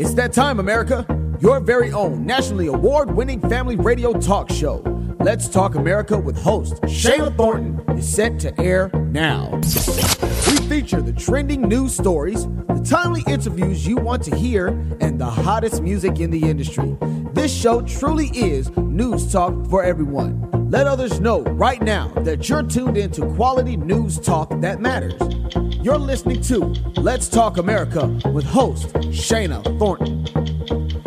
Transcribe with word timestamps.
It's 0.00 0.14
that 0.14 0.32
time, 0.32 0.60
America. 0.60 1.04
Your 1.40 1.60
very 1.60 1.92
own 1.92 2.24
nationally 2.24 2.68
award 2.68 3.14
winning 3.14 3.38
family 3.38 3.76
radio 3.76 4.14
talk 4.14 4.50
show. 4.50 4.76
Let's 5.20 5.46
Talk 5.46 5.74
America 5.74 6.16
with 6.16 6.40
host 6.40 6.80
Shana 6.84 7.36
Thornton 7.36 7.98
is 7.98 8.10
set 8.10 8.38
to 8.40 8.58
air 8.58 8.88
now. 8.94 9.50
We 9.56 10.56
feature 10.70 11.02
the 11.02 11.12
trending 11.12 11.60
news 11.60 11.94
stories, 11.94 12.46
the 12.46 12.82
timely 12.82 13.22
interviews 13.26 13.86
you 13.86 13.96
want 13.96 14.22
to 14.22 14.34
hear, 14.34 14.68
and 15.02 15.20
the 15.20 15.28
hottest 15.28 15.82
music 15.82 16.18
in 16.18 16.30
the 16.30 16.48
industry. 16.48 16.96
This 17.34 17.54
show 17.54 17.82
truly 17.82 18.28
is 18.28 18.74
news 18.78 19.30
talk 19.30 19.66
for 19.66 19.84
everyone. 19.84 20.70
Let 20.70 20.86
others 20.86 21.20
know 21.20 21.42
right 21.42 21.82
now 21.82 22.08
that 22.20 22.48
you're 22.48 22.62
tuned 22.62 22.96
into 22.96 23.26
quality 23.34 23.76
news 23.76 24.18
talk 24.18 24.48
that 24.62 24.80
matters. 24.80 25.39
You're 25.82 25.96
listening 25.96 26.42
to 26.42 26.58
Let's 27.00 27.26
Talk 27.26 27.56
America 27.56 28.06
with 28.34 28.44
host 28.44 28.88
Shana 29.08 29.64
Thornton. 29.78 30.24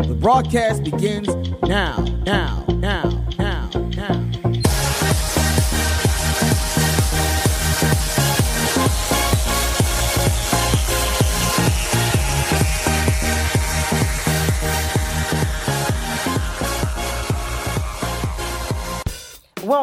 The 0.08 0.18
broadcast 0.20 0.84
begins 0.84 1.28
now, 1.62 2.04
now, 2.26 2.66
now, 2.70 3.23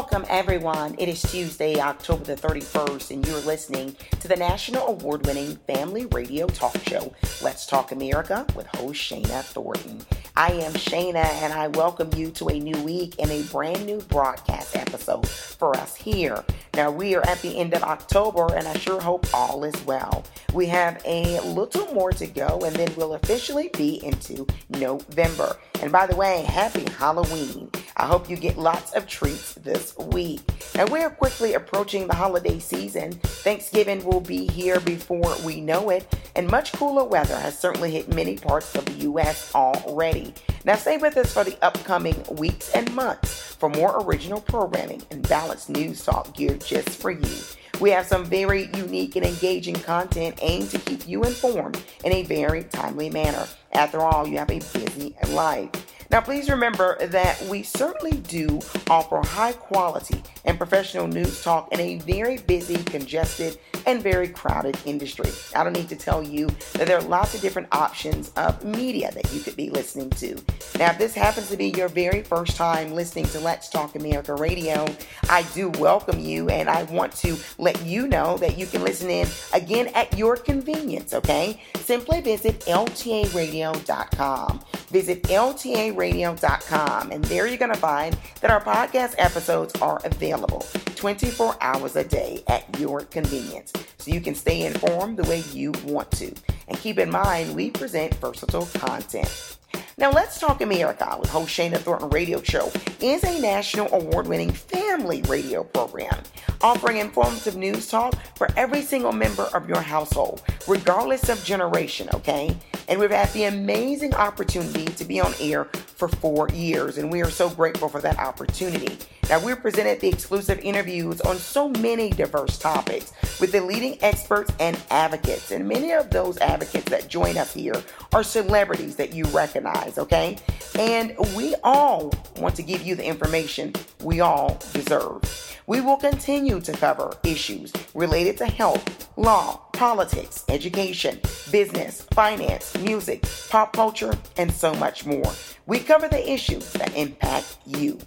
Welcome, 0.01 0.25
everyone. 0.31 0.95
It 0.97 1.11
is 1.11 1.21
Tuesday, 1.21 1.79
October 1.79 2.25
the 2.25 2.35
31st, 2.35 3.11
and 3.11 3.27
you're 3.27 3.39
listening 3.41 3.95
to 4.21 4.29
the 4.29 4.35
national 4.35 4.87
award 4.87 5.27
winning 5.27 5.57
family 5.67 6.07
radio 6.07 6.47
talk 6.47 6.75
show, 6.89 7.13
Let's 7.43 7.67
Talk 7.67 7.93
America, 7.93 8.47
with 8.57 8.67
host 8.69 8.99
Shana 8.99 9.43
Thornton. 9.43 10.01
I 10.35 10.53
am 10.53 10.73
Shana, 10.73 11.27
and 11.43 11.53
I 11.53 11.69
welcome 11.69 12.09
you 12.17 12.31
to 12.31 12.49
a 12.49 12.59
new 12.59 12.83
week 12.83 13.17
and 13.19 13.31
a 13.31 13.43
brand 13.53 13.85
new 13.85 14.01
broadcast 14.01 14.75
episode 14.75 15.29
for 15.29 15.77
us 15.77 15.97
here. 15.97 16.43
Now, 16.73 16.91
we 16.91 17.15
are 17.15 17.27
at 17.29 17.43
the 17.43 17.59
end 17.59 17.75
of 17.75 17.83
October, 17.83 18.55
and 18.55 18.67
I 18.67 18.79
sure 18.79 19.03
hope 19.03 19.27
all 19.35 19.65
is 19.65 19.85
well. 19.85 20.25
We 20.55 20.65
have 20.69 21.03
a 21.05 21.41
little 21.41 21.93
more 21.93 22.13
to 22.13 22.27
go, 22.27 22.61
and 22.65 22.75
then 22.75 22.89
we'll 22.97 23.17
officially 23.17 23.69
be 23.77 24.03
into 24.03 24.47
November. 24.71 25.59
And 25.83 25.91
by 25.91 26.07
the 26.07 26.17
way, 26.17 26.43
happy 26.43 26.85
Halloween. 26.93 27.71
I 27.97 28.07
hope 28.07 28.29
you 28.29 28.37
get 28.37 28.59
lots 28.59 28.93
of 28.93 29.07
treats 29.07 29.55
this 29.55 29.97
week. 29.97 30.41
Now, 30.75 30.87
we're 30.87 31.11
quickly 31.11 31.55
approaching 31.55 32.07
the 32.07 32.15
holiday 32.15 32.59
season. 32.59 33.13
Thanksgiving 33.13 34.05
will 34.05 34.21
be 34.21 34.47
here 34.47 34.79
before 34.81 35.35
we 35.45 35.61
know 35.61 35.91
it, 35.91 36.07
and 36.37 36.51
much 36.51 36.73
cooler 36.73 37.05
weather 37.05 37.37
has 37.37 37.59
certainly 37.59 37.91
hit 37.91 38.15
many 38.15 38.37
parts 38.37 38.75
of 38.75 38.85
the 38.85 39.05
U.S. 39.05 39.55
already. 39.55 40.35
Now, 40.65 40.77
stay 40.77 40.99
with 40.99 41.17
us 41.17 41.33
for 41.33 41.45
the 41.45 41.57
upcoming 41.63 42.23
weeks 42.31 42.71
and 42.75 42.95
months 42.95 43.55
for 43.55 43.69
more 43.69 44.03
original 44.03 44.41
programming 44.41 45.03
and 45.11 45.27
balanced 45.29 45.71
news 45.71 46.05
talk 46.05 46.35
geared 46.35 46.65
just 46.65 46.91
for 46.91 47.11
you. 47.11 47.37
We 47.81 47.91
have 47.91 48.07
some 48.07 48.27
very 48.27 48.69
unique 48.77 49.17
and 49.17 49.25
engaging 49.25 49.77
content 49.77 50.39
aimed 50.43 50.71
to 50.71 50.79
keep 50.79 51.09
you 51.09 51.23
informed 51.25 51.83
in 52.05 52.13
a 52.13 52.25
very 52.25 52.65
timely 52.65 53.09
manner. 53.09 53.47
After 53.73 54.03
all, 54.03 54.29
you 54.29 54.37
have 54.37 54.51
a 54.51 54.59
busy 54.59 55.17
life. 55.31 55.71
Now, 56.11 56.21
please 56.21 56.51
remember 56.51 56.99
that 57.07 57.41
we 57.49 57.63
certainly 57.63 58.19
do 58.19 58.61
offer 58.91 59.23
high 59.27 59.53
quality 59.53 60.23
and 60.45 60.59
professional 60.59 61.07
news 61.07 61.43
talk 61.43 61.73
in 61.73 61.81
a 61.81 61.99
very 62.01 62.37
busy, 62.39 62.83
congested, 62.85 63.59
and 63.87 64.03
very 64.03 64.29
crowded 64.29 64.79
industry. 64.85 65.31
I 65.55 65.65
don't 65.65 65.73
need 65.73 65.89
to 65.89 65.97
tell 65.97 66.23
you 66.23 66.49
that 66.75 66.87
there 66.87 66.99
are 66.99 67.03
lots 67.03 67.35
of 67.35 67.41
different 67.41 67.69
options 67.73 68.31
of 68.37 68.65
media 68.65 69.11
that 69.13 69.33
you 69.33 69.41
could 69.41 69.57
be 69.57 69.71
listening 69.71 70.11
to. 70.11 70.37
Now, 70.79 70.91
if 70.91 70.99
this 70.99 71.15
happens 71.15 71.49
to 71.51 71.57
be 71.57 71.73
your 71.77 71.89
very 71.89 72.23
first 72.23 72.57
time 72.57 72.93
listening 72.93 73.27
to 73.27 73.41
Let's 73.41 73.69
Talk 73.69 73.97
America 73.97 74.35
Radio, 74.35 74.87
I 75.29 75.43
do 75.55 75.71
welcome 75.71 76.21
you 76.21 76.49
and 76.49 76.69
I 76.69 76.85
want 76.85 77.13
to 77.17 77.37
let 77.59 77.85
you 77.85 78.09
know 78.09 78.37
that 78.39 78.59
you 78.59 78.67
can 78.67 78.83
listen 78.83 79.11
in 79.11 79.29
again 79.53 79.89
at 79.89 80.17
your 80.17 80.37
convenience, 80.37 81.15
okay? 81.15 81.61
Simply 81.77 82.21
visit 82.21 82.61
ltaradio.com. 82.61 84.61
Visit 84.89 85.23
ltaradio.com 85.25 87.13
and 87.13 87.25
there 87.25 87.47
you're 87.47 87.59
going 87.59 87.73
to 87.73 87.79
find 87.79 88.17
that 88.41 88.51
our 88.51 88.63
podcast 88.63 89.15
episodes 89.19 89.75
are 89.81 90.01
available 90.05 90.65
24 91.01 91.57
hours 91.63 91.97
a 91.97 92.05
day 92.05 92.45
at 92.47 92.79
your 92.79 93.01
convenience 93.01 93.73
so 93.97 94.11
you 94.11 94.21
can 94.21 94.35
stay 94.35 94.67
informed 94.67 95.17
the 95.17 95.27
way 95.31 95.43
you 95.51 95.73
want 95.87 96.11
to. 96.11 96.31
And 96.69 96.79
keep 96.79 96.99
in 96.99 97.11
mind, 97.11 97.57
we 97.57 97.71
present 97.71 98.13
versatile 98.17 98.67
content. 98.67 99.57
Now, 100.01 100.11
Let's 100.11 100.41
Talk 100.41 100.63
America 100.63 101.15
with 101.21 101.29
host 101.29 101.51
Shana 101.51 101.77
Thornton 101.77 102.09
Radio 102.09 102.41
Show 102.41 102.73
is 103.03 103.23
a 103.23 103.39
national 103.39 103.93
award 103.93 104.29
winning 104.29 104.51
family 104.51 105.21
radio 105.29 105.63
program 105.63 106.23
offering 106.63 106.97
informative 106.97 107.57
news 107.57 107.87
talk 107.87 108.15
for 108.35 108.49
every 108.57 108.81
single 108.81 109.13
member 109.13 109.45
of 109.53 109.69
your 109.69 109.81
household, 109.81 110.43
regardless 110.67 111.29
of 111.29 111.45
generation, 111.45 112.09
okay? 112.15 112.57
And 112.89 112.99
we've 112.99 113.11
had 113.11 113.31
the 113.35 113.45
amazing 113.45 114.15
opportunity 114.15 114.87
to 114.87 115.05
be 115.05 115.21
on 115.21 115.35
air 115.39 115.65
for 115.65 116.09
four 116.09 116.49
years, 116.49 116.97
and 116.97 117.13
we 117.13 117.23
are 117.23 117.31
so 117.31 117.51
grateful 117.51 117.89
for 117.89 118.01
that 118.01 118.19
opportunity. 118.19 118.97
Now, 119.29 119.39
we're 119.45 119.55
presented 119.55 120.01
the 120.01 120.09
exclusive 120.09 120.59
interviews 120.59 121.21
on 121.21 121.37
so 121.37 121.69
many 121.69 122.11
diverse 122.11 122.59
topics 122.59 123.13
with 123.41 123.53
the 123.53 123.61
leading 123.61 123.97
experts 124.03 124.53
and 124.59 124.77
advocates. 124.91 125.53
And 125.53 125.69
many 125.69 125.93
of 125.93 126.11
those 126.11 126.37
advocates 126.39 126.91
that 126.91 127.07
join 127.07 127.39
us 127.39 127.55
here 127.55 127.81
are 128.13 128.25
celebrities 128.25 128.97
that 128.97 129.15
you 129.15 129.25
recognize, 129.27 129.90
okay? 129.99 130.37
And 130.79 131.15
we 131.37 131.55
all 131.63 132.13
want 132.37 132.55
to 132.57 132.63
give 132.63 132.83
you 132.83 132.95
the 132.95 133.05
information 133.05 133.73
we 134.03 134.21
all 134.21 134.59
deserve. 134.73 135.23
We 135.67 135.81
will 135.81 135.97
continue 135.97 136.61
to 136.61 136.73
cover 136.73 137.17
issues 137.23 137.73
related 137.95 138.37
to 138.39 138.47
health, 138.47 139.09
law, 139.17 139.61
politics, 139.73 140.45
education, 140.49 141.21
business, 141.51 142.03
finance, 142.13 142.77
music, 142.79 143.25
pop 143.51 143.73
culture, 143.73 144.15
and 144.37 144.53
so 144.53 144.75
much 144.75 145.07
more. 145.07 145.33
We 145.67 145.79
cover 145.79 146.09
the 146.09 146.31
issues 146.31 146.73
that 146.73 146.97
impact 146.97 147.59
you. 147.67 147.99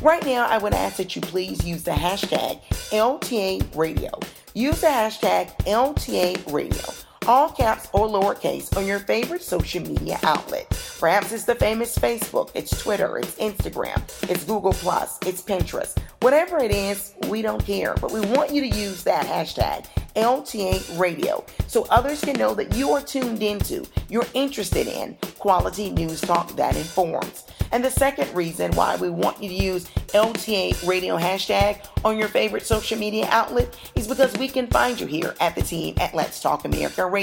Right 0.00 0.24
now, 0.24 0.46
I 0.46 0.58
would 0.58 0.74
ask 0.74 0.96
that 0.98 1.16
you 1.16 1.22
please 1.22 1.66
use 1.66 1.82
the 1.82 1.90
hashtag 1.90 2.62
LTA 2.90 3.76
Radio. 3.76 4.10
Use 4.54 4.80
the 4.80 4.86
hashtag 4.86 5.56
LTA 5.66 6.52
Radio 6.52 7.07
all 7.28 7.50
caps 7.50 7.88
or 7.92 8.08
lowercase, 8.08 8.74
on 8.76 8.86
your 8.86 8.98
favorite 9.00 9.42
social 9.42 9.82
media 9.82 10.18
outlet. 10.22 10.66
Perhaps 10.98 11.30
it's 11.30 11.44
the 11.44 11.54
famous 11.54 11.96
Facebook, 11.96 12.50
it's 12.54 12.82
Twitter, 12.82 13.18
it's 13.18 13.34
Instagram, 13.36 14.02
it's 14.30 14.44
Google 14.44 14.72
it's 14.72 15.42
Pinterest. 15.42 15.98
Whatever 16.20 16.58
it 16.58 16.70
is, 16.70 17.14
we 17.28 17.42
don't 17.42 17.64
care, 17.64 17.94
but 18.00 18.10
we 18.10 18.20
want 18.20 18.50
you 18.50 18.62
to 18.62 18.76
use 18.76 19.04
that 19.04 19.26
hashtag 19.26 19.86
LTA 20.16 20.98
Radio 20.98 21.44
so 21.66 21.86
others 21.90 22.22
can 22.22 22.36
know 22.38 22.54
that 22.54 22.74
you 22.74 22.90
are 22.90 23.02
tuned 23.02 23.42
into, 23.42 23.84
you're 24.08 24.26
interested 24.34 24.86
in 24.86 25.16
quality 25.38 25.90
news 25.90 26.20
talk 26.20 26.56
that 26.56 26.76
informs. 26.76 27.44
And 27.70 27.84
the 27.84 27.90
second 27.90 28.34
reason 28.34 28.72
why 28.72 28.96
we 28.96 29.10
want 29.10 29.42
you 29.42 29.48
to 29.48 29.54
use 29.54 29.88
LTA 30.08 30.86
radio 30.88 31.16
hashtag 31.16 31.86
on 32.04 32.16
your 32.16 32.28
favorite 32.28 32.66
social 32.66 32.98
media 32.98 33.28
outlet 33.30 33.76
is 33.94 34.08
because 34.08 34.32
we 34.38 34.48
can 34.48 34.66
find 34.68 34.98
you 34.98 35.06
here 35.06 35.34
at 35.40 35.54
the 35.54 35.62
team 35.62 35.94
at 36.00 36.14
Let's 36.14 36.40
Talk 36.40 36.64
America 36.64 37.04
Radio. 37.06 37.17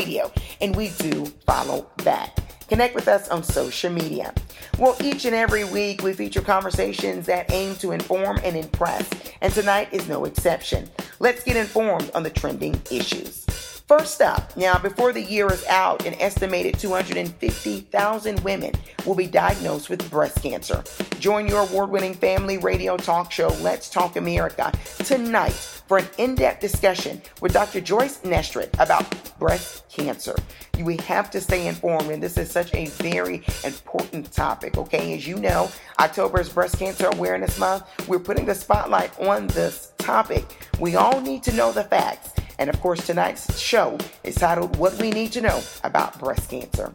And 0.61 0.75
we 0.75 0.89
do 0.97 1.25
follow 1.45 1.87
back. 2.03 2.37
Connect 2.67 2.95
with 2.95 3.07
us 3.07 3.29
on 3.29 3.43
social 3.43 3.91
media. 3.91 4.33
Well, 4.79 4.95
each 5.01 5.25
and 5.25 5.35
every 5.35 5.63
week 5.63 6.01
we 6.01 6.13
feature 6.13 6.41
conversations 6.41 7.27
that 7.27 7.51
aim 7.51 7.75
to 7.75 7.91
inform 7.91 8.39
and 8.43 8.57
impress, 8.57 9.07
and 9.41 9.53
tonight 9.53 9.89
is 9.91 10.09
no 10.09 10.25
exception. 10.25 10.89
Let's 11.19 11.43
get 11.43 11.55
informed 11.55 12.09
on 12.15 12.23
the 12.23 12.31
trending 12.31 12.81
issues. 12.91 13.45
First 13.87 14.19
up, 14.19 14.57
now 14.57 14.79
before 14.79 15.13
the 15.13 15.21
year 15.21 15.45
is 15.53 15.63
out, 15.67 16.07
an 16.07 16.15
estimated 16.15 16.79
250,000 16.79 18.39
women 18.39 18.73
will 19.05 19.13
be 19.13 19.27
diagnosed 19.27 19.91
with 19.91 20.09
breast 20.09 20.41
cancer. 20.41 20.83
Join 21.19 21.47
your 21.47 21.67
award 21.67 21.91
winning 21.91 22.15
family 22.15 22.57
radio 22.57 22.97
talk 22.97 23.31
show, 23.31 23.49
Let's 23.61 23.87
Talk 23.87 24.15
America, 24.15 24.71
tonight 25.03 25.53
for 25.53 25.99
an 25.99 26.07
in 26.17 26.33
depth 26.33 26.61
discussion 26.61 27.21
with 27.41 27.53
Dr. 27.53 27.79
Joyce 27.79 28.21
Knestrick 28.21 28.73
about 28.79 29.05
breast 29.37 29.87
cancer. 29.87 30.35
We 30.79 30.97
have 30.97 31.29
to 31.29 31.39
stay 31.39 31.67
informed, 31.67 32.09
and 32.09 32.23
this 32.23 32.39
is 32.39 32.49
such 32.49 32.73
a 32.73 32.87
very 32.87 33.43
important 33.63 34.31
topic, 34.31 34.79
okay? 34.79 35.13
As 35.15 35.27
you 35.27 35.35
know, 35.35 35.69
October 35.99 36.41
is 36.41 36.49
Breast 36.49 36.79
Cancer 36.79 37.07
Awareness 37.13 37.59
Month. 37.59 37.83
We're 38.07 38.17
putting 38.17 38.45
the 38.45 38.55
spotlight 38.55 39.11
on 39.19 39.45
this 39.45 39.93
topic. 39.99 40.43
We 40.79 40.95
all 40.95 41.21
need 41.21 41.43
to 41.43 41.53
know 41.53 41.71
the 41.71 41.83
facts. 41.83 42.31
And 42.59 42.69
of 42.69 42.79
course, 42.81 43.05
tonight's 43.05 43.59
show 43.59 43.97
is 44.23 44.35
titled 44.35 44.75
What 44.77 44.99
We 44.99 45.11
Need 45.11 45.31
to 45.33 45.41
Know 45.41 45.61
About 45.83 46.17
Breast 46.19 46.49
Cancer. 46.49 46.93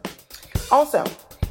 Also, 0.71 1.03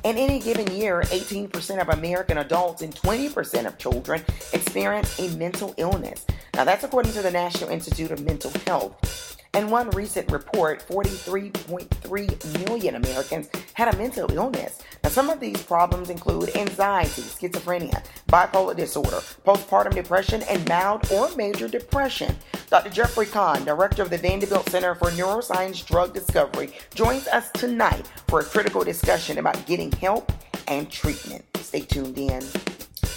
in 0.02 0.16
any 0.16 0.38
given 0.38 0.70
year, 0.74 1.02
18% 1.02 1.80
of 1.80 1.90
American 1.90 2.38
adults 2.38 2.82
and 2.82 2.94
20% 2.94 3.66
of 3.66 3.76
children 3.78 4.22
experience 4.52 5.18
a 5.18 5.28
mental 5.36 5.74
illness. 5.76 6.24
Now, 6.54 6.64
that's 6.64 6.84
according 6.84 7.12
to 7.12 7.22
the 7.22 7.30
National 7.30 7.70
Institute 7.70 8.10
of 8.10 8.24
Mental 8.24 8.50
Health. 8.66 9.29
In 9.52 9.69
one 9.69 9.91
recent 9.91 10.31
report, 10.31 10.87
43.3 10.87 12.69
million 12.69 12.94
Americans 12.94 13.49
had 13.75 13.93
a 13.93 13.99
mental 13.99 14.31
illness. 14.32 14.81
Now, 15.02 15.11
some 15.11 15.29
of 15.29 15.41
these 15.41 15.61
problems 15.61 16.08
include 16.08 16.55
anxiety, 16.56 17.23
schizophrenia, 17.23 18.05
bipolar 18.29 18.76
disorder, 18.76 19.17
postpartum 19.44 19.94
depression, 19.94 20.43
and 20.49 20.69
mild 20.69 21.11
or 21.11 21.35
major 21.35 21.67
depression. 21.67 22.37
Dr. 22.69 22.91
Jeffrey 22.91 23.26
Conn, 23.26 23.64
director 23.64 24.02
of 24.02 24.11
the 24.11 24.19
Vanderbilt 24.19 24.69
Center 24.69 24.94
for 24.94 25.11
Neuroscience 25.11 25.85
Drug 25.85 26.14
Discovery, 26.14 26.73
joins 26.94 27.26
us 27.26 27.50
tonight 27.50 28.06
for 28.29 28.41
a 28.41 28.44
critical 28.44 28.85
discussion 28.85 29.38
about 29.38 29.67
getting 29.67 29.91
help 29.93 30.31
and 30.69 30.88
treatment. 30.88 31.44
Stay 31.56 31.81
tuned 31.81 32.17
in. 32.17 32.44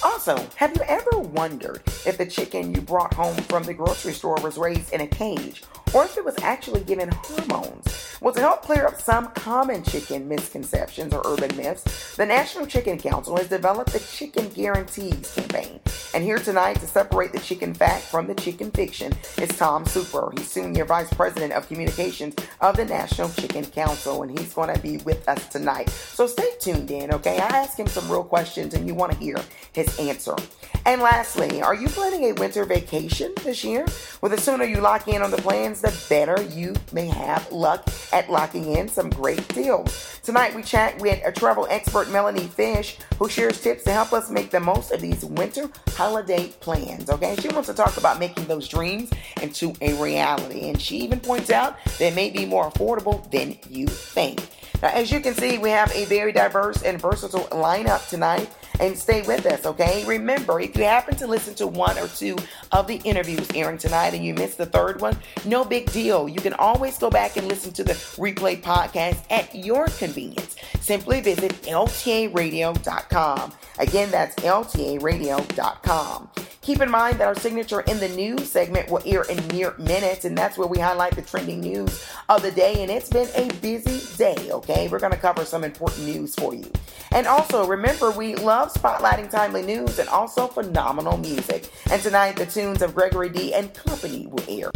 Also, 0.03 0.35
have 0.55 0.75
you 0.75 0.81
ever 0.87 1.19
wondered 1.19 1.83
if 2.07 2.17
the 2.17 2.25
chicken 2.25 2.73
you 2.73 2.81
brought 2.81 3.13
home 3.13 3.35
from 3.43 3.63
the 3.63 3.73
grocery 3.73 4.13
store 4.13 4.37
was 4.41 4.57
raised 4.57 4.91
in 4.91 5.01
a 5.01 5.07
cage 5.07 5.63
or 5.93 6.05
if 6.05 6.17
it 6.17 6.25
was 6.25 6.37
actually 6.39 6.81
given 6.81 7.09
hormones? 7.11 8.17
Well, 8.21 8.33
to 8.33 8.39
help 8.39 8.61
clear 8.61 8.87
up 8.87 9.01
some 9.01 9.27
common 9.31 9.83
chicken 9.83 10.29
misconceptions 10.29 11.13
or 11.13 11.21
urban 11.25 11.55
myths, 11.57 12.15
the 12.15 12.25
National 12.25 12.65
Chicken 12.65 12.97
Council 12.97 13.35
has 13.35 13.49
developed 13.49 13.91
the 13.91 13.99
Chicken 13.99 14.47
Guarantees 14.49 15.33
campaign. 15.35 15.81
And 16.13 16.23
here 16.23 16.39
tonight 16.39 16.75
to 16.75 16.87
separate 16.87 17.33
the 17.33 17.39
chicken 17.39 17.73
fact 17.73 18.03
from 18.03 18.27
the 18.27 18.35
chicken 18.35 18.71
fiction 18.71 19.11
is 19.41 19.49
Tom 19.57 19.85
Super. 19.85 20.31
He's 20.37 20.49
Senior 20.49 20.85
Vice 20.85 21.13
President 21.13 21.51
of 21.51 21.67
Communications 21.67 22.35
of 22.61 22.77
the 22.77 22.85
National 22.85 23.29
Chicken 23.29 23.65
Council, 23.65 24.23
and 24.23 24.39
he's 24.39 24.53
going 24.53 24.73
to 24.73 24.79
be 24.79 24.97
with 24.97 25.27
us 25.27 25.47
tonight. 25.49 25.89
So 25.89 26.25
stay 26.25 26.51
tuned 26.59 26.91
in, 26.91 27.13
okay? 27.13 27.39
I 27.39 27.47
ask 27.47 27.77
him 27.77 27.87
some 27.87 28.09
real 28.09 28.23
questions, 28.23 28.73
and 28.73 28.87
you 28.87 28.95
want 28.95 29.11
to 29.11 29.17
hear 29.17 29.37
his 29.73 29.99
answer. 29.99 30.35
And 30.85 31.01
lastly, 31.01 31.61
are 31.61 31.73
you 31.73 31.87
planning 31.87 32.25
a 32.25 32.33
winter 32.33 32.65
vacation 32.65 33.31
this 33.43 33.63
year? 33.63 33.85
Well, 34.21 34.29
the 34.29 34.37
sooner 34.37 34.65
you 34.65 34.81
lock 34.81 35.07
in 35.07 35.21
on 35.21 35.31
the 35.31 35.37
plans, 35.37 35.79
the 35.79 35.97
better 36.09 36.41
you 36.43 36.75
may 36.91 37.07
have 37.07 37.49
luck 37.53 37.87
at 38.11 38.29
locking 38.29 38.75
in 38.75 38.89
some 38.89 39.09
great 39.09 39.47
deals. 39.53 40.19
Tonight 40.23 40.53
we 40.53 40.61
chat 40.61 40.99
with 40.99 41.21
a 41.25 41.31
travel 41.31 41.67
expert, 41.69 42.09
Melanie 42.09 42.47
Fish, 42.47 42.97
who 43.17 43.29
shares 43.29 43.61
tips 43.61 43.83
to 43.85 43.91
help 43.91 44.11
us 44.11 44.29
make 44.29 44.51
the 44.51 44.59
most 44.59 44.91
of 44.91 44.99
these 44.99 45.23
winter 45.23 45.69
holiday 45.91 46.47
plans. 46.59 47.09
Okay, 47.09 47.37
she 47.37 47.47
wants 47.47 47.69
to 47.69 47.73
talk 47.73 47.95
about 47.95 48.19
making 48.19 48.45
those 48.47 48.67
dreams 48.67 49.09
into 49.41 49.73
a 49.79 49.93
reality, 50.01 50.67
and 50.69 50.81
she 50.81 50.97
even 50.97 51.21
points 51.21 51.49
out 51.49 51.77
they 51.97 52.13
may 52.13 52.29
be 52.29 52.45
more 52.45 52.69
affordable 52.69 53.29
than 53.31 53.57
you 53.69 53.87
think. 53.87 54.41
Now, 54.83 54.89
as 54.89 55.11
you 55.13 55.21
can 55.21 55.33
see, 55.33 55.57
we 55.59 55.69
have 55.69 55.89
a 55.95 56.03
very 56.03 56.33
diverse 56.33 56.83
and 56.83 56.99
versatile 56.99 57.45
lineup 57.51 58.09
tonight 58.09 58.49
and 58.81 58.97
stay 58.97 59.21
with 59.21 59.45
us, 59.45 59.65
okay? 59.65 60.03
Remember, 60.05 60.59
if 60.59 60.75
you 60.75 60.83
happen 60.83 61.15
to 61.15 61.27
listen 61.27 61.55
to 61.55 61.67
one 61.67 61.97
or 61.97 62.09
two 62.09 62.35
of 62.73 62.87
the 62.87 62.97
interviews 63.05 63.47
airing 63.55 63.77
tonight 63.77 64.13
and 64.13 64.25
you 64.25 64.33
missed 64.33 64.57
the 64.57 64.65
third 64.65 64.99
one, 64.99 65.17
no 65.45 65.63
big 65.63 65.89
deal. 65.93 66.27
You 66.27 66.41
can 66.41 66.53
always 66.55 66.97
go 66.97 67.09
back 67.09 67.37
and 67.37 67.47
listen 67.47 67.71
to 67.73 67.85
the 67.85 67.93
replay 67.93 68.61
podcast 68.61 69.23
at 69.29 69.55
your 69.55 69.85
convenience. 69.87 70.57
Simply 70.81 71.21
visit 71.21 71.53
ltaradio.com. 71.61 73.53
Again, 73.79 74.11
that's 74.11 74.35
ltaradio.com. 74.35 76.29
Keep 76.63 76.81
in 76.81 76.89
mind 76.89 77.19
that 77.19 77.27
our 77.27 77.35
signature 77.35 77.81
in 77.81 77.99
the 77.99 78.07
news 78.09 78.49
segment 78.49 78.89
will 78.89 79.01
air 79.05 79.23
in 79.23 79.45
mere 79.47 79.75
minutes, 79.77 80.23
and 80.23 80.37
that's 80.37 80.57
where 80.57 80.67
we 80.67 80.79
highlight 80.79 81.13
the 81.13 81.21
trending 81.21 81.59
news 81.59 82.07
of 82.29 82.41
the 82.41 82.51
day. 82.51 82.81
And 82.81 82.89
it's 82.89 83.09
been 83.09 83.27
a 83.35 83.51
busy 83.55 83.99
day, 84.17 84.49
okay? 84.49 84.72
We're 84.89 84.99
going 84.99 85.13
to 85.13 85.17
cover 85.17 85.45
some 85.45 85.63
important 85.63 86.05
news 86.05 86.35
for 86.35 86.53
you. 86.53 86.71
And 87.11 87.27
also, 87.27 87.67
remember, 87.67 88.11
we 88.11 88.35
love 88.35 88.73
spotlighting 88.73 89.29
timely 89.29 89.61
news 89.61 89.99
and 89.99 90.09
also 90.09 90.47
phenomenal 90.47 91.17
music. 91.17 91.71
And 91.91 92.01
tonight, 92.01 92.35
the 92.35 92.45
tunes 92.45 92.81
of 92.81 92.95
Gregory 92.95 93.29
D 93.29 93.53
and 93.53 93.73
Company 93.73 94.27
will 94.27 94.43
air. 94.47 94.71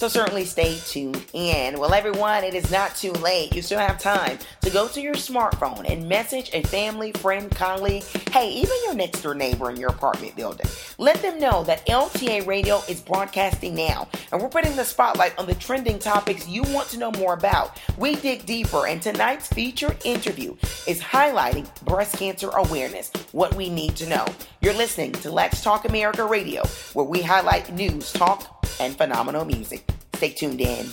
So 0.00 0.08
certainly 0.08 0.46
stay 0.46 0.78
tuned 0.86 1.22
in. 1.34 1.78
Well, 1.78 1.92
everyone, 1.92 2.42
it 2.42 2.54
is 2.54 2.70
not 2.70 2.96
too 2.96 3.12
late. 3.12 3.54
You 3.54 3.60
still 3.60 3.78
have 3.78 3.98
time 3.98 4.38
to 4.62 4.70
go 4.70 4.88
to 4.88 4.98
your 4.98 5.12
smartphone 5.12 5.84
and 5.86 6.08
message 6.08 6.48
a 6.54 6.62
family, 6.62 7.12
friend, 7.12 7.50
colleague, 7.50 8.04
hey, 8.30 8.48
even 8.48 8.74
your 8.86 8.94
next 8.94 9.20
door 9.20 9.34
neighbor 9.34 9.68
in 9.68 9.76
your 9.76 9.90
apartment 9.90 10.34
building. 10.36 10.64
Let 10.96 11.20
them 11.20 11.38
know 11.38 11.64
that 11.64 11.86
LTA 11.86 12.46
Radio 12.46 12.80
is 12.88 13.02
broadcasting 13.02 13.74
now, 13.74 14.08
and 14.32 14.40
we're 14.40 14.48
putting 14.48 14.74
the 14.74 14.86
spotlight 14.86 15.38
on 15.38 15.44
the 15.44 15.54
trending 15.56 15.98
topics 15.98 16.48
you 16.48 16.62
want 16.62 16.88
to 16.88 16.98
know 16.98 17.12
more 17.12 17.34
about. 17.34 17.78
We 17.98 18.14
dig 18.14 18.46
deeper, 18.46 18.86
and 18.86 19.02
tonight's 19.02 19.48
feature 19.48 19.94
interview 20.06 20.56
is 20.86 21.02
highlighting 21.02 21.68
breast 21.84 22.16
cancer 22.16 22.48
awareness, 22.48 23.10
what 23.32 23.54
we 23.54 23.68
need 23.68 23.96
to 23.96 24.08
know. 24.08 24.24
You're 24.62 24.72
listening 24.72 25.12
to 25.12 25.30
Let's 25.30 25.62
Talk 25.62 25.84
America 25.86 26.24
Radio, 26.24 26.64
where 26.94 27.04
we 27.04 27.20
highlight 27.20 27.74
news, 27.74 28.14
talk, 28.14 28.59
and 28.78 28.96
phenomenal 28.96 29.44
music. 29.44 29.84
Stay 30.14 30.30
tuned 30.30 30.60
in. 30.60 30.90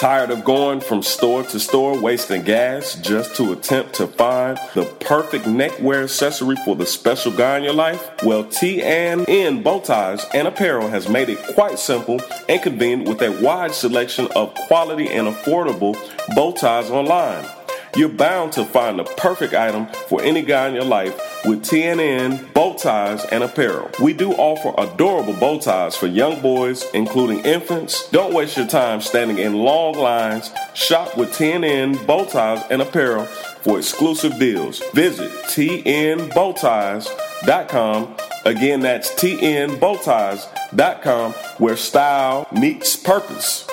Tired 0.00 0.30
of 0.30 0.44
going 0.44 0.80
from 0.80 1.02
store 1.02 1.44
to 1.44 1.60
store 1.60 1.98
wasting 1.98 2.42
gas 2.42 2.96
just 2.96 3.36
to 3.36 3.52
attempt 3.52 3.94
to 3.94 4.06
find 4.06 4.58
the 4.74 4.84
perfect 5.00 5.46
neckwear 5.46 6.02
accessory 6.02 6.56
for 6.64 6.74
the 6.74 6.84
special 6.84 7.32
guy 7.32 7.58
in 7.58 7.62
your 7.62 7.72
life? 7.72 8.10
Well, 8.22 8.44
T&N 8.44 9.62
Bow 9.62 9.80
Ties 9.80 10.26
and 10.34 10.48
Apparel 10.48 10.88
has 10.88 11.08
made 11.08 11.28
it 11.28 11.38
quite 11.54 11.78
simple 11.78 12.20
and 12.48 12.60
convenient 12.60 13.08
with 13.08 13.22
a 13.22 13.40
wide 13.40 13.72
selection 13.72 14.26
of 14.34 14.52
quality 14.66 15.08
and 15.08 15.28
affordable 15.28 15.94
bow 16.34 16.52
ties 16.52 16.90
online. 16.90 17.48
You're 17.96 18.08
bound 18.08 18.52
to 18.54 18.64
find 18.64 18.98
the 18.98 19.04
perfect 19.04 19.54
item 19.54 19.86
for 20.08 20.20
any 20.22 20.42
guy 20.42 20.68
in 20.68 20.74
your 20.74 20.84
life 20.84 21.33
with 21.44 21.64
T&N 21.64 22.48
bow 22.54 22.74
ties 22.74 23.24
and 23.26 23.44
apparel. 23.44 23.90
We 24.02 24.12
do 24.12 24.32
offer 24.32 24.74
adorable 24.78 25.34
bow 25.34 25.58
ties 25.58 25.96
for 25.96 26.06
young 26.06 26.40
boys, 26.40 26.84
including 26.94 27.40
infants. 27.40 28.08
Don't 28.10 28.32
waste 28.34 28.56
your 28.56 28.66
time 28.66 29.00
standing 29.00 29.38
in 29.38 29.54
long 29.54 29.94
lines. 29.94 30.52
Shop 30.74 31.16
with 31.16 31.36
T&N 31.36 32.04
bow 32.06 32.24
ties 32.24 32.64
and 32.70 32.82
apparel 32.82 33.24
for 33.24 33.78
exclusive 33.78 34.38
deals. 34.38 34.82
Visit 34.92 35.30
tnbowties.com. 35.44 38.16
Again, 38.44 38.80
that's 38.80 39.10
tnbowties.com 39.14 41.32
where 41.32 41.76
style 41.76 42.46
meets 42.52 42.96
purpose. 42.96 43.66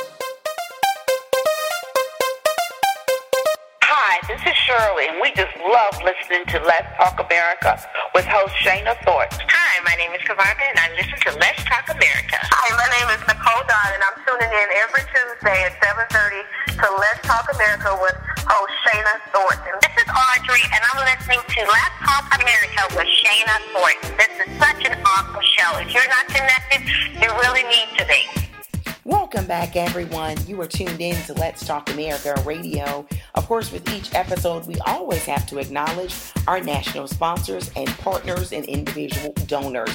Shirley, 4.71 5.11
and 5.11 5.19
we 5.19 5.27
just 5.35 5.51
love 5.59 5.99
listening 5.99 6.47
to 6.47 6.63
Let's 6.63 6.87
Talk 6.95 7.19
America 7.19 7.75
with 8.15 8.23
host 8.23 8.55
Shana 8.63 8.95
Thornton. 9.03 9.43
Hi, 9.51 9.75
my 9.83 9.91
name 9.99 10.15
is 10.15 10.23
Kavarga, 10.23 10.63
and 10.63 10.79
I 10.79 10.95
listen 10.95 11.19
to 11.27 11.31
Let's 11.43 11.59
Talk 11.67 11.91
America. 11.91 12.39
Hi, 12.39 12.67
my 12.79 12.87
name 12.87 13.09
is 13.11 13.19
Nicole 13.27 13.67
Dodd, 13.67 13.91
and 13.91 13.99
I'm 13.99 14.15
tuning 14.23 14.47
in 14.47 14.67
every 14.79 15.03
Tuesday 15.11 15.67
at 15.67 15.75
7.30 15.75 16.79
to 16.79 16.87
Let's 16.87 17.19
Talk 17.27 17.51
America 17.51 17.99
with 17.99 18.15
host 18.47 18.75
Shana 18.87 19.19
Thornton. 19.35 19.75
This 19.83 20.07
is 20.07 20.07
Audrey, 20.07 20.63
and 20.63 20.81
I'm 20.87 21.03
listening 21.03 21.43
to 21.43 21.59
Let's 21.67 21.97
Talk 22.07 22.31
America 22.39 22.81
with 22.95 23.11
Shana 23.11 23.55
Thornton. 23.75 24.07
This 24.15 24.33
is 24.39 24.49
such 24.55 24.87
an 24.87 24.95
awesome 25.03 25.43
show. 25.51 25.83
If 25.83 25.91
you're 25.91 26.07
not 26.07 26.31
connected, 26.31 26.87
you 27.19 27.27
really 27.43 27.67
need 27.67 27.91
to 27.99 28.07
be. 28.07 28.50
Welcome 29.03 29.47
back, 29.47 29.75
everyone. 29.75 30.37
You 30.45 30.61
are 30.61 30.67
tuned 30.67 31.01
in 31.01 31.15
to 31.23 31.33
Let's 31.33 31.65
Talk 31.65 31.89
America 31.89 32.39
Radio. 32.45 33.03
Of 33.33 33.47
course, 33.47 33.71
with 33.71 33.91
each 33.91 34.13
episode, 34.13 34.67
we 34.67 34.75
always 34.85 35.25
have 35.25 35.47
to 35.47 35.57
acknowledge 35.57 36.13
our 36.47 36.61
national 36.61 37.07
sponsors 37.07 37.71
and 37.75 37.87
partners 37.97 38.53
and 38.53 38.63
individual 38.65 39.33
donors. 39.47 39.89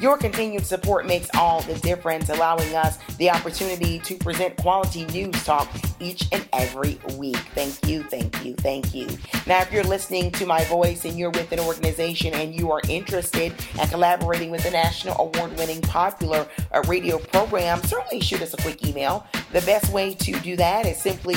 Your 0.00 0.16
continued 0.16 0.64
support 0.64 1.06
makes 1.06 1.28
all 1.34 1.60
the 1.62 1.74
difference, 1.74 2.28
allowing 2.28 2.74
us 2.76 2.98
the 3.16 3.30
opportunity 3.30 3.98
to 4.00 4.14
present 4.14 4.56
quality 4.56 5.04
news 5.06 5.44
talk 5.44 5.68
each 5.98 6.28
and 6.30 6.48
every 6.52 7.00
week. 7.16 7.36
Thank 7.54 7.84
you, 7.84 8.04
thank 8.04 8.44
you, 8.44 8.54
thank 8.54 8.94
you. 8.94 9.08
Now, 9.46 9.60
if 9.60 9.72
you're 9.72 9.82
listening 9.82 10.30
to 10.32 10.46
my 10.46 10.62
voice 10.64 11.04
and 11.04 11.18
you're 11.18 11.30
with 11.30 11.50
an 11.50 11.58
organization 11.58 12.32
and 12.34 12.54
you 12.54 12.70
are 12.70 12.80
interested 12.88 13.52
in 13.80 13.88
collaborating 13.88 14.52
with 14.52 14.62
the 14.62 14.70
national 14.70 15.16
award 15.18 15.56
winning 15.58 15.80
popular 15.80 16.46
uh, 16.72 16.82
radio 16.86 17.18
program, 17.18 17.82
certainly 17.82 18.20
shoot 18.20 18.40
us 18.40 18.54
a 18.54 18.58
quick 18.58 18.86
email. 18.86 19.26
The 19.52 19.62
best 19.62 19.92
way 19.92 20.14
to 20.14 20.32
do 20.40 20.54
that 20.56 20.86
is 20.86 20.98
simply 20.98 21.36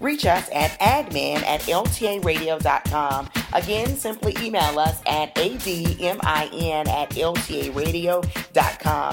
reach 0.00 0.26
us 0.26 0.48
at 0.52 0.70
admin 0.80 1.42
at 1.44 1.60
ltaradio.com. 1.62 3.28
Again, 3.52 3.96
simply 3.96 4.36
email 4.40 4.78
us 4.78 5.00
at 5.06 5.34
admin 5.34 6.88
at 6.88 7.10
ltaradio.com 7.10 8.20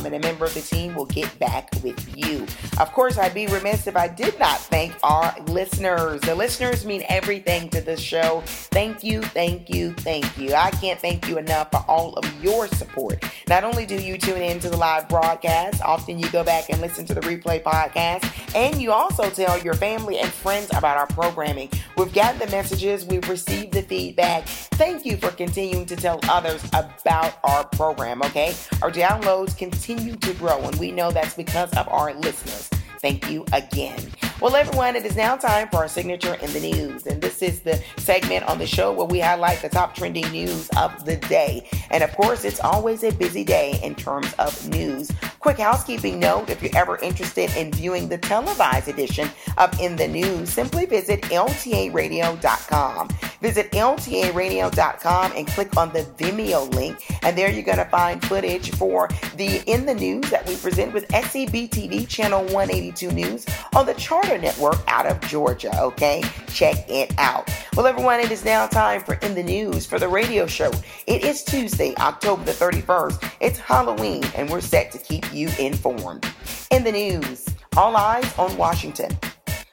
and 0.05 0.15
a 0.15 0.19
member 0.19 0.45
of 0.45 0.53
the 0.53 0.61
team 0.61 0.95
will 0.95 1.05
get 1.05 1.37
back 1.39 1.69
with 1.83 2.17
you. 2.17 2.45
Of 2.79 2.91
course, 2.93 3.17
I'd 3.17 3.33
be 3.33 3.47
remiss 3.47 3.87
if 3.87 3.97
I 3.97 4.07
did 4.07 4.39
not 4.39 4.59
thank 4.59 4.95
our 5.03 5.35
listeners. 5.47 6.21
The 6.21 6.35
listeners 6.35 6.85
mean 6.85 7.03
everything 7.09 7.69
to 7.69 7.81
this 7.81 7.99
show. 7.99 8.43
Thank 8.45 9.03
you, 9.03 9.21
thank 9.21 9.69
you, 9.69 9.93
thank 9.93 10.37
you. 10.37 10.53
I 10.53 10.71
can't 10.71 10.99
thank 10.99 11.27
you 11.27 11.37
enough 11.37 11.71
for 11.71 11.83
all 11.87 12.13
of 12.13 12.43
your 12.43 12.67
support. 12.67 13.23
Not 13.47 13.63
only 13.63 13.85
do 13.85 13.95
you 13.95 14.17
tune 14.17 14.41
in 14.41 14.59
to 14.59 14.69
the 14.69 14.77
live 14.77 15.09
broadcast, 15.09 15.81
often 15.83 16.19
you 16.19 16.29
go 16.31 16.43
back 16.43 16.69
and 16.69 16.79
listen 16.79 17.05
to 17.07 17.13
the 17.13 17.21
replay 17.21 17.61
podcast, 17.61 18.55
and 18.55 18.81
you 18.81 18.91
also 18.91 19.29
tell 19.29 19.57
your 19.59 19.73
family 19.73 20.19
and 20.19 20.29
friends 20.31 20.69
about 20.77 20.97
our 20.97 21.07
programming. 21.07 21.69
We've 21.97 22.13
gotten 22.13 22.39
the 22.39 22.47
messages, 22.47 23.05
we've 23.05 23.27
received 23.27 23.73
the 23.73 23.81
feedback. 23.81 24.47
Thank 24.47 25.05
you 25.05 25.17
for 25.17 25.31
continuing 25.31 25.85
to 25.87 25.95
tell 25.95 26.19
others 26.29 26.63
about 26.73 27.39
our 27.43 27.65
program, 27.65 28.21
okay? 28.23 28.55
Our 28.81 28.91
downloads 28.91 29.57
continue 29.57 30.15
to 30.15 30.33
grow, 30.35 30.59
and 30.61 30.75
we 30.75 30.91
know 30.91 31.11
that's 31.11 31.35
because 31.35 31.71
of 31.73 31.87
our 31.89 32.13
listeners. 32.13 32.69
Thank 32.99 33.29
you 33.29 33.45
again. 33.53 33.99
Well, 34.39 34.55
everyone, 34.55 34.95
it 34.95 35.03
is 35.03 35.15
now 35.15 35.35
time 35.35 35.67
for 35.69 35.77
our 35.77 35.87
signature 35.87 36.35
in 36.35 36.53
the 36.53 36.59
news. 36.59 37.07
And 37.07 37.19
this 37.19 37.41
is 37.41 37.61
the 37.61 37.81
segment 37.97 38.45
on 38.45 38.59
the 38.59 38.67
show 38.67 38.93
where 38.93 39.07
we 39.07 39.19
highlight 39.19 39.63
the 39.63 39.69
top 39.69 39.95
trending 39.95 40.29
news 40.29 40.69
of 40.77 41.05
the 41.05 41.15
day. 41.15 41.67
And 41.89 42.03
of 42.03 42.15
course, 42.15 42.45
it's 42.45 42.59
always 42.59 43.03
a 43.03 43.11
busy 43.11 43.43
day 43.43 43.79
in 43.81 43.95
terms 43.95 44.31
of 44.37 44.69
news. 44.69 45.11
Quick 45.39 45.57
housekeeping 45.57 46.19
note 46.19 46.51
if 46.51 46.61
you're 46.61 46.77
ever 46.77 46.97
interested 46.97 47.49
in 47.57 47.71
viewing 47.71 48.09
the 48.09 48.17
televised 48.19 48.87
edition 48.87 49.27
of 49.57 49.79
In 49.79 49.95
the 49.95 50.07
News, 50.07 50.49
simply 50.49 50.85
visit 50.85 51.23
ltaradio.com. 51.23 53.09
Visit 53.41 53.71
ltaradio.com 53.71 55.31
and 55.35 55.47
click 55.47 55.77
on 55.77 55.91
the 55.93 56.01
Vimeo 56.17 56.71
link. 56.75 57.03
And 57.23 57.35
there 57.35 57.51
you're 57.51 57.63
going 57.63 57.77
to 57.79 57.85
find 57.85 58.23
footage 58.23 58.69
for 58.75 59.07
the 59.35 59.63
In 59.65 59.87
the 59.87 59.95
News 59.95 60.29
that 60.29 60.47
we 60.47 60.55
present 60.57 60.93
with 60.93 61.07
SCB 61.07 61.69
TV 61.69 62.07
Channel 62.07 62.43
182 62.45 63.11
News 63.11 63.45
on 63.75 63.87
the 63.87 63.95
chart 63.95 64.26
Network 64.35 64.79
out 64.87 65.05
of 65.05 65.21
Georgia, 65.21 65.71
okay? 65.79 66.23
Check 66.47 66.89
it 66.89 67.13
out. 67.19 67.47
Well, 67.75 67.85
everyone, 67.85 68.19
it 68.19 68.31
is 68.31 68.43
now 68.43 68.65
time 68.65 69.01
for 69.01 69.13
In 69.15 69.35
the 69.35 69.43
News 69.43 69.85
for 69.85 69.99
the 69.99 70.07
radio 70.07 70.47
show. 70.47 70.71
It 71.05 71.23
is 71.23 71.43
Tuesday, 71.43 71.93
October 71.97 72.43
the 72.43 72.51
31st. 72.51 73.31
It's 73.39 73.59
Halloween, 73.59 74.23
and 74.35 74.49
we're 74.49 74.61
set 74.61 74.91
to 74.93 74.97
keep 74.97 75.31
you 75.31 75.49
informed. 75.59 76.25
In 76.71 76.83
the 76.83 76.91
news, 76.91 77.45
all 77.77 77.95
eyes 77.95 78.33
on 78.39 78.57
Washington. 78.57 79.15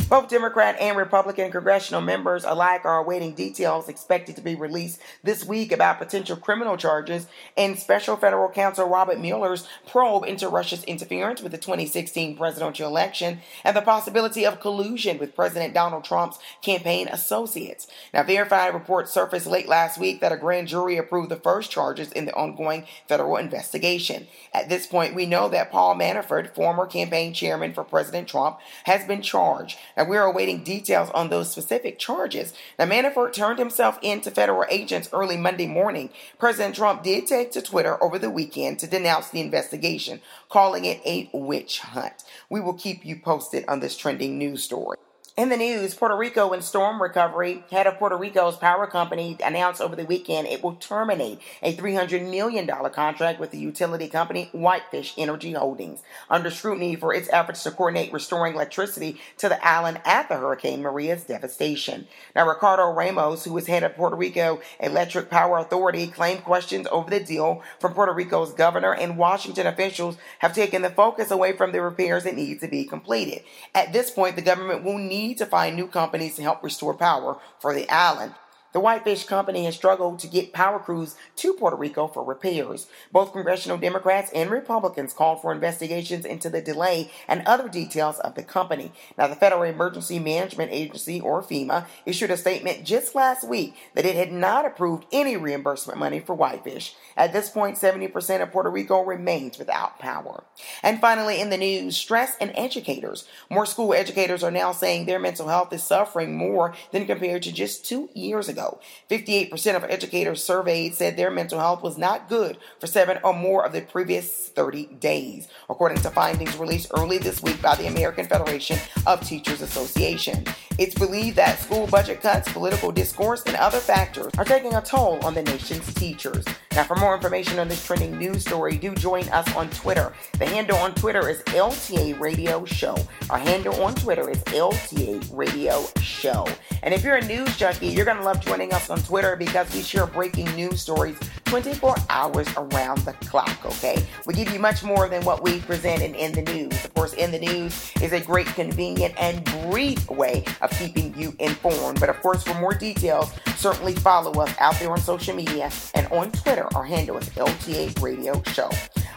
Both 0.09 0.29
Democrat 0.29 0.77
and 0.81 0.99
Republican 0.99 1.51
congressional 1.51 2.03
members 2.03 2.45
alike 2.45 2.85
are 2.85 2.99
awaiting 2.99 3.35
details 3.35 3.89
expected 3.89 4.37
to 4.37 4.43
be 4.43 4.55
released 4.55 5.01
this 5.23 5.47
week 5.47 5.73
about 5.73 5.99
potential 5.99 6.37
criminal 6.37 6.77
charges 6.77 7.27
in 7.57 7.77
special 7.77 8.17
federal 8.17 8.51
counsel 8.51 8.87
Robert 8.87 9.19
Mueller's 9.19 9.67
probe 9.89 10.25
into 10.25 10.49
Russia's 10.49 10.85
interference 10.85 11.41
with 11.41 11.53
the 11.53 11.59
2016 11.59 12.37
presidential 12.37 12.87
election 12.87 13.41
and 13.65 13.75
the 13.75 13.81
possibility 13.81 14.45
of 14.45 14.61
collusion 14.61 15.19
with 15.19 15.35
President 15.35 15.73
Donald 15.73 16.05
Trump's 16.05 16.39
campaign 16.61 17.09
associates. 17.09 17.87
Now, 18.13 18.25
verified 18.25 18.75
reports 18.75 19.11
surfaced 19.11 19.47
late 19.47 19.69
last 19.69 19.99
week 19.99 20.21
that 20.21 20.33
a 20.33 20.37
grand 20.37 20.69
jury 20.69 20.99
approved 20.99 21.31
the 21.31 21.37
first 21.37 21.71
charges 21.71 22.13
in 22.13 22.27
the 22.27 22.35
ongoing 22.35 22.85
federal 23.09 23.39
investigation. 23.39 24.27
At 24.53 24.69
this 24.69 24.87
point, 24.87 25.15
we 25.15 25.25
know 25.25 25.49
that 25.49 25.73
Paul 25.73 25.97
Manafort, 25.97 26.55
former 26.55 26.87
campaign 26.87 27.33
chairman 27.33 27.73
for 27.73 27.85
President 27.85 28.29
Trump, 28.29 28.59
has 28.85 29.07
been 29.07 29.23
charged 29.23 29.79
and 29.97 30.09
we're 30.09 30.23
awaiting 30.23 30.65
details 30.65 31.11
on 31.11 31.29
those 31.29 31.51
specific 31.51 31.99
charges. 31.99 32.55
Now, 32.79 32.87
Manafort 32.87 33.33
turned 33.33 33.59
himself 33.59 33.99
in 34.03 34.21
to 34.23 34.31
federal 34.31 34.65
agents 34.71 35.09
early 35.13 35.37
Monday 35.37 35.67
morning. 35.67 36.11
President 36.39 36.75
Trump 36.75 37.03
did 37.03 37.27
take 37.27 37.53
to 37.53 37.63
Twitter 37.63 38.03
over 38.03 38.19
the 38.19 38.31
weekend 38.31 38.79
to 38.81 38.87
denounce 38.87 39.31
the 39.31 39.41
investigation, 39.41 40.21
calling 40.49 40.85
it 40.85 41.01
a 41.05 41.31
witch 41.33 41.81
hunt. 41.81 42.25
We 42.49 42.61
will 42.61 42.75
keep 42.75 43.05
you 43.05 43.17
posted 43.17 43.65
on 43.69 43.81
this 43.81 43.97
trending 43.97 44.39
news 44.39 44.63
story. 44.65 44.99
In 45.37 45.49
the 45.49 45.57
news, 45.57 45.95
Puerto 45.95 46.17
Rico 46.17 46.53
and 46.53 46.63
storm 46.63 47.03
recovery. 47.03 47.65
Head 47.73 47.89
of 47.89 47.99
Puerto 47.99 48.17
Rico's 48.17 48.57
power 48.57 48.87
company 48.87 49.37
announced 49.45 49.81
over 49.81 49.97
the 49.97 50.05
weekend 50.05 50.47
it 50.47 50.63
will 50.63 50.77
terminate 50.77 51.41
a 51.61 51.75
$300 51.75 52.31
million 52.31 52.69
contract 52.93 53.41
with 53.41 53.51
the 53.51 53.59
utility 53.59 54.07
company 54.07 54.49
Whitefish 54.53 55.13
Energy 55.19 55.51
Holdings 55.51 56.05
under 56.31 56.53
scrutiny 56.53 56.95
for 56.95 57.13
its 57.13 57.29
efforts 57.33 57.65
to 57.65 57.73
coordinate 57.73 58.13
restoring 58.13 58.55
electricity 58.55 59.21
to 59.39 59.49
the 59.49 59.67
island 59.67 60.01
after 60.05 60.37
Hurricane 60.37 60.83
Maria's 60.83 61.25
devastation. 61.25 62.07
Now, 62.37 62.49
Ricardo 62.49 62.93
Ramos, 62.93 63.43
who 63.43 63.59
is 63.59 63.67
head 63.67 63.83
of 63.83 63.97
Puerto 63.97 64.15
Rico 64.15 64.61
Electric 64.79 65.31
Power 65.31 65.59
Authority, 65.59 66.07
claimed 66.07 66.45
questions 66.45 66.87
over 66.93 67.11
the 67.11 67.19
deal 67.19 67.61
from 67.81 67.95
Puerto 67.95 68.13
Rico's 68.13 68.53
governor 68.53 68.95
and 68.95 69.19
Washington 69.19 69.67
officials 69.67 70.17
have 70.39 70.55
taken 70.55 70.83
the 70.83 70.91
focus 70.91 71.33
away 71.33 71.57
from 71.57 71.73
the 71.73 71.83
repairs 71.83 72.23
that 72.23 72.37
need 72.37 72.61
to 72.61 72.69
be 72.69 72.85
completed. 72.85 73.43
At 73.75 73.93
this 73.93 74.13
point, 74.13 74.37
the 74.37 74.43
government 74.43 74.85
will 74.85 74.99
need 74.99 75.24
need 75.29 75.39
to 75.39 75.47
find 75.47 75.77
new 75.77 75.87
companies 75.87 76.37
to 76.37 76.43
help 76.43 76.63
restore 76.63 76.95
power 76.95 77.39
for 77.61 77.75
the 77.75 77.89
island. 77.91 78.35
The 78.75 78.81
Whitefish 78.81 79.27
Company 79.27 79.67
has 79.67 79.77
struggled 79.77 80.19
to 80.19 80.27
get 80.27 80.53
power 80.53 80.81
crews 80.81 81.15
to 81.37 81.55
Puerto 81.55 81.77
Rico 81.77 82.09
for 82.09 82.25
repairs. 82.25 82.89
Both 83.13 83.33
congressional 83.33 83.79
Democrats 83.79 84.33
and 84.35 84.51
Republicans 84.51 85.13
called 85.13 85.41
for 85.41 85.53
investigations 85.53 86.25
into 86.25 86.51
the 86.51 86.61
delay 86.61 87.13
and 87.29 87.47
other 87.47 87.69
details 87.69 88.19
of 88.19 88.35
the 88.35 88.43
company. 88.43 88.91
Now, 89.17 89.29
the 89.29 89.37
Federal 89.37 89.63
Emergency 89.63 90.19
Management 90.19 90.73
Agency, 90.73 91.21
or 91.21 91.41
FEMA, 91.41 91.87
issued 92.05 92.33
a 92.33 92.37
statement 92.37 92.85
just 92.85 93.15
last 93.15 93.49
week 93.49 93.77
that 93.95 94.05
it 94.05 94.17
had 94.17 94.33
not 94.33 94.67
approved 94.67 95.07
any 95.13 95.37
reimbursement 95.37 96.01
money 96.01 96.19
for 96.19 96.35
Whitefish. 96.35 96.97
At 97.17 97.33
this 97.33 97.51
point, 97.51 97.77
70% 97.77 98.43
of 98.43 98.51
Puerto 98.51 98.71
Rico 98.71 99.05
remains 99.05 99.57
without 99.57 100.01
power. 100.01 100.43
And 100.83 101.01
finally, 101.01 101.41
in 101.41 101.51
the 101.51 101.57
news, 101.57 101.97
stress 101.97 102.37
and 102.41 102.51
educators. 102.57 103.29
More 103.49 103.67
school 103.67 103.95
educators 103.95 104.43
are 104.43 104.51
now 104.51 104.73
saying 104.73 105.07
their 105.07 105.21
mental 105.21 105.47
health 105.47 105.73
is 105.73 105.85
suffering 105.85 106.37
more 106.37 106.75
than 106.91 107.07
compared 107.07 107.45
to 107.45 107.53
just 107.53 107.85
two 107.85 108.11
years 108.15 108.49
ago 108.49 108.64
ago. 108.65 108.81
58% 109.11 109.77
of 109.77 109.85
educators 109.85 110.43
surveyed 110.43 110.95
said 110.95 111.17
their 111.17 111.31
mental 111.31 111.59
health 111.59 111.83
was 111.83 111.99
not 111.99 112.29
good 112.29 112.59
for 112.81 112.87
seven 112.87 113.19
or 113.23 113.35
more 113.35 113.65
of 113.65 113.73
the 113.73 113.83
previous 113.83 114.49
30 114.49 114.87
days, 114.99 115.49
according 115.69 115.99
to 115.99 116.11
findings 116.11 116.57
released 116.57 116.91
early 116.97 117.19
this 117.19 117.43
week 117.43 117.61
by 117.61 117.75
the 117.75 117.87
American 117.87 118.27
Federation 118.27 118.79
of 119.07 119.21
Teachers 119.27 119.61
Association. 119.61 120.45
It's 120.79 120.95
believed 120.95 121.37
that 121.37 121.59
school 121.59 121.87
budget 121.87 122.21
cuts, 122.21 122.53
political 122.53 122.91
discourse, 122.91 123.43
and 123.47 123.57
other 123.57 123.79
factors 123.79 124.33
are 124.39 124.45
taking 124.45 124.75
a 124.75 124.83
toll 124.83 125.25
on 125.25 125.35
the 125.35 125.43
nation's 125.43 125.93
teachers. 125.95 126.45
Now, 126.73 126.85
for 126.85 126.97
more 126.97 127.15
information 127.15 127.59
on 127.59 127.69
this 127.69 127.85
trending 127.85 128.19
news 128.19 128.43
story, 128.43 128.77
do 128.77 128.95
join 128.95 129.29
us 129.29 129.55
on 129.55 129.71
Twitter. 129.71 130.13
The 130.39 130.47
handle 130.47 130.77
on 130.79 130.95
Twitter 130.95 131.29
is 131.29 131.41
LTA 131.43 132.19
Radio 132.19 132.65
Show. 132.65 132.97
Our 133.31 133.39
handle 133.39 133.81
on 133.85 133.95
Twitter 133.95 134.29
is 134.29 134.43
LTA 134.45 135.29
Radio 135.33 135.85
Show. 136.01 136.47
And 136.83 136.93
if 136.93 137.05
you're 137.05 137.17
a 137.17 137.25
news 137.25 137.57
junkie, 137.57 137.87
you're 137.87 138.05
going 138.05 138.17
to 138.17 138.25
love 138.25 138.41
us 138.63 138.89
on 138.89 138.99
Twitter 139.03 139.37
because 139.37 139.73
we 139.75 139.83
share 139.83 140.07
breaking 140.07 140.47
news 140.55 140.81
stories 140.81 141.19
24 141.55 141.95
hours 142.11 142.49
around 142.57 142.99
the 143.03 143.13
clock, 143.29 143.65
okay? 143.65 144.05
We 144.27 144.35
give 144.35 144.53
you 144.53 144.59
much 144.59 144.83
more 144.83 145.09
than 145.09 145.25
what 145.25 145.45
we 145.45 145.61
present 145.61 146.03
in 146.03 146.13
In 146.17 146.33
the 146.33 146.43
News. 146.43 146.85
Of 146.85 146.93
course, 146.95 147.13
In 147.13 147.31
the 147.31 147.39
News 147.39 147.93
is 148.03 148.13
a 148.13 148.19
great, 148.19 148.49
convenient, 148.49 149.15
and 149.17 149.45
brief 149.71 150.11
way 150.11 150.43
of 150.63 150.71
keeping 150.73 151.17
you 151.17 151.33
informed. 151.39 152.01
But 152.01 152.09
of 152.09 152.21
course, 152.21 152.43
for 152.43 152.55
more 152.55 152.75
details, 152.75 153.31
certainly 153.57 153.95
follow 153.95 154.33
us 154.43 154.53
out 154.59 154.77
there 154.81 154.91
on 154.91 154.99
social 154.99 155.37
media 155.37 155.71
and 155.95 156.09
on 156.09 156.33
Twitter. 156.33 156.67
Our 156.75 156.83
handle 156.83 157.19
is 157.19 157.29
LTA 157.29 158.03
Radio 158.03 158.43
Show. 158.47 158.69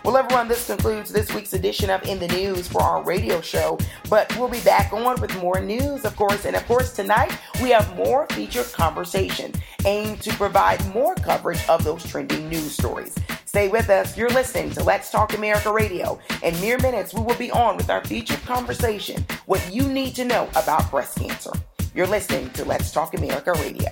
Well, 0.08 0.16
everyone, 0.16 0.48
this 0.48 0.68
concludes 0.68 1.12
this 1.12 1.34
week's 1.34 1.52
edition 1.52 1.90
of 1.90 2.02
In 2.06 2.18
the 2.18 2.30
News 2.30 2.66
for 2.66 2.82
our 2.82 3.04
radio 3.04 3.42
show. 3.42 3.78
But 4.10 4.34
we'll 4.38 4.48
be 4.48 4.62
back 4.62 4.94
on 4.94 5.20
with 5.20 5.36
more 5.42 5.60
news, 5.60 6.06
of 6.06 6.16
course. 6.16 6.46
And 6.46 6.56
of 6.56 6.66
course, 6.66 6.94
tonight 6.94 7.38
we 7.62 7.72
have 7.72 7.94
more 7.98 8.26
featured 8.28 8.72
conversation 8.72 9.52
aimed 9.86 10.22
to 10.22 10.34
provide 10.36 10.86
more 10.94 11.14
coverage 11.16 11.60
of 11.68 11.84
those 11.84 12.06
trending 12.06 12.27
news 12.36 12.74
stories. 12.74 13.16
Stay 13.46 13.70
with 13.70 13.90
us. 13.90 14.18
You're 14.18 14.30
listening 14.30 14.72
to 14.72 14.84
Let's 14.84 15.10
Talk 15.10 15.34
America 15.34 15.72
Radio. 15.72 16.20
In 16.44 16.60
mere 16.62 16.78
minutes, 16.80 17.14
we 17.14 17.22
will 17.22 17.36
be 17.36 17.52
on 17.52 17.78
with 17.78 17.90
our 17.90 18.04
featured 18.06 18.42
conversation 18.42 19.26
what 19.46 19.68
you 19.74 19.84
need 19.84 20.16
to 20.16 20.26
know 20.26 20.50
about 20.56 20.90
breast 20.92 21.18
cancer. 21.18 21.52
You're 21.96 22.08
listening 22.08 22.50
to 22.52 22.66
Let's 22.66 22.92
Talk 22.92 23.14
America 23.14 23.54
Radio. 23.54 23.90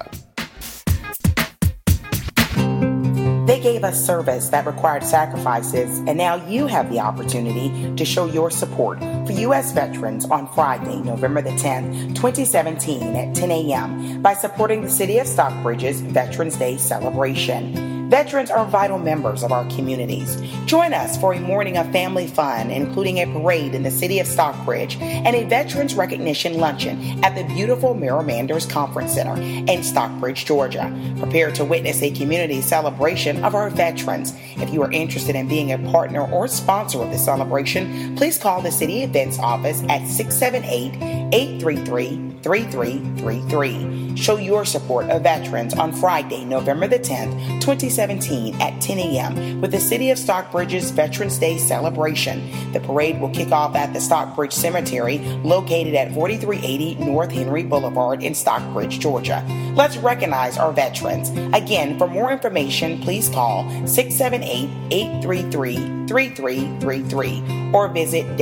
They 3.46 3.60
gave 3.60 3.84
us 3.84 4.04
service 4.04 4.50
that 4.50 4.66
required 4.66 5.04
sacrifices, 5.04 6.00
and 6.00 6.18
now 6.18 6.36
you 6.48 6.66
have 6.66 6.90
the 6.92 7.00
opportunity 7.00 7.96
to 7.96 8.04
show 8.04 8.26
your 8.26 8.50
support 8.50 8.98
for 9.00 9.34
U.S. 9.34 9.72
veterans 9.72 10.26
on 10.26 10.52
Friday, 10.54 11.00
November 11.04 11.44
the 11.44 11.52
10th, 11.52 12.16
2017 12.16 13.16
at 13.16 13.36
10 13.36 13.52
a.m. 13.52 14.22
by 14.24 14.34
supporting 14.34 14.82
the 14.82 14.90
City 14.90 15.20
of 15.20 15.28
Stockbridge's 15.28 16.02
Veterans 16.02 16.58
Day 16.58 16.78
celebration. 16.78 17.85
Veterans 18.10 18.52
are 18.52 18.66
vital 18.66 19.00
members 19.00 19.42
of 19.42 19.52
our 19.52 19.66
communities. 19.66 20.40
Join 20.66 20.94
us 20.94 21.18
for 21.18 21.34
a 21.34 21.40
morning 21.40 21.76
of 21.76 21.92
family 21.92 22.28
fun, 22.28 22.70
including 22.70 23.18
a 23.18 23.26
parade 23.26 23.74
in 23.74 23.82
the 23.82 23.90
city 23.90 24.20
of 24.20 24.28
Stockbridge 24.28 24.98
and 24.98 25.36
a 25.36 25.44
Veterans 25.46 25.96
Recognition 25.96 26.60
Luncheon 26.60 27.24
at 27.24 27.34
the 27.36 27.44
beautiful 27.56 27.96
Merle 27.96 28.22
Manders 28.22 28.68
Conference 28.68 29.14
Center 29.14 29.42
in 29.42 29.82
Stockbridge, 29.82 30.46
Georgia. 30.46 30.94
Prepare 31.18 31.50
to 31.54 31.66
witness 31.66 32.04
a 32.04 32.12
community 32.12 32.62
celebration 32.62 33.44
of 33.44 33.56
our 33.56 33.72
veterans. 33.72 34.36
If 34.58 34.72
you 34.72 34.84
are 34.84 34.92
interested 34.92 35.36
in 35.36 35.48
being 35.48 35.72
a 35.72 35.80
partner 35.92 36.30
or 36.32 36.48
sponsor 36.48 37.02
of 37.02 37.10
the 37.10 37.18
celebration, 37.18 38.16
please 38.16 38.38
call 38.38 38.62
the 38.62 38.72
City 38.72 39.02
Events 39.02 39.40
Office 39.40 39.82
at 39.90 40.08
678 40.08 41.34
833 41.34 42.35
3333. 42.46 44.16
Show 44.16 44.38
your 44.38 44.66
support 44.66 45.10
of 45.10 45.24
veterans 45.24 45.74
on 45.74 45.92
Friday, 45.92 46.46
November 46.46 46.88
the 46.88 47.00
10th, 47.00 47.34
2017 47.60 48.62
at 48.62 48.80
10 48.80 49.00
a.m. 49.00 49.62
with 49.62 49.72
the 49.72 49.80
City 49.80 50.12
of 50.12 50.20
Stockbridge's 50.20 50.92
Veterans 50.92 51.40
Day 51.40 51.58
celebration. 51.58 52.72
The 52.72 52.82
parade 52.82 53.20
will 53.20 53.32
kick 53.32 53.52
off 53.52 53.76
at 53.76 53.94
the 53.94 54.00
Stockbridge 54.00 54.54
Cemetery, 54.54 55.18
located 55.44 55.96
at 55.96 56.14
4380 56.14 57.04
North 57.04 57.32
Henry 57.32 57.64
Boulevard 57.64 58.22
in 58.22 58.36
Stockbridge, 58.36 59.00
Georgia. 59.00 59.44
Let's 59.74 59.98
recognize 59.98 60.60
our 60.60 60.72
veterans. 60.72 61.32
Again, 61.56 61.98
for 61.98 62.08
more 62.08 62.32
information, 62.32 63.02
please 63.02 63.28
call 63.28 63.64
678 63.88 64.70
833 64.92 65.76
3333 66.08 67.72
or 67.74 67.88
visit 67.88 68.38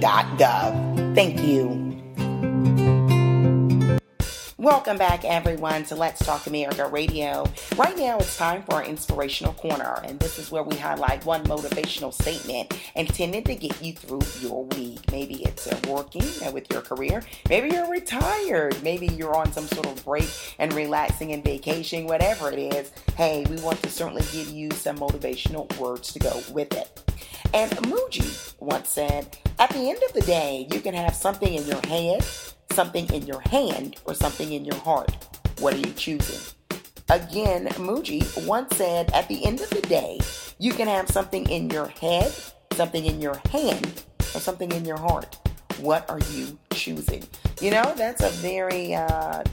www.cityofstockbridge-ga.gov. 0.00 1.14
Thank 1.14 1.40
you. 1.40 1.85
Welcome 4.66 4.98
back, 4.98 5.24
everyone, 5.24 5.84
to 5.84 5.94
Let's 5.94 6.26
Talk 6.26 6.48
America 6.48 6.88
Radio. 6.88 7.48
Right 7.76 7.96
now, 7.96 8.18
it's 8.18 8.36
time 8.36 8.64
for 8.64 8.74
our 8.74 8.84
inspirational 8.84 9.52
corner, 9.52 10.00
and 10.02 10.18
this 10.18 10.40
is 10.40 10.50
where 10.50 10.64
we 10.64 10.74
highlight 10.74 11.24
one 11.24 11.44
motivational 11.44 12.12
statement 12.12 12.76
intended 12.96 13.44
to 13.44 13.54
get 13.54 13.80
you 13.80 13.92
through 13.92 14.22
your 14.40 14.64
week. 14.64 14.98
Maybe 15.12 15.44
it's 15.44 15.68
working 15.86 16.24
with 16.52 16.68
your 16.72 16.82
career, 16.82 17.22
maybe 17.48 17.76
you're 17.76 17.88
retired, 17.88 18.82
maybe 18.82 19.06
you're 19.06 19.36
on 19.36 19.52
some 19.52 19.68
sort 19.68 19.86
of 19.86 20.04
break 20.04 20.28
and 20.58 20.72
relaxing 20.72 21.30
and 21.30 21.44
vacation, 21.44 22.08
whatever 22.08 22.50
it 22.50 22.58
is. 22.58 22.90
Hey, 23.16 23.46
we 23.48 23.60
want 23.60 23.80
to 23.84 23.88
certainly 23.88 24.24
give 24.32 24.48
you 24.48 24.72
some 24.72 24.98
motivational 24.98 25.72
words 25.78 26.12
to 26.12 26.18
go 26.18 26.42
with 26.50 26.72
it. 26.72 27.04
And 27.54 27.70
Muji 27.70 28.54
once 28.58 28.88
said, 28.88 29.38
At 29.60 29.70
the 29.70 29.88
end 29.88 30.02
of 30.08 30.12
the 30.12 30.22
day, 30.22 30.66
you 30.72 30.80
can 30.80 30.94
have 30.94 31.14
something 31.14 31.54
in 31.54 31.64
your 31.68 31.86
head 31.86 32.26
something 32.70 33.08
in 33.12 33.26
your 33.26 33.40
hand 33.40 33.96
or 34.04 34.14
something 34.14 34.52
in 34.52 34.64
your 34.64 34.76
heart? 34.76 35.10
What 35.60 35.74
are 35.74 35.78
you 35.78 35.92
choosing? 35.92 36.40
Again, 37.08 37.66
Muji 37.76 38.46
once 38.46 38.76
said, 38.76 39.10
at 39.12 39.28
the 39.28 39.44
end 39.46 39.60
of 39.60 39.70
the 39.70 39.82
day, 39.82 40.18
you 40.58 40.72
can 40.72 40.88
have 40.88 41.08
something 41.08 41.48
in 41.48 41.70
your 41.70 41.86
head, 41.86 42.32
something 42.72 43.04
in 43.04 43.20
your 43.20 43.40
hand, 43.50 44.02
or 44.34 44.40
something 44.40 44.72
in 44.72 44.84
your 44.84 44.98
heart. 44.98 45.38
What 45.78 46.08
are 46.10 46.20
you 46.32 46.58
choosing? 46.72 47.24
You 47.60 47.70
know, 47.70 47.94
that's 47.96 48.22
a 48.22 48.30
very 48.30 48.94
uh, 48.94 49.44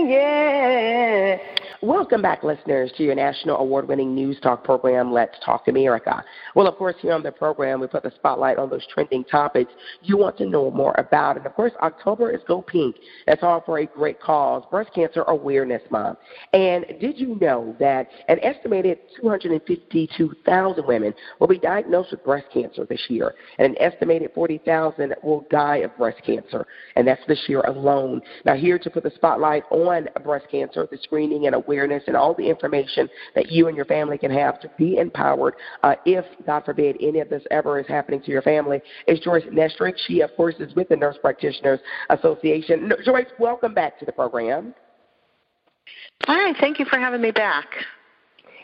Yeah. 0.09 1.37
Welcome 1.83 2.21
back, 2.21 2.45
listeners, 2.45 2.93
to 2.99 3.03
your 3.03 3.15
national 3.15 3.57
award 3.57 3.89
winning 3.89 4.15
news 4.15 4.39
talk 4.43 4.63
program, 4.65 5.15
Let's 5.15 5.39
Talk 5.43 5.67
America. 5.67 6.23
Well, 6.55 6.67
of 6.67 6.77
course, 6.77 6.97
here 7.01 7.15
on 7.15 7.23
the 7.23 7.33
program, 7.33 7.81
we 7.81 7.87
put 7.87 8.03
the 8.03 8.13
spotlight 8.17 8.59
on 8.59 8.69
those 8.69 8.87
trending 8.93 9.25
topics 9.25 9.73
you 10.03 10.19
want 10.19 10.37
to 10.39 10.47
know 10.47 10.71
more 10.71 10.95
about. 10.99 11.39
And 11.39 11.47
of 11.47 11.55
course, 11.55 11.73
October 11.81 12.33
is 12.33 12.43
Go 12.47 12.61
Pink. 12.61 12.97
That's 13.27 13.43
all 13.43 13.63
for 13.65 13.79
a 13.79 13.87
great 13.87 14.21
cause, 14.21 14.63
Breast 14.71 14.91
Cancer 14.95 15.23
Awareness 15.23 15.81
Month. 15.91 16.19
And 16.53 16.85
did 17.01 17.19
you 17.19 17.39
know 17.41 17.75
that 17.81 18.09
an 18.29 18.41
estimated 18.41 18.99
252,000 19.19 20.87
women 20.87 21.15
will 21.39 21.49
be 21.49 21.59
diagnosed 21.59 22.11
with 22.11 22.23
breast 22.25 22.49
cancer 22.53 22.85
this 22.85 23.07
year, 23.09 23.35
and 23.59 23.75
an 23.75 23.81
estimated 23.81 24.33
40,000 24.35 25.15
will 25.23 25.47
die 25.51 25.77
of 25.77 25.97
breast 25.97 26.21
cancer, 26.27 26.67
and 26.97 27.09
that's 27.09 27.25
this 27.27 27.43
year 27.49 27.63
alone. 27.63 28.21
Now, 28.45 28.55
here 28.55 28.79
to 28.79 28.91
put 28.91 29.03
the 29.03 29.13
spotlight 29.15 29.63
on 29.71 30.09
breast 30.23 30.45
cancer, 30.51 30.87
the 30.91 30.99
screening 30.99 31.47
and 31.47 31.55
awareness 31.55 31.70
awareness 31.71 32.03
and 32.09 32.17
all 32.17 32.35
the 32.35 32.49
information 32.49 33.09
that 33.37 33.53
you 33.53 33.69
and 33.69 33.77
your 33.77 33.85
family 33.85 34.19
can 34.19 34.31
have 34.33 34.61
to 34.61 34.69
be 34.77 34.97
empowered 34.97 35.55
uh, 35.85 35.95
if, 36.05 36.25
God 36.45 36.65
forbid, 36.65 36.97
any 37.01 37.21
of 37.21 37.29
this 37.29 37.45
ever 37.53 37.79
is 37.79 37.87
happening 37.87 38.21
to 38.23 38.31
your 38.33 38.43
family 38.43 38.81
is 39.07 39.21
Joyce 39.21 39.45
Knestrick. 39.45 39.95
She, 40.07 40.21
of 40.21 40.35
course, 40.37 40.57
is 40.59 40.75
with 40.75 40.89
the 40.89 40.97
Nurse 40.97 41.17
Practitioners 41.23 41.79
Association. 42.11 42.93
Joyce, 43.05 43.27
welcome 43.39 43.73
back 43.73 44.01
to 44.01 44.05
the 44.05 44.11
program. 44.11 44.75
Hi, 46.25 46.53
thank 46.61 46.81
you 46.81 46.87
for 46.87 46.99
having 46.99 47.23
me 47.23 47.31
back. 47.31 47.67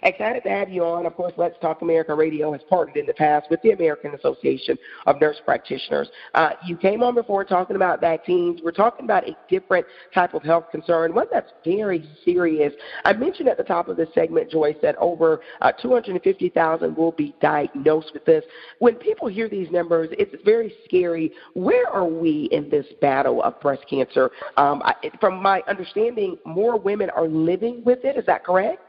Excited 0.07 0.45
to 0.45 0.51
have 0.51 0.69
you 0.69 0.85
on. 0.85 1.05
Of 1.05 1.16
course, 1.16 1.33
Let's 1.37 1.59
Talk 1.61 1.83
America 1.83 2.14
Radio 2.14 2.53
has 2.53 2.61
partnered 2.69 2.97
in 2.97 3.07
the 3.07 3.12
past 3.14 3.51
with 3.51 3.61
the 3.62 3.73
American 3.73 4.14
Association 4.14 4.79
of 5.05 5.21
Nurse 5.21 5.40
Practitioners. 5.45 6.09
Uh, 6.33 6.51
you 6.64 6.77
came 6.77 7.03
on 7.03 7.16
before 7.16 7.45
talking 7.45 7.75
about 7.75 8.01
vaccines. 8.01 8.61
We're 8.62 8.71
talking 8.71 9.05
about 9.05 9.29
a 9.29 9.37
different 9.51 9.85
type 10.14 10.35
of 10.35 10.45
health 10.45 10.66
concern, 10.71 11.12
one 11.12 11.27
that's 11.33 11.51
very 11.64 12.09
serious. 12.25 12.73
I 13.05 13.14
mentioned 13.14 13.49
at 13.49 13.57
the 13.57 13.64
top 13.64 13.88
of 13.88 13.97
this 13.97 14.09
segment, 14.14 14.49
Joyce, 14.49 14.77
that 14.81 14.95
over 14.99 15.40
uh, 15.61 15.73
250,000 15.73 16.97
will 16.97 17.11
be 17.11 17.35
diagnosed 17.42 18.12
with 18.14 18.25
this. 18.25 18.45
When 18.79 18.95
people 18.95 19.27
hear 19.27 19.49
these 19.49 19.73
numbers, 19.73 20.11
it's 20.12 20.37
very 20.45 20.73
scary. 20.85 21.33
Where 21.55 21.90
are 21.90 22.07
we 22.07 22.49
in 22.53 22.71
this 22.71 22.87
battle 23.01 23.42
of 23.42 23.61
breast 23.61 23.83
cancer? 23.90 24.31
Um, 24.57 24.83
I, 24.85 24.95
from 25.19 25.42
my 25.42 25.64
understanding, 25.66 26.38
more 26.47 26.79
women 26.79 27.11
are 27.11 27.27
living 27.27 27.83
with 27.85 28.05
it. 28.05 28.16
Is 28.16 28.27
that 28.27 28.45
correct? 28.45 28.86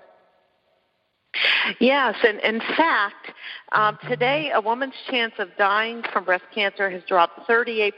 Yes, 1.80 2.15
and 2.23 2.39
in 2.39 2.60
fact, 2.76 3.32
um, 3.71 3.97
today 4.08 4.52
a 4.54 4.62
woman's 4.62 4.93
chance 5.10 5.34
of 5.39 5.50
dying 5.58 6.04
from 6.12 6.23
breast 6.23 6.45
cancer 6.54 6.89
has 6.89 7.04
dropped 7.08 7.47
38% 7.47 7.91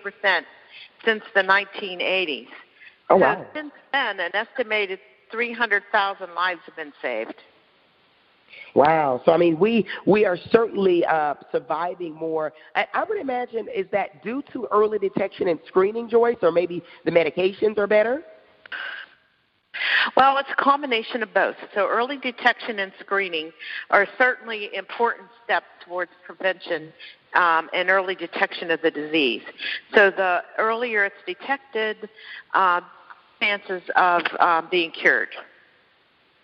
since 1.06 1.24
the 1.34 1.42
1980s. 1.42 2.48
Oh, 3.10 3.18
wow. 3.18 3.36
So 3.36 3.60
since 3.60 3.72
then, 3.92 4.20
an 4.20 4.36
estimated 4.36 5.00
300,000 5.32 6.34
lives 6.36 6.62
have 6.66 6.76
been 6.76 6.94
saved. 7.02 7.36
Wow. 8.76 9.22
So 9.26 9.32
I 9.32 9.38
mean, 9.38 9.60
we 9.60 9.86
we 10.06 10.26
are 10.26 10.38
certainly 10.52 11.06
uh, 11.06 11.36
surviving 11.52 12.14
more. 12.14 12.54
I, 12.76 12.86
I 12.94 13.04
would 13.04 13.20
imagine 13.20 13.68
is 13.76 13.86
that 13.92 14.24
due 14.24 14.44
to 14.54 14.68
early 14.72 15.00
detection 15.00 15.48
and 15.48 15.60
screening, 15.68 16.10
Joyce, 16.10 16.38
or 16.42 16.52
maybe 16.52 16.84
the 17.06 17.12
medications 17.12 17.78
are 17.78 17.88
better. 17.88 18.24
Well, 20.16 20.38
it's 20.38 20.50
a 20.52 20.62
combination 20.62 21.24
of 21.24 21.34
both. 21.34 21.56
So 21.74 21.88
early 21.88 22.18
detection 22.18 22.80
and 22.80 22.92
screening 23.00 23.52
are 23.90 24.08
certainly 24.18 24.74
important 24.76 25.28
steps 25.44 25.68
towards 25.86 26.12
prevention 26.26 26.92
um, 27.34 27.70
and 27.74 27.90
early 27.90 28.16
detection 28.16 28.72
of 28.72 28.82
the 28.82 28.92
disease. 28.92 29.44
So 29.94 30.12
the 30.12 30.44
earlier 30.58 31.06
it's 31.06 31.16
detected, 31.26 32.10
uh, 32.54 32.82
chances 33.40 33.84
of 33.96 34.24
um, 34.40 34.68
being 34.70 34.92
cured. 34.92 35.30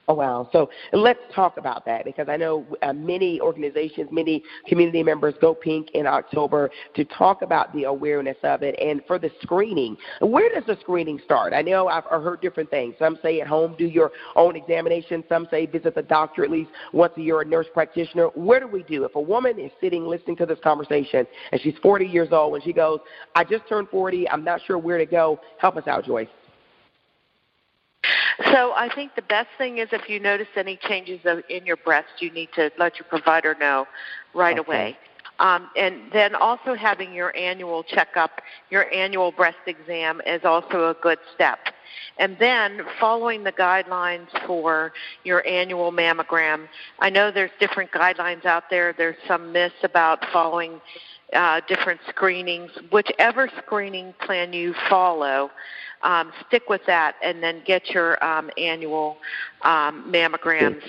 Oh, 0.08 0.14
wow. 0.14 0.48
So 0.52 0.70
let's 0.94 1.20
talk 1.34 1.58
about 1.58 1.84
that 1.86 2.06
because 2.06 2.30
I 2.30 2.38
know 2.38 2.66
uh, 2.84 2.94
many 2.94 3.42
organizations, 3.42 4.10
many 4.12 4.44
community 4.68 5.02
members 5.02 5.34
go 5.42 5.56
pink 5.56 5.90
in 5.96 6.06
October 6.06 6.70
to 6.96 7.06
talk 7.06 7.42
about 7.42 7.74
the 7.74 7.86
awareness 7.86 8.38
of 8.44 8.62
it 8.62 8.76
and 8.80 9.02
for 9.08 9.18
the 9.18 9.32
screening. 9.42 9.98
Where 10.22 10.54
does 10.54 10.64
the 10.68 10.78
screening 10.82 11.20
start? 11.26 11.54
I 11.54 11.64
know 11.64 11.88
I've 11.88 12.04
heard 12.04 12.40
different 12.42 12.70
things. 12.70 12.94
Some 13.00 13.18
say 13.24 13.42
at 13.42 13.48
home 13.48 13.76
do 13.80 13.86
your 13.86 14.12
own 14.36 14.56
examination. 14.56 15.24
Some 15.28 15.48
say 15.50 15.66
visit 15.66 15.96
the 15.96 16.04
doctor 16.04 16.44
at 16.44 16.52
least 16.52 16.70
once 16.94 17.14
a 17.18 17.22
year, 17.22 17.42
a 17.42 17.46
nurse 17.46 17.68
practitioner. 17.74 18.28
Where 18.36 18.60
do 18.60 18.68
we 18.68 18.84
do? 18.84 19.06
If 19.06 19.16
a 19.16 19.22
woman 19.22 19.58
is 19.58 19.72
sitting 19.82 20.06
listening 20.06 20.36
to 20.38 20.46
this 20.46 20.60
conversation 20.64 21.26
and 21.52 21.60
she's 21.62 21.76
40 21.82 22.06
years 22.06 22.30
old 22.32 22.54
and 22.54 22.64
she 22.64 22.74
goes, 22.74 23.00
I 23.34 23.44
just 23.44 23.68
turned 23.68 23.90
40, 23.90 24.30
I'm 24.30 24.44
not 24.44 24.62
sure 24.68 24.78
where 24.78 25.00
to 25.00 25.06
go, 25.08 25.40
help 25.58 25.78
us 25.78 25.88
out, 25.88 26.06
Joyce. 26.06 26.28
So 28.52 28.74
I 28.74 28.90
think 28.94 29.16
the 29.16 29.22
best 29.22 29.50
thing 29.58 29.78
is 29.78 29.90
if 29.92 30.10
you 30.10 30.20
notice 30.20 30.48
any 30.56 30.78
changes 30.78 31.20
in 31.50 31.66
your 31.66 31.78
breast, 31.78 32.08
you 32.20 32.32
need 32.32 32.50
to 32.56 32.72
let 32.78 32.98
your 32.98 33.06
provider 33.06 33.56
know 33.60 33.88
right 34.34 34.60
okay. 34.60 34.68
away. 34.68 34.98
Um, 35.40 35.70
and 35.76 36.12
then 36.14 36.34
also 36.34 36.76
having 36.76 37.14
your 37.14 37.36
annual 37.36 37.84
checkup, 37.84 38.42
your 38.70 38.92
annual 38.94 39.32
breast 39.32 39.58
exam 39.68 40.22
is 40.26 40.42
also 40.46 40.90
a 40.90 40.94
good 41.02 41.20
step. 41.34 41.60
And 42.18 42.38
then 42.40 42.82
following 43.00 43.44
the 43.44 43.52
guidelines 43.52 44.28
for 44.46 44.94
your 45.24 45.46
annual 45.46 45.92
mammogram. 45.92 46.68
I 47.00 47.10
know 47.10 47.32
there's 47.32 47.52
different 47.60 47.92
guidelines 47.92 48.46
out 48.46 48.66
there. 48.70 48.94
There's 48.98 49.18
some 49.28 49.52
myths 49.52 49.76
about 49.84 50.26
following 50.32 50.80
uh, 51.34 51.62
different 51.68 52.00
screenings. 52.10 52.72
Whichever 52.92 53.50
screening 53.64 54.14
plan 54.26 54.54
you 54.54 54.74
follow, 54.90 55.52
um, 56.04 56.32
stick 56.48 56.64
with 56.70 56.82
that 56.88 57.16
and 57.24 57.42
then 57.42 57.62
get 57.66 57.90
your 57.90 58.24
um, 58.24 58.50
annual 58.58 59.18
um, 59.64 60.12
mammograms. 60.12 60.84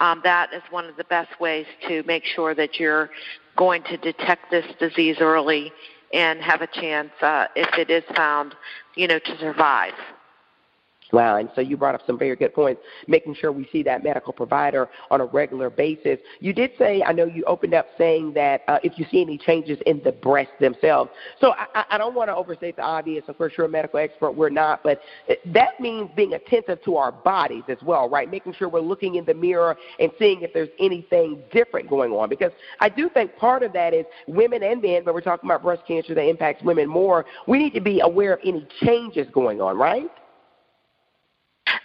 Um, 0.00 0.20
that 0.24 0.52
is 0.52 0.62
one 0.70 0.86
of 0.86 0.96
the 0.96 1.04
best 1.04 1.38
ways 1.40 1.66
to 1.88 2.02
make 2.04 2.24
sure 2.24 2.54
that 2.54 2.80
you're 2.80 3.10
going 3.56 3.82
to 3.84 3.96
detect 3.98 4.50
this 4.50 4.64
disease 4.78 5.16
early 5.20 5.72
and 6.12 6.40
have 6.40 6.62
a 6.62 6.66
chance, 6.66 7.10
uh, 7.20 7.46
if 7.56 7.78
it 7.78 7.90
is 7.90 8.04
found, 8.14 8.54
you 8.96 9.06
know, 9.06 9.18
to 9.18 9.38
survive. 9.38 9.94
Wow. 11.12 11.36
And 11.36 11.50
so 11.54 11.60
you 11.60 11.76
brought 11.76 11.94
up 11.94 12.00
some 12.06 12.18
very 12.18 12.36
good 12.36 12.54
points, 12.54 12.80
making 13.06 13.34
sure 13.34 13.52
we 13.52 13.68
see 13.70 13.82
that 13.82 14.02
medical 14.02 14.32
provider 14.32 14.88
on 15.10 15.20
a 15.20 15.26
regular 15.26 15.68
basis. 15.68 16.18
You 16.40 16.54
did 16.54 16.72
say, 16.78 17.02
I 17.02 17.12
know 17.12 17.26
you 17.26 17.44
opened 17.44 17.74
up 17.74 17.86
saying 17.98 18.32
that 18.32 18.62
uh, 18.66 18.78
if 18.82 18.98
you 18.98 19.04
see 19.10 19.20
any 19.20 19.36
changes 19.36 19.78
in 19.84 20.00
the 20.04 20.12
breasts 20.12 20.54
themselves. 20.58 21.10
So 21.38 21.52
I, 21.52 21.84
I 21.90 21.98
don't 21.98 22.14
want 22.14 22.30
to 22.30 22.34
overstate 22.34 22.76
the 22.76 22.82
obvious. 22.82 23.24
Of 23.28 23.36
course, 23.36 23.52
you're 23.58 23.66
a 23.66 23.70
medical 23.70 23.98
expert. 23.98 24.32
We're 24.32 24.48
not. 24.48 24.82
But 24.82 25.02
that 25.46 25.78
means 25.80 26.10
being 26.16 26.32
attentive 26.32 26.82
to 26.84 26.96
our 26.96 27.12
bodies 27.12 27.64
as 27.68 27.78
well, 27.82 28.08
right? 28.08 28.30
Making 28.30 28.54
sure 28.54 28.70
we're 28.70 28.80
looking 28.80 29.16
in 29.16 29.26
the 29.26 29.34
mirror 29.34 29.76
and 30.00 30.10
seeing 30.18 30.40
if 30.40 30.54
there's 30.54 30.70
anything 30.80 31.42
different 31.52 31.90
going 31.90 32.12
on. 32.12 32.30
Because 32.30 32.52
I 32.80 32.88
do 32.88 33.10
think 33.10 33.36
part 33.36 33.62
of 33.62 33.74
that 33.74 33.92
is 33.92 34.06
women 34.26 34.62
and 34.62 34.80
men, 34.80 35.02
but 35.04 35.12
we're 35.12 35.20
talking 35.20 35.48
about 35.48 35.62
breast 35.62 35.82
cancer 35.86 36.14
that 36.14 36.26
impacts 36.26 36.62
women 36.62 36.88
more. 36.88 37.26
We 37.46 37.58
need 37.58 37.74
to 37.74 37.82
be 37.82 38.00
aware 38.00 38.32
of 38.32 38.40
any 38.46 38.66
changes 38.80 39.26
going 39.32 39.60
on, 39.60 39.76
right? 39.76 40.10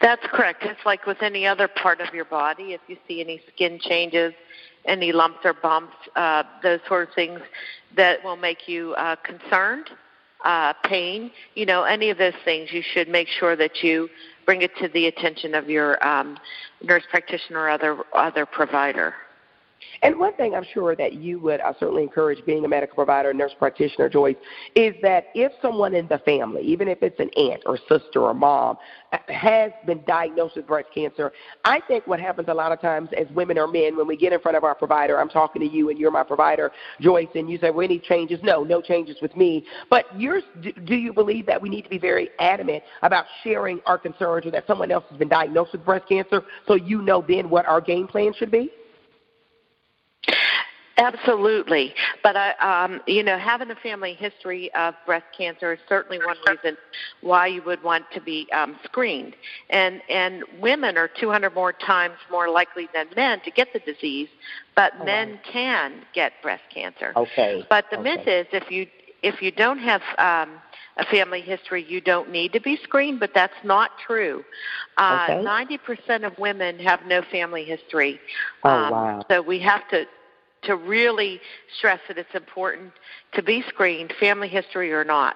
That's 0.01 0.25
correct. 0.31 0.63
It's 0.63 0.85
like 0.85 1.05
with 1.05 1.21
any 1.21 1.47
other 1.47 1.67
part 1.67 2.01
of 2.01 2.13
your 2.13 2.25
body. 2.25 2.73
If 2.73 2.81
you 2.87 2.97
see 3.07 3.21
any 3.21 3.41
skin 3.53 3.79
changes, 3.81 4.33
any 4.85 5.11
lumps 5.11 5.39
or 5.43 5.53
bumps, 5.53 5.95
uh, 6.15 6.43
those 6.61 6.79
sort 6.87 7.09
of 7.09 7.15
things 7.15 7.39
that 7.95 8.23
will 8.23 8.35
make 8.35 8.67
you 8.67 8.93
uh, 8.93 9.15
concerned, 9.17 9.89
uh, 10.45 10.73
pain, 10.83 11.31
you 11.55 11.65
know, 11.65 11.83
any 11.83 12.09
of 12.09 12.17
those 12.17 12.35
things, 12.45 12.71
you 12.71 12.81
should 12.81 13.09
make 13.09 13.27
sure 13.27 13.55
that 13.55 13.83
you 13.83 14.07
bring 14.45 14.61
it 14.61 14.71
to 14.77 14.87
the 14.87 15.07
attention 15.07 15.55
of 15.55 15.69
your 15.69 16.05
um, 16.07 16.37
nurse 16.83 17.03
practitioner 17.09 17.61
or 17.61 17.69
other 17.69 17.97
other 18.13 18.45
provider. 18.45 19.15
And 20.01 20.19
one 20.19 20.33
thing 20.35 20.55
I'm 20.55 20.65
sure 20.73 20.95
that 20.95 21.13
you 21.13 21.39
would 21.39 21.59
uh, 21.61 21.73
certainly 21.79 22.03
encourage 22.03 22.45
being 22.45 22.65
a 22.65 22.67
medical 22.67 22.95
provider, 22.95 23.33
nurse 23.33 23.53
practitioner, 23.57 24.09
Joyce, 24.09 24.35
is 24.75 24.95
that 25.01 25.25
if 25.33 25.51
someone 25.61 25.95
in 25.95 26.07
the 26.07 26.19
family, 26.19 26.61
even 26.61 26.87
if 26.87 27.01
it's 27.01 27.19
an 27.19 27.29
aunt 27.37 27.63
or 27.65 27.77
sister 27.89 28.21
or 28.21 28.33
mom, 28.33 28.77
uh, 29.11 29.17
has 29.27 29.71
been 29.85 30.01
diagnosed 30.05 30.55
with 30.55 30.67
breast 30.67 30.89
cancer, 30.93 31.31
I 31.65 31.79
think 31.87 32.05
what 32.07 32.19
happens 32.19 32.47
a 32.49 32.53
lot 32.53 32.71
of 32.71 32.81
times 32.81 33.09
as 33.17 33.27
women 33.33 33.57
or 33.57 33.67
men, 33.67 33.97
when 33.97 34.07
we 34.07 34.17
get 34.17 34.33
in 34.33 34.39
front 34.39 34.57
of 34.57 34.63
our 34.63 34.75
provider, 34.75 35.19
I'm 35.19 35.29
talking 35.29 35.61
to 35.61 35.67
you 35.67 35.89
and 35.89 35.97
you're 35.97 36.11
my 36.11 36.23
provider, 36.23 36.71
Joyce, 36.99 37.27
and 37.35 37.49
you 37.49 37.57
say, 37.57 37.71
well, 37.71 37.85
any 37.85 37.99
changes? 37.99 38.39
No, 38.43 38.63
no 38.63 38.81
changes 38.81 39.17
with 39.21 39.35
me. 39.35 39.65
But 39.89 40.05
yours, 40.19 40.43
do 40.85 40.95
you 40.95 41.13
believe 41.13 41.45
that 41.47 41.61
we 41.61 41.69
need 41.69 41.83
to 41.83 41.89
be 41.89 41.99
very 41.99 42.29
adamant 42.39 42.83
about 43.01 43.25
sharing 43.43 43.79
our 43.85 43.97
concerns 43.97 44.45
or 44.45 44.51
that 44.51 44.67
someone 44.67 44.91
else 44.91 45.05
has 45.09 45.17
been 45.17 45.29
diagnosed 45.29 45.71
with 45.71 45.85
breast 45.85 46.07
cancer 46.07 46.43
so 46.67 46.75
you 46.75 47.01
know 47.01 47.23
then 47.27 47.49
what 47.49 47.65
our 47.65 47.81
game 47.81 48.07
plan 48.07 48.33
should 48.37 48.51
be? 48.51 48.69
Absolutely, 50.97 51.93
but 52.23 52.35
I, 52.35 52.53
um, 52.53 53.01
you 53.05 53.21
know, 53.21 53.37
having 53.37 53.69
a 53.69 53.75
family 53.75 54.13
history 54.13 54.73
of 54.73 54.95
breast 55.05 55.25
cancer 55.37 55.73
is 55.73 55.79
certainly 55.87 56.17
one 56.25 56.37
reason 56.47 56.75
why 57.21 57.47
you 57.47 57.61
would 57.63 57.83
want 57.83 58.05
to 58.13 58.21
be 58.21 58.47
um, 58.51 58.77
screened. 58.83 59.35
And 59.69 60.01
and 60.09 60.43
women 60.59 60.97
are 60.97 61.07
200 61.07 61.53
more 61.53 61.71
times 61.71 62.15
more 62.31 62.49
likely 62.49 62.89
than 62.93 63.07
men 63.15 63.41
to 63.45 63.51
get 63.51 63.67
the 63.73 63.79
disease, 63.79 64.29
but 64.75 64.93
oh, 64.99 65.05
men 65.05 65.39
can 65.51 66.01
get 66.13 66.33
breast 66.41 66.63
cancer. 66.73 67.13
Okay. 67.15 67.63
But 67.69 67.85
the 67.91 67.99
okay. 67.99 68.15
myth 68.15 68.27
is 68.27 68.47
if 68.51 68.71
you 68.71 68.87
if 69.21 69.41
you 69.41 69.51
don't 69.51 69.79
have 69.79 70.01
um, 70.17 70.59
a 70.97 71.05
family 71.05 71.41
history, 71.41 71.85
you 71.87 72.01
don't 72.01 72.31
need 72.31 72.53
to 72.53 72.61
be 72.61 72.77
screened, 72.83 73.19
but 73.19 73.31
that's 73.33 73.53
not 73.63 73.91
true. 74.05 74.43
Uh, 74.97 75.27
okay. 75.29 75.77
90% 76.09 76.25
of 76.25 76.37
women 76.39 76.79
have 76.79 77.01
no 77.05 77.21
family 77.31 77.63
history. 77.63 78.19
Oh, 78.63 78.69
um, 78.69 78.91
wow. 78.91 79.25
So 79.29 79.41
we 79.41 79.59
have 79.59 79.87
to 79.89 80.05
to 80.63 80.75
really 80.75 81.39
stress 81.77 81.99
that 82.07 82.17
it's 82.17 82.33
important 82.33 82.91
to 83.33 83.43
be 83.43 83.63
screened, 83.69 84.13
family 84.19 84.47
history 84.47 84.91
or 84.91 85.03
not. 85.03 85.35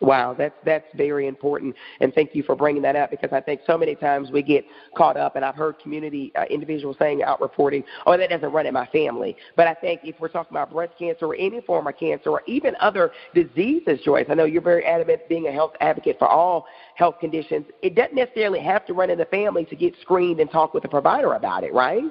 Wow, 0.00 0.34
that's 0.36 0.54
that's 0.64 0.86
very 0.96 1.28
important, 1.28 1.74
and 2.00 2.12
thank 2.12 2.34
you 2.34 2.42
for 2.42 2.56
bringing 2.56 2.82
that 2.82 2.96
up 2.96 3.10
because 3.10 3.32
I 3.32 3.40
think 3.40 3.60
so 3.64 3.78
many 3.78 3.94
times 3.94 4.30
we 4.30 4.42
get 4.42 4.64
caught 4.96 5.16
up, 5.16 5.36
and 5.36 5.44
I've 5.44 5.54
heard 5.54 5.78
community 5.78 6.32
uh, 6.36 6.44
individuals 6.50 6.96
saying 6.98 7.22
out 7.22 7.40
reporting, 7.40 7.84
"Oh, 8.04 8.16
that 8.16 8.28
doesn't 8.28 8.50
run 8.50 8.66
in 8.66 8.74
my 8.74 8.86
family." 8.86 9.36
But 9.56 9.68
I 9.68 9.74
think 9.74 10.00
if 10.02 10.18
we're 10.18 10.28
talking 10.28 10.50
about 10.50 10.72
breast 10.72 10.94
cancer 10.98 11.26
or 11.26 11.36
any 11.36 11.60
form 11.60 11.86
of 11.86 11.96
cancer 11.96 12.30
or 12.30 12.42
even 12.46 12.74
other 12.80 13.12
diseases, 13.34 14.00
Joyce, 14.04 14.26
I 14.28 14.34
know 14.34 14.44
you're 14.44 14.62
very 14.62 14.84
adamant 14.84 15.28
being 15.28 15.46
a 15.46 15.52
health 15.52 15.72
advocate 15.80 16.18
for 16.18 16.28
all 16.28 16.66
health 16.96 17.20
conditions. 17.20 17.64
It 17.80 17.94
doesn't 17.94 18.16
necessarily 18.16 18.60
have 18.60 18.84
to 18.86 18.94
run 18.94 19.10
in 19.10 19.18
the 19.18 19.26
family 19.26 19.64
to 19.66 19.76
get 19.76 19.94
screened 20.02 20.40
and 20.40 20.50
talk 20.50 20.74
with 20.74 20.84
a 20.84 20.88
provider 20.88 21.34
about 21.34 21.62
it, 21.62 21.72
right? 21.72 22.02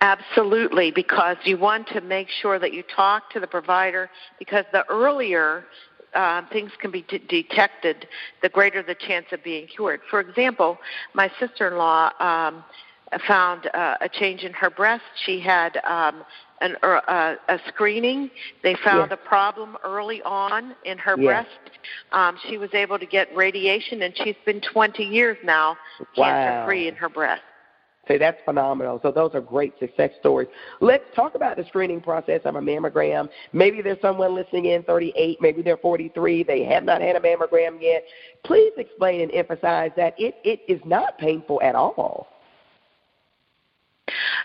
Absolutely, 0.00 0.90
because 0.90 1.36
you 1.44 1.58
want 1.58 1.86
to 1.88 2.00
make 2.00 2.28
sure 2.30 2.58
that 2.58 2.72
you 2.72 2.82
talk 2.82 3.30
to 3.32 3.40
the 3.40 3.46
provider 3.46 4.08
because 4.38 4.64
the 4.72 4.84
earlier 4.88 5.64
uh, 6.14 6.42
things 6.50 6.72
can 6.80 6.90
be 6.90 7.02
d- 7.02 7.22
detected, 7.28 8.08
the 8.42 8.48
greater 8.48 8.82
the 8.82 8.94
chance 8.94 9.26
of 9.32 9.44
being 9.44 9.66
cured. 9.66 10.00
For 10.08 10.20
example, 10.20 10.78
my 11.14 11.30
sister-in-law 11.38 12.12
um, 12.18 12.64
found 13.26 13.70
uh, 13.74 13.96
a 14.00 14.08
change 14.08 14.42
in 14.42 14.52
her 14.52 14.70
breast. 14.70 15.04
She 15.24 15.38
had 15.38 15.76
um, 15.84 16.24
an, 16.60 16.76
uh, 16.82 17.34
a 17.48 17.58
screening. 17.68 18.30
They 18.62 18.76
found 18.84 19.10
yes. 19.10 19.18
a 19.22 19.28
problem 19.28 19.76
early 19.84 20.22
on 20.22 20.74
in 20.84 20.98
her 20.98 21.16
yes. 21.18 21.46
breast. 21.46 21.78
Um, 22.12 22.38
she 22.48 22.58
was 22.58 22.70
able 22.74 22.98
to 22.98 23.06
get 23.06 23.34
radiation, 23.36 24.02
and 24.02 24.16
she's 24.16 24.36
been 24.46 24.60
20 24.60 25.02
years 25.04 25.36
now 25.44 25.76
wow. 26.16 26.24
cancer-free 26.24 26.88
in 26.88 26.96
her 26.96 27.08
breast. 27.08 27.42
So 28.08 28.18
that's 28.18 28.38
phenomenal. 28.44 28.98
So 29.02 29.12
those 29.12 29.32
are 29.34 29.40
great 29.40 29.78
success 29.78 30.10
stories. 30.18 30.48
Let's 30.80 31.04
talk 31.14 31.34
about 31.34 31.56
the 31.56 31.64
screening 31.66 32.00
process 32.00 32.40
of 32.44 32.56
a 32.56 32.60
mammogram. 32.60 33.28
Maybe 33.52 33.82
there's 33.82 34.00
someone 34.00 34.34
listening 34.34 34.66
in 34.66 34.82
38, 34.82 35.38
maybe 35.40 35.62
they're 35.62 35.76
43, 35.76 36.42
they 36.42 36.64
have 36.64 36.82
not 36.82 37.02
had 37.02 37.16
a 37.16 37.20
mammogram 37.20 37.80
yet. 37.80 38.04
Please 38.44 38.72
explain 38.76 39.20
and 39.20 39.32
emphasize 39.32 39.90
that 39.96 40.14
it, 40.18 40.36
it 40.44 40.60
is 40.66 40.80
not 40.84 41.18
painful 41.18 41.60
at 41.62 41.74
all. 41.74 42.28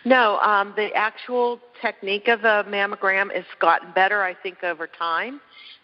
No, 0.04 0.38
um, 0.40 0.74
the 0.76 0.94
actual 0.94 1.60
technique 1.82 2.28
of 2.28 2.42
a 2.42 2.64
mammogram 2.68 3.34
has 3.34 3.46
gotten 3.60 3.92
better, 3.94 4.22
I 4.22 4.36
think, 4.36 4.64
over 4.64 4.86
time. 4.86 5.42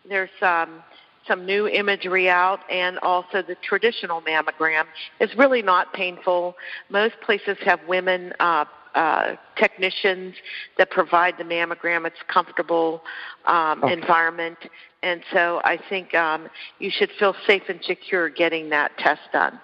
There's 0.08 0.30
um, 0.42 0.84
some 1.28 1.46
new 1.46 1.68
imagery 1.68 2.30
out 2.30 2.60
and 2.70 2.98
also 3.00 3.42
the 3.42 3.56
traditional 3.64 4.22
mammogram 4.22 4.86
is 5.20 5.30
really 5.38 5.62
not 5.62 5.94
painful. 5.94 6.56
Most 6.90 7.16
places 7.22 7.58
have 7.64 7.80
women 7.88 8.34
uh, 8.40 8.66
uh, 8.96 9.36
technicians 9.56 10.36
that 10.78 10.90
provide 10.92 11.36
the 11.38 11.44
mammogram. 11.44 12.06
It's 12.06 12.22
comfortable 12.28 13.02
um, 13.46 13.84
okay. 13.84 13.94
environment, 13.94 14.58
and 15.02 15.24
so 15.32 15.62
I 15.64 15.80
think 15.90 16.14
um, 16.14 16.50
you 16.80 16.92
should 16.92 17.10
feel 17.18 17.34
safe 17.48 17.64
and 17.70 17.80
secure 17.84 18.30
getting 18.30 18.70
that 18.72 18.98
test 18.98 19.22
done. 19.32 19.60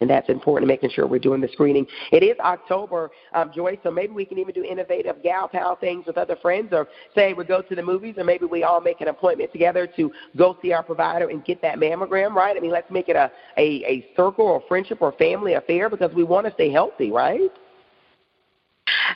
And 0.00 0.08
that's 0.08 0.28
important, 0.28 0.68
making 0.68 0.90
sure 0.90 1.06
we're 1.06 1.18
doing 1.18 1.40
the 1.40 1.48
screening. 1.48 1.86
It 2.12 2.22
is 2.22 2.38
October, 2.40 3.10
um, 3.34 3.50
Joyce, 3.54 3.78
so 3.82 3.90
maybe 3.90 4.12
we 4.12 4.24
can 4.24 4.38
even 4.38 4.54
do 4.54 4.64
innovative 4.64 5.22
gal 5.22 5.48
pal 5.48 5.76
things 5.76 6.06
with 6.06 6.16
other 6.16 6.36
friends, 6.36 6.68
or 6.72 6.88
say 7.14 7.32
we 7.32 7.44
go 7.44 7.62
to 7.62 7.74
the 7.74 7.82
movies, 7.82 8.14
or 8.18 8.24
maybe 8.24 8.46
we 8.46 8.62
all 8.62 8.80
make 8.80 9.00
an 9.00 9.08
appointment 9.08 9.52
together 9.52 9.86
to 9.96 10.12
go 10.36 10.56
see 10.62 10.72
our 10.72 10.82
provider 10.82 11.28
and 11.28 11.44
get 11.44 11.60
that 11.62 11.78
mammogram, 11.78 12.34
right? 12.34 12.56
I 12.56 12.60
mean, 12.60 12.70
let's 12.70 12.90
make 12.90 13.08
it 13.08 13.16
a, 13.16 13.30
a, 13.56 13.84
a 13.84 14.06
circle 14.16 14.46
or 14.46 14.62
friendship 14.68 14.98
or 15.00 15.12
family 15.12 15.54
affair 15.54 15.90
because 15.90 16.12
we 16.14 16.24
want 16.24 16.46
to 16.46 16.52
stay 16.52 16.70
healthy, 16.70 17.10
right? 17.10 17.50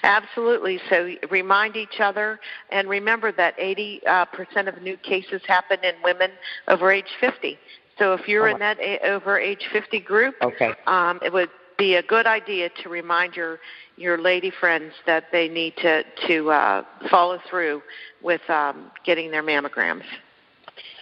Absolutely. 0.02 0.80
So 0.90 1.14
remind 1.30 1.76
each 1.76 2.00
other, 2.00 2.40
and 2.70 2.88
remember 2.88 3.32
that 3.32 3.56
80% 3.58 4.00
uh, 4.06 4.68
of 4.68 4.82
new 4.82 4.96
cases 4.96 5.40
happen 5.46 5.78
in 5.82 5.94
women 6.02 6.30
over 6.68 6.90
age 6.90 7.06
50. 7.20 7.58
So 7.98 8.14
if 8.14 8.26
you're 8.26 8.48
oh, 8.48 8.52
in 8.52 8.58
that 8.58 8.78
a- 8.80 9.00
over 9.06 9.38
age 9.38 9.68
50 9.72 10.00
group, 10.00 10.34
okay. 10.42 10.72
um, 10.86 11.20
it 11.24 11.32
would 11.32 11.50
be 11.78 11.96
a 11.96 12.02
good 12.02 12.26
idea 12.26 12.68
to 12.82 12.88
remind 12.88 13.34
your 13.34 13.58
your 13.96 14.18
lady 14.18 14.52
friends 14.60 14.92
that 15.06 15.24
they 15.32 15.48
need 15.48 15.76
to 15.76 16.02
to 16.26 16.50
uh, 16.50 16.84
follow 17.10 17.38
through 17.48 17.82
with 18.22 18.40
um, 18.48 18.90
getting 19.04 19.30
their 19.30 19.42
mammograms. 19.42 20.04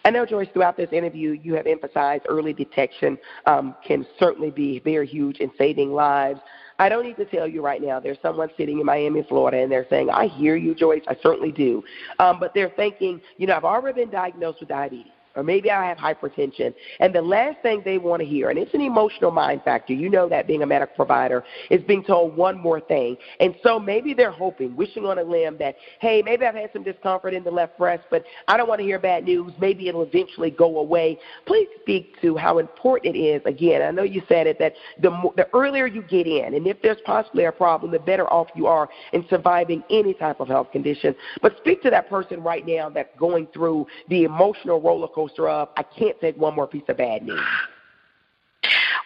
I 0.05 0.11
know, 0.11 0.25
Joyce, 0.25 0.49
throughout 0.53 0.77
this 0.77 0.89
interview, 0.93 1.39
you 1.43 1.55
have 1.55 1.67
emphasized 1.67 2.25
early 2.29 2.53
detection 2.53 3.19
um, 3.47 3.77
can 3.87 4.07
certainly 4.19 4.51
be 4.51 4.81
very 4.81 5.07
huge 5.07 5.39
in 5.39 5.51
saving 5.59 5.93
lives. 5.93 6.41
I 6.79 6.89
don't 6.89 7.05
need 7.05 7.17
to 7.17 7.27
tell 7.27 7.47
you 7.47 7.63
right 7.63 7.83
now. 7.83 8.01
There's 8.01 8.17
someone 8.23 8.49
sitting 8.57 8.81
in 8.81 8.87
Miami, 8.87 9.23
Florida, 9.29 9.59
and 9.59 9.71
they're 9.71 9.87
saying, 9.91 10.09
I 10.09 10.29
hear 10.29 10.57
you, 10.57 10.75
Joyce. 10.75 11.03
I 11.07 11.17
certainly 11.23 11.53
do. 11.53 11.85
Um, 12.19 12.41
but 12.41 12.55
they're 12.55 12.71
thinking, 12.71 13.21
you 13.37 13.47
know, 13.47 13.55
I've 13.55 13.65
already 13.65 14.01
been 14.01 14.11
diagnosed 14.11 14.61
with 14.61 14.71
diabetes 14.71 15.13
or 15.37 15.43
maybe 15.43 15.71
I 15.71 15.87
have 15.87 15.99
hypertension. 15.99 16.75
And 16.99 17.15
the 17.15 17.23
last 17.23 17.63
thing 17.63 17.83
they 17.85 17.99
want 17.99 18.21
to 18.21 18.27
hear, 18.27 18.51
and 18.51 18.59
it's 18.59 18.75
an 18.75 18.81
emotional 18.81 19.31
mind 19.31 19.63
factor, 19.65 19.93
you 19.93 20.09
know 20.09 20.29
that 20.29 20.47
being 20.47 20.63
a 20.63 20.67
medical 20.67 20.97
provider, 20.97 21.45
is 21.71 21.83
being 21.83 22.03
told 22.03 22.37
one 22.37 22.59
more 22.59 22.81
thing. 22.81 23.17
And 23.39 23.55
so 23.63 23.79
maybe 23.79 24.13
they're 24.13 24.33
hoping, 24.33 24.75
wishing 24.75 25.07
on 25.07 25.19
a 25.19 25.23
limb 25.23 25.57
that, 25.59 25.77
hey, 26.01 26.23
maybe 26.23 26.45
I've 26.45 26.55
had 26.55 26.71
some 26.73 26.83
discomfort 26.83 27.35
in 27.35 27.45
the 27.45 27.51
left 27.51 27.79
breast, 27.79 28.05
but 28.11 28.25
I 28.49 28.57
don't 28.57 28.69
want 28.69 28.81
to 28.81 28.85
hear 28.85 28.99
bad 28.99 29.25
news. 29.25 29.53
Maybe 29.61 29.89
it'll 29.89 30.03
eventually 30.03 30.51
go 30.51 30.79
away. 30.79 31.19
Please 31.47 31.69
speak 31.81 32.21
to 32.23 32.37
how 32.37 32.59
important 32.59 33.15
it 33.15 33.19
is. 33.19 33.43
Again, 33.45 33.83
I 33.83 33.91
know 33.91 34.03
you 34.03 34.23
said 34.29 34.47
it, 34.47 34.59
that 34.59 34.75
the, 35.01 35.11
more, 35.11 35.33
the 35.37 35.49
earlier 35.55 35.87
you 35.87 36.03
get 36.03 36.27
in, 36.27 36.55
and 36.55 36.67
if 36.67 36.83
there's 36.83 37.01
possibly 37.05 37.45
a 37.45 37.53
problem, 37.53 37.93
the 37.93 37.99
better 37.99 38.31
off 38.33 38.49
you 38.57 38.67
are 38.67 38.89
in 39.13 39.25
surviving 39.31 39.85
any 39.91 40.15
type 40.15 40.41
of 40.41 40.49
health 40.49 40.73
condition. 40.73 41.15
But 41.41 41.57
speak 41.59 41.83
to 41.83 41.91
that 41.91 42.09
person 42.09 42.43
right 42.43 42.67
now 42.67 42.91
that's 42.91 43.17
going 43.19 43.47
through 43.53 43.87
the 44.09 44.25
emotional 44.25 44.81
roller 44.81 45.09
coaster 45.09 45.20
coaster 45.21 45.49
of 45.49 45.69
I 45.77 45.83
can't 45.83 46.19
take 46.21 46.37
one 46.37 46.55
more 46.55 46.67
piece 46.67 46.83
of 46.89 46.97
bad 46.97 47.23
news? 47.23 47.41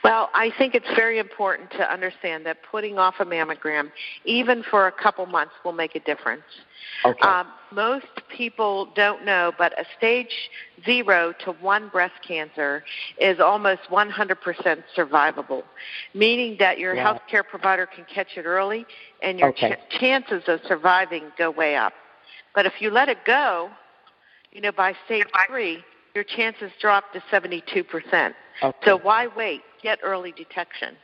Well, 0.03 0.29
I 0.35 0.51
think 0.59 0.75
it's 0.75 0.89
very 0.95 1.19
important 1.19 1.71
to 1.73 1.91
understand 1.91 2.45
that 2.45 2.59
putting 2.71 2.99
off 2.99 3.15
a 3.21 3.25
mammogram, 3.25 3.91
even 4.27 4.63
for 4.63 4.87
a 4.87 4.93
couple 4.93 5.25
months, 5.25 5.55
will 5.65 5.73
make 5.73 5.95
a 5.95 6.01
difference. 6.01 6.43
Okay. 7.07 7.27
Um, 7.27 7.47
most 7.73 8.07
people 8.29 8.91
don't 8.95 9.25
know, 9.25 9.53
but 9.57 9.73
a 9.81 9.85
stage 9.97 10.51
zero 10.85 11.33
to 11.45 11.53
one 11.53 11.89
breast 11.89 12.15
cancer 12.27 12.85
is 13.19 13.41
almost 13.41 13.83
100% 13.91 14.83
survivable, 14.95 15.63
meaning 16.13 16.57
that 16.59 16.79
your 16.79 16.95
yeah. 16.95 17.15
healthcare 17.15 17.47
provider 17.47 17.87
can 17.87 18.05
catch 18.05 18.37
it 18.37 18.45
early 18.45 18.85
and 19.23 19.39
your 19.39 19.49
okay. 19.51 19.75
ch- 19.75 20.01
chances 20.01 20.43
of 20.49 20.61
surviving 20.69 21.33
go 21.39 21.51
way 21.51 21.77
up. 21.77 21.95
But 22.55 22.67
if 22.67 22.75
you 22.79 22.91
let 22.91 23.09
it 23.09 23.25
go, 23.25 23.71
you 24.55 24.61
know, 24.61 24.73
by 24.73 24.95
stage 25.05 25.27
three, 25.49 25.83
your 26.15 26.25
chances 26.25 26.71
drop 26.81 27.13
to 27.13 27.21
72%. 27.31 28.35
Okay. 28.63 28.79
So 28.85 28.99
why 28.99 29.29
wait? 29.37 29.63
Get 29.83 29.99
early 30.03 30.33
detection. 30.33 30.97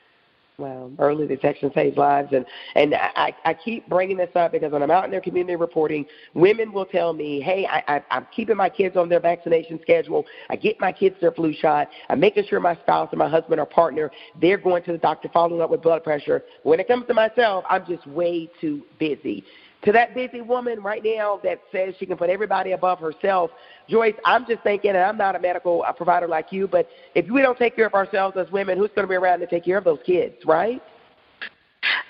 Well, 0.57 0.93
early 0.99 1.27
detection 1.27 1.73
saves 1.75 1.97
lives, 1.97 2.35
and 2.35 2.45
and 2.75 2.95
I, 2.95 3.35
I 3.47 3.55
keep 3.55 3.89
bringing 3.89 4.19
this 4.19 4.29
up 4.35 4.53
because 4.53 4.73
when 4.73 4.83
I'm 4.83 4.91
out 4.91 5.07
in 5.07 5.11
their 5.11 5.23
community 5.23 5.57
reporting, 5.57 6.05
women 6.35 6.71
will 6.71 6.85
tell 6.85 7.15
me, 7.15 7.41
"Hey, 7.41 7.67
I, 7.67 7.83
I, 7.89 8.03
I'm 8.11 8.27
keeping 8.37 8.59
my 8.59 8.69
kids 8.69 8.95
on 8.95 9.09
their 9.09 9.21
vaccination 9.21 9.81
schedule. 9.81 10.27
I 10.51 10.57
get 10.57 10.79
my 10.79 10.93
kids 10.93 11.17
their 11.19 11.33
flu 11.33 11.55
shot. 11.55 11.89
I'm 12.11 12.21
making 12.21 12.45
sure 12.47 12.61
my 12.61 12.75
spouse 12.77 13.09
and 13.11 13.19
my 13.19 13.29
husband 13.29 13.59
or 13.59 13.65
partner 13.65 14.11
they're 14.39 14.59
going 14.59 14.83
to 14.83 14.93
the 14.93 14.99
doctor, 14.99 15.31
following 15.33 15.63
up 15.63 15.71
with 15.71 15.81
blood 15.81 16.05
pressure. 16.05 16.43
When 16.63 16.79
it 16.79 16.87
comes 16.89 17.07
to 17.07 17.15
myself, 17.15 17.65
I'm 17.71 17.87
just 17.87 18.07
way 18.07 18.51
too 18.61 18.83
busy." 18.99 19.45
To 19.85 19.93
that 19.93 20.15
busy 20.15 20.43
woman 20.43 20.83
right 20.83 21.03
now 21.03 21.41
that 21.43 21.61
says 21.73 21.95
she 21.99 22.05
can 22.05 22.19
put 22.19 22.29
everybody 22.29 22.73
above 22.73 22.99
herself, 22.99 23.51
Joyce, 23.89 24.15
I'm 24.27 24.47
just 24.47 24.63
thinking, 24.63 24.91
and 24.91 24.99
I'm 24.99 25.17
not 25.17 25.37
a 25.37 25.39
medical 25.39 25.85
uh, 25.89 25.93
provider 25.93 26.29
like 26.29 26.53
you, 26.53 26.69
but 26.69 26.87
if 27.15 27.31
we 27.31 27.41
don't 27.41 27.57
take 27.57 27.77
care 27.77 27.87
of 27.87 27.95
ourselves 27.95 28.37
as 28.37 28.51
women, 28.51 28.77
who's 28.77 28.91
going 28.95 29.07
to 29.07 29.09
be 29.09 29.15
around 29.15 29.41
to 29.41 29.47
take 29.47 29.65
care 29.65 29.79
of 29.79 29.85
those 29.85 30.01
kids, 30.05 30.35
right? 30.45 30.83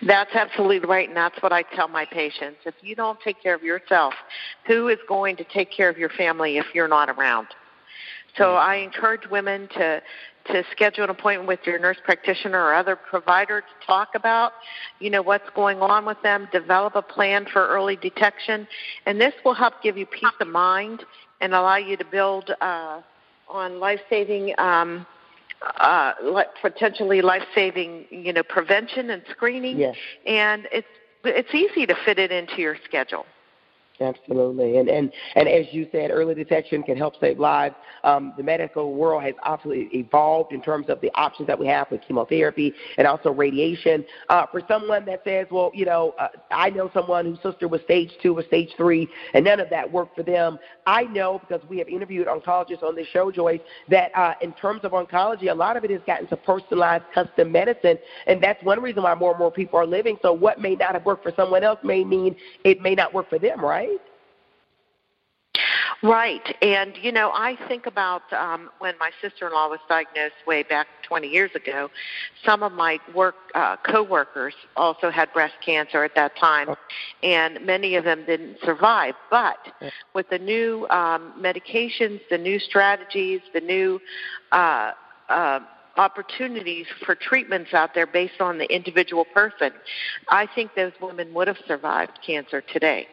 That's 0.04 0.35
absolutely 0.35 0.88
right, 0.88 1.06
and 1.06 1.16
that's 1.16 1.40
what 1.42 1.52
I 1.52 1.62
tell 1.62 1.87
my 1.87 2.04
patients. 2.06 2.59
If 2.64 2.74
you 2.80 2.96
don't 2.96 3.20
take 3.20 3.40
care 3.40 3.54
of 3.54 3.62
yourself, 3.62 4.14
who 4.66 4.88
is 4.88 4.98
going 5.06 5.37
to 5.37 5.44
take 5.44 5.70
care 5.70 5.88
of 5.88 5.96
your 5.96 6.09
family 6.11 6.59
if 6.59 6.66
you're 6.74 6.88
not 6.88 7.09
around? 7.09 7.48
So 8.37 8.54
I 8.54 8.76
encourage 8.76 9.28
women 9.30 9.68
to 9.76 10.02
to 10.52 10.64
schedule 10.70 11.04
an 11.04 11.10
appointment 11.10 11.48
with 11.48 11.60
your 11.64 11.78
nurse 11.78 11.98
practitioner 12.04 12.58
or 12.58 12.74
other 12.74 12.96
provider 12.96 13.60
to 13.60 13.86
talk 13.86 14.08
about, 14.14 14.52
you 14.98 15.10
know, 15.10 15.22
what's 15.22 15.48
going 15.54 15.80
on 15.80 16.04
with 16.04 16.20
them, 16.22 16.48
develop 16.52 16.94
a 16.96 17.02
plan 17.02 17.46
for 17.52 17.66
early 17.68 17.96
detection, 17.96 18.66
and 19.06 19.20
this 19.20 19.34
will 19.44 19.54
help 19.54 19.74
give 19.82 19.96
you 19.96 20.06
peace 20.06 20.38
of 20.40 20.48
mind 20.48 21.04
and 21.40 21.54
allow 21.54 21.76
you 21.76 21.96
to 21.96 22.04
build 22.04 22.50
uh, 22.60 23.00
on 23.48 23.80
life-saving, 23.80 24.54
um, 24.58 25.06
uh, 25.78 26.12
potentially 26.62 27.20
life-saving, 27.22 28.06
you 28.10 28.32
know, 28.32 28.42
prevention 28.42 29.10
and 29.10 29.22
screening. 29.30 29.78
Yes. 29.78 29.96
And 30.26 30.68
it's 30.72 30.86
it's 31.22 31.54
easy 31.54 31.84
to 31.84 31.94
fit 32.06 32.18
it 32.18 32.32
into 32.32 32.62
your 32.62 32.76
schedule. 32.84 33.26
Absolutely, 34.00 34.78
and 34.78 34.88
and 34.88 35.12
and 35.34 35.46
as 35.46 35.66
you 35.72 35.86
said, 35.92 36.10
early 36.10 36.34
detection 36.34 36.82
can 36.82 36.96
help 36.96 37.20
save 37.20 37.38
lives. 37.38 37.74
Um, 38.02 38.32
the 38.38 38.42
medical 38.42 38.94
world 38.94 39.22
has 39.24 39.34
obviously 39.42 39.90
evolved 39.92 40.52
in 40.54 40.62
terms 40.62 40.86
of 40.88 41.02
the 41.02 41.10
options 41.16 41.46
that 41.48 41.58
we 41.58 41.66
have 41.66 41.90
with 41.90 42.00
chemotherapy 42.08 42.72
and 42.96 43.06
also 43.06 43.30
radiation. 43.30 44.06
Uh, 44.30 44.46
for 44.50 44.62
someone 44.66 45.04
that 45.04 45.20
says, 45.22 45.48
well, 45.50 45.70
you 45.74 45.84
know, 45.84 46.14
uh, 46.18 46.28
I 46.50 46.70
know 46.70 46.90
someone 46.94 47.26
whose 47.26 47.42
sister 47.42 47.68
was 47.68 47.82
stage 47.82 48.10
two 48.22 48.34
or 48.38 48.42
stage 48.42 48.70
three, 48.74 49.06
and 49.34 49.44
none 49.44 49.60
of 49.60 49.68
that 49.68 49.92
worked 49.92 50.16
for 50.16 50.22
them. 50.22 50.58
I 50.86 51.02
know 51.02 51.38
because 51.38 51.62
we 51.68 51.76
have 51.76 51.88
interviewed 51.88 52.26
oncologists 52.26 52.82
on 52.82 52.96
this 52.96 53.06
show, 53.08 53.30
Joyce, 53.30 53.60
that 53.90 54.16
uh, 54.16 54.32
in 54.40 54.54
terms 54.54 54.80
of 54.82 54.92
oncology, 54.92 55.50
a 55.50 55.54
lot 55.54 55.76
of 55.76 55.84
it 55.84 55.90
has 55.90 56.00
gotten 56.06 56.26
to 56.28 56.38
personalized 56.38 57.04
custom 57.14 57.52
medicine, 57.52 57.98
and 58.26 58.42
that's 58.42 58.62
one 58.64 58.80
reason 58.80 59.02
why 59.02 59.14
more 59.14 59.32
and 59.32 59.38
more 59.38 59.50
people 59.50 59.78
are 59.78 59.86
living. 59.86 60.16
So 60.22 60.32
what 60.32 60.58
may 60.58 60.74
not 60.74 60.94
have 60.94 61.04
worked 61.04 61.22
for 61.22 61.32
someone 61.36 61.64
else 61.64 61.80
may 61.84 62.02
mean 62.02 62.34
it 62.64 62.80
may 62.80 62.94
not 62.94 63.12
work 63.12 63.28
for 63.28 63.38
them, 63.38 63.62
right? 63.62 63.89
Right. 66.02 66.56
And, 66.62 66.94
you 67.02 67.12
know, 67.12 67.30
I 67.34 67.58
think 67.68 67.84
about 67.84 68.22
um, 68.32 68.70
when 68.78 68.94
my 68.98 69.10
sister 69.20 69.48
in 69.48 69.52
law 69.52 69.68
was 69.68 69.80
diagnosed 69.86 70.34
way 70.46 70.62
back 70.62 70.86
20 71.06 71.28
years 71.28 71.50
ago, 71.54 71.90
some 72.42 72.62
of 72.62 72.72
my 72.72 72.98
work 73.14 73.34
uh, 73.54 73.76
co-workers 73.84 74.54
also 74.76 75.10
had 75.10 75.30
breast 75.34 75.54
cancer 75.64 76.02
at 76.02 76.14
that 76.14 76.36
time, 76.38 76.74
and 77.22 77.64
many 77.66 77.96
of 77.96 78.04
them 78.04 78.24
didn't 78.24 78.56
survive. 78.64 79.14
But 79.30 79.58
with 80.14 80.30
the 80.30 80.38
new 80.38 80.86
um, 80.88 81.34
medications, 81.38 82.20
the 82.30 82.38
new 82.38 82.58
strategies, 82.58 83.42
the 83.52 83.60
new 83.60 84.00
uh, 84.52 84.92
uh, 85.28 85.60
opportunities 85.98 86.86
for 87.04 87.14
treatments 87.14 87.74
out 87.74 87.92
there 87.94 88.06
based 88.06 88.40
on 88.40 88.56
the 88.56 88.74
individual 88.74 89.26
person, 89.34 89.70
I 90.28 90.46
think 90.54 90.74
those 90.74 90.92
women 91.02 91.34
would 91.34 91.48
have 91.48 91.58
survived 91.66 92.20
cancer 92.26 92.62
today. 92.62 93.06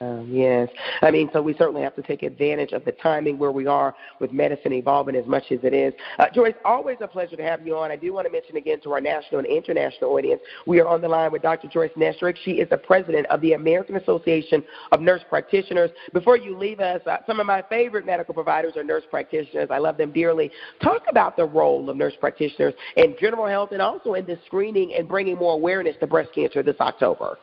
Um, 0.00 0.28
yes. 0.30 0.68
I 1.02 1.10
mean, 1.10 1.28
so 1.32 1.42
we 1.42 1.54
certainly 1.54 1.82
have 1.82 1.96
to 1.96 2.02
take 2.02 2.22
advantage 2.22 2.72
of 2.72 2.84
the 2.84 2.92
timing 2.92 3.36
where 3.36 3.50
we 3.50 3.66
are 3.66 3.94
with 4.20 4.32
medicine 4.32 4.72
evolving 4.72 5.16
as 5.16 5.26
much 5.26 5.44
as 5.50 5.58
it 5.64 5.74
is. 5.74 5.92
Uh, 6.18 6.26
Joyce, 6.32 6.54
always 6.64 6.98
a 7.00 7.08
pleasure 7.08 7.36
to 7.36 7.42
have 7.42 7.66
you 7.66 7.76
on. 7.76 7.90
I 7.90 7.96
do 7.96 8.12
want 8.12 8.26
to 8.26 8.32
mention 8.32 8.56
again 8.56 8.80
to 8.82 8.92
our 8.92 9.00
national 9.00 9.40
and 9.40 9.48
international 9.48 10.10
audience, 10.10 10.40
we 10.66 10.78
are 10.80 10.86
on 10.86 11.00
the 11.00 11.08
line 11.08 11.32
with 11.32 11.42
Dr. 11.42 11.66
Joyce 11.66 11.90
Knestrick. 11.96 12.36
She 12.44 12.52
is 12.52 12.68
the 12.70 12.78
president 12.78 13.26
of 13.26 13.40
the 13.40 13.54
American 13.54 13.96
Association 13.96 14.62
of 14.92 15.00
Nurse 15.00 15.22
Practitioners. 15.28 15.90
Before 16.12 16.36
you 16.36 16.56
leave 16.56 16.78
us, 16.78 17.00
uh, 17.06 17.18
some 17.26 17.40
of 17.40 17.46
my 17.46 17.62
favorite 17.62 18.06
medical 18.06 18.34
providers 18.34 18.76
are 18.76 18.84
nurse 18.84 19.04
practitioners. 19.10 19.68
I 19.70 19.78
love 19.78 19.96
them 19.96 20.12
dearly. 20.12 20.50
Talk 20.80 21.02
about 21.08 21.36
the 21.36 21.44
role 21.44 21.90
of 21.90 21.96
nurse 21.96 22.14
practitioners 22.20 22.74
in 22.96 23.16
general 23.20 23.46
health 23.46 23.72
and 23.72 23.82
also 23.82 24.14
in 24.14 24.26
the 24.26 24.38
screening 24.46 24.94
and 24.94 25.08
bringing 25.08 25.36
more 25.36 25.54
awareness 25.54 25.96
to 26.00 26.06
breast 26.06 26.30
cancer 26.34 26.62
this 26.62 26.76
October. 26.80 27.38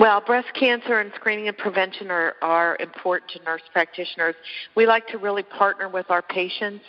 Well, 0.00 0.20
breast 0.20 0.48
cancer 0.58 0.98
and 0.98 1.12
screening 1.14 1.46
and 1.46 1.56
prevention 1.56 2.10
are, 2.10 2.34
are 2.42 2.76
important 2.80 3.30
to 3.32 3.42
nurse 3.44 3.62
practitioners. 3.72 4.34
We 4.74 4.86
like 4.86 5.06
to 5.08 5.18
really 5.18 5.44
partner 5.44 5.88
with 5.88 6.10
our 6.10 6.20
patients 6.20 6.84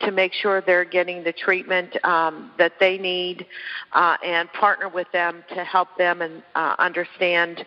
to 0.00 0.10
make 0.10 0.32
sure 0.32 0.60
they're 0.60 0.84
getting 0.84 1.22
the 1.22 1.32
treatment 1.32 1.96
um, 2.04 2.50
that 2.58 2.72
they 2.80 2.98
need 2.98 3.46
uh, 3.92 4.16
and 4.24 4.52
partner 4.54 4.88
with 4.88 5.06
them 5.12 5.44
to 5.54 5.62
help 5.62 5.88
them 5.98 6.20
and 6.20 6.42
uh, 6.56 6.74
understand 6.80 7.64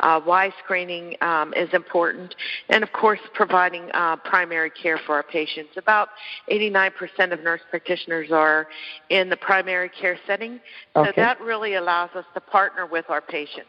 uh, 0.00 0.20
why 0.20 0.52
screening 0.62 1.16
um, 1.22 1.54
is 1.54 1.72
important. 1.72 2.34
And 2.68 2.84
of 2.84 2.92
course, 2.92 3.20
providing 3.32 3.90
uh, 3.94 4.16
primary 4.16 4.70
care 4.70 5.00
for 5.06 5.14
our 5.14 5.22
patients. 5.22 5.70
About 5.78 6.08
89% 6.50 6.92
of 7.32 7.40
nurse 7.42 7.62
practitioners 7.70 8.30
are 8.30 8.66
in 9.08 9.30
the 9.30 9.38
primary 9.38 9.88
care 9.88 10.18
setting, 10.26 10.60
so 10.94 11.04
Okay. 11.04 11.12
that 11.16 11.40
really 11.40 11.74
allows 11.74 12.10
us 12.14 12.24
to 12.34 12.40
partner 12.40 12.86
with 12.86 13.06
our 13.08 13.22
patients. 13.22 13.68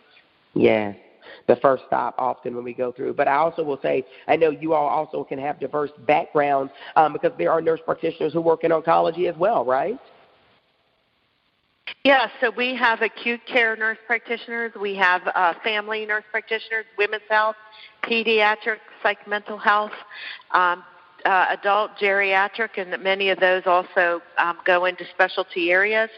Yes. 0.55 0.95
The 1.47 1.55
first 1.57 1.83
stop 1.87 2.15
often 2.17 2.55
when 2.55 2.63
we 2.63 2.73
go 2.73 2.91
through. 2.91 3.13
But 3.13 3.27
I 3.27 3.35
also 3.35 3.63
will 3.63 3.79
say, 3.81 4.03
I 4.27 4.35
know 4.35 4.49
you 4.49 4.73
all 4.73 4.87
also 4.87 5.23
can 5.23 5.37
have 5.39 5.59
diverse 5.59 5.91
backgrounds 6.07 6.71
um, 6.95 7.13
because 7.13 7.31
there 7.37 7.51
are 7.51 7.61
nurse 7.61 7.81
practitioners 7.85 8.33
who 8.33 8.41
work 8.41 8.63
in 8.63 8.71
oncology 8.71 9.29
as 9.29 9.35
well, 9.37 9.65
right? 9.65 9.99
Yeah, 12.03 12.29
so 12.41 12.51
we 12.55 12.75
have 12.75 13.01
acute 13.01 13.41
care 13.45 13.75
nurse 13.75 13.97
practitioners, 14.07 14.71
we 14.79 14.95
have 14.95 15.21
uh, 15.35 15.53
family 15.63 16.05
nurse 16.05 16.23
practitioners, 16.31 16.85
women's 16.97 17.23
health, 17.29 17.55
pediatric, 18.03 18.77
psych 19.03 19.27
mental 19.27 19.57
health, 19.57 19.91
um, 20.51 20.83
uh, 21.25 21.47
adult 21.49 21.91
geriatric, 21.99 22.77
and 22.77 23.01
many 23.03 23.29
of 23.29 23.39
those 23.39 23.63
also 23.65 24.21
um, 24.37 24.57
go 24.65 24.85
into 24.85 25.05
specialty 25.13 25.71
areas. 25.71 26.09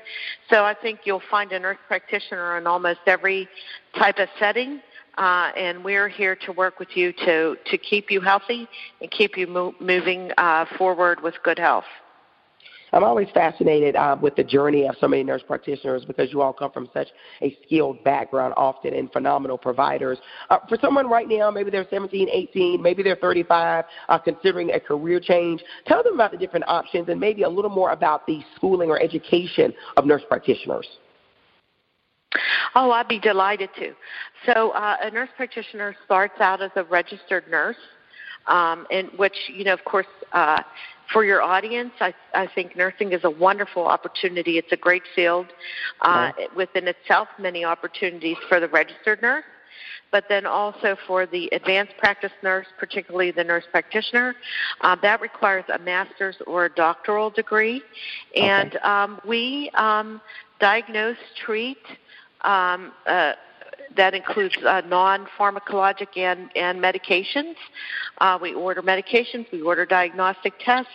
So 0.50 0.64
I 0.64 0.74
think 0.74 1.02
you'll 1.06 1.22
find 1.32 1.52
a 1.52 1.60
nurse 1.60 1.78
practitioner 1.88 2.58
in 2.58 2.68
almost 2.68 3.00
every 3.08 3.48
type 3.98 4.20
of 4.20 4.30
setting. 4.38 4.82
Uh, 5.18 5.52
and 5.58 5.84
we're 5.84 6.08
here 6.08 6.36
to 6.36 6.52
work 6.52 6.78
with 6.78 6.96
you 6.96 7.12
to, 7.12 7.58
to 7.66 7.78
keep 7.78 8.12
you 8.12 8.22
healthy 8.22 8.68
and 9.02 9.10
keep 9.10 9.36
you 9.36 9.48
mo- 9.48 9.74
moving 9.80 10.32
uh, 10.38 10.66
forward 10.78 11.22
with 11.24 11.34
good 11.44 11.58
health. 11.58 11.86
I'm 12.98 13.04
always 13.04 13.28
fascinated 13.32 13.96
uh, 13.96 14.18
with 14.20 14.36
the 14.36 14.44
journey 14.44 14.88
of 14.88 14.96
so 15.00 15.08
many 15.08 15.22
nurse 15.22 15.44
practitioners 15.46 16.04
because 16.04 16.34
you 16.34 16.42
all 16.42 16.52
come 16.52 16.72
from 16.72 16.90
such 16.96 17.10
a 17.44 17.56
skilled 17.64 18.04
background, 18.04 18.56
often 18.58 18.96
and 18.96 19.12
phenomenal 19.12 19.56
providers. 19.56 20.18
Uh, 20.50 20.58
for 20.68 20.80
someone 20.82 21.08
right 21.08 21.28
now, 21.30 21.52
maybe 21.52 21.70
they're 21.70 21.86
17, 21.92 22.28
18, 22.28 22.82
maybe 22.82 23.04
they're 23.04 23.16
35, 23.16 23.86
uh, 24.10 24.18
considering 24.18 24.72
a 24.72 24.80
career 24.80 25.20
change, 25.20 25.64
tell 25.86 26.02
them 26.02 26.16
about 26.16 26.32
the 26.32 26.40
different 26.40 26.66
options 26.68 27.08
and 27.08 27.20
maybe 27.20 27.44
a 27.44 27.50
little 27.50 27.70
more 27.70 27.92
about 27.92 28.26
the 28.26 28.42
schooling 28.56 28.90
or 28.90 29.00
education 29.00 29.72
of 29.96 30.08
nurse 30.08 30.24
practitioners. 30.28 30.88
Oh, 32.74 32.90
I'd 32.90 33.08
be 33.08 33.20
delighted 33.20 33.70
to. 33.78 33.94
So, 34.48 34.72
uh, 34.72 34.98
a 35.04 35.12
nurse 35.12 35.30
practitioner 35.38 35.96
starts 36.06 36.42
out 36.42 36.64
as 36.64 36.72
a 36.76 36.84
registered 36.84 37.48
nurse, 37.48 37.78
um, 38.48 38.88
in 38.90 39.06
which, 39.18 39.36
you 39.54 39.66
know, 39.66 39.74
of 39.74 39.86
course, 39.86 40.08
uh, 40.34 40.64
for 41.12 41.24
your 41.24 41.42
audience, 41.42 41.92
I, 42.00 42.14
I 42.34 42.48
think 42.48 42.76
nursing 42.76 43.14
is 43.14 43.24
a 43.24 43.30
wonderful 43.30 43.86
opportunity. 43.86 44.58
It's 44.58 44.72
a 44.72 44.78
great 44.78 45.04
field 45.16 45.48
uh, 46.02 46.32
within 46.56 46.88
itself, 46.88 47.28
many 47.40 47.64
opportunities 47.64 48.38
for 48.50 48.60
the 48.60 48.68
registered 48.68 49.22
nurse. 49.22 49.46
But 50.10 50.26
then 50.30 50.46
also 50.46 50.96
for 51.06 51.26
the 51.26 51.50
advanced 51.52 51.94
practice 51.98 52.32
nurse, 52.42 52.68
particularly 52.80 53.32
the 53.32 53.44
nurse 53.44 53.66
practitioner, 53.70 54.36
uh, 54.82 54.96
that 55.02 55.20
requires 55.22 55.66
a 55.74 55.80
master's 55.80 56.38
or 56.48 56.66
a 56.66 56.70
doctoral 56.70 57.30
degree. 57.30 57.82
And 58.36 58.78
um, 58.78 59.20
we 59.28 59.70
um, 59.74 60.22
diagnose, 60.60 61.18
treat, 61.46 61.78
um, 62.42 62.94
uh, 63.06 63.34
that 63.96 64.14
includes 64.14 64.56
uh, 64.66 64.82
non-pharmacologic 64.88 66.18
and, 66.18 66.50
and 66.56 66.80
medications. 66.80 67.56
Uh, 68.20 68.38
we 68.42 68.54
order 68.54 68.82
medications, 68.82 69.50
we 69.52 69.62
order 69.62 69.86
diagnostic 69.86 70.54
tests, 70.60 70.92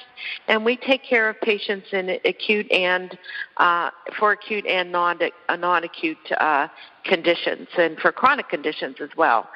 and 0.49 0.65
we 0.65 0.77
take 0.77 1.03
care 1.03 1.29
of 1.29 1.41
patients 1.41 1.87
in 1.93 2.19
acute 2.25 2.71
and 2.71 3.19
uh, 3.57 3.91
for 4.19 4.33
acute 4.33 4.67
and 4.67 4.93
non 4.93 5.19
uh, 5.49 5.57
non-acute 5.57 6.17
uh, 6.39 6.69
conditions, 7.05 7.69
and 7.79 7.99
for 7.99 8.13
chronic 8.13 8.49
conditions 8.49 8.97
as 9.01 9.11
well. 9.17 9.49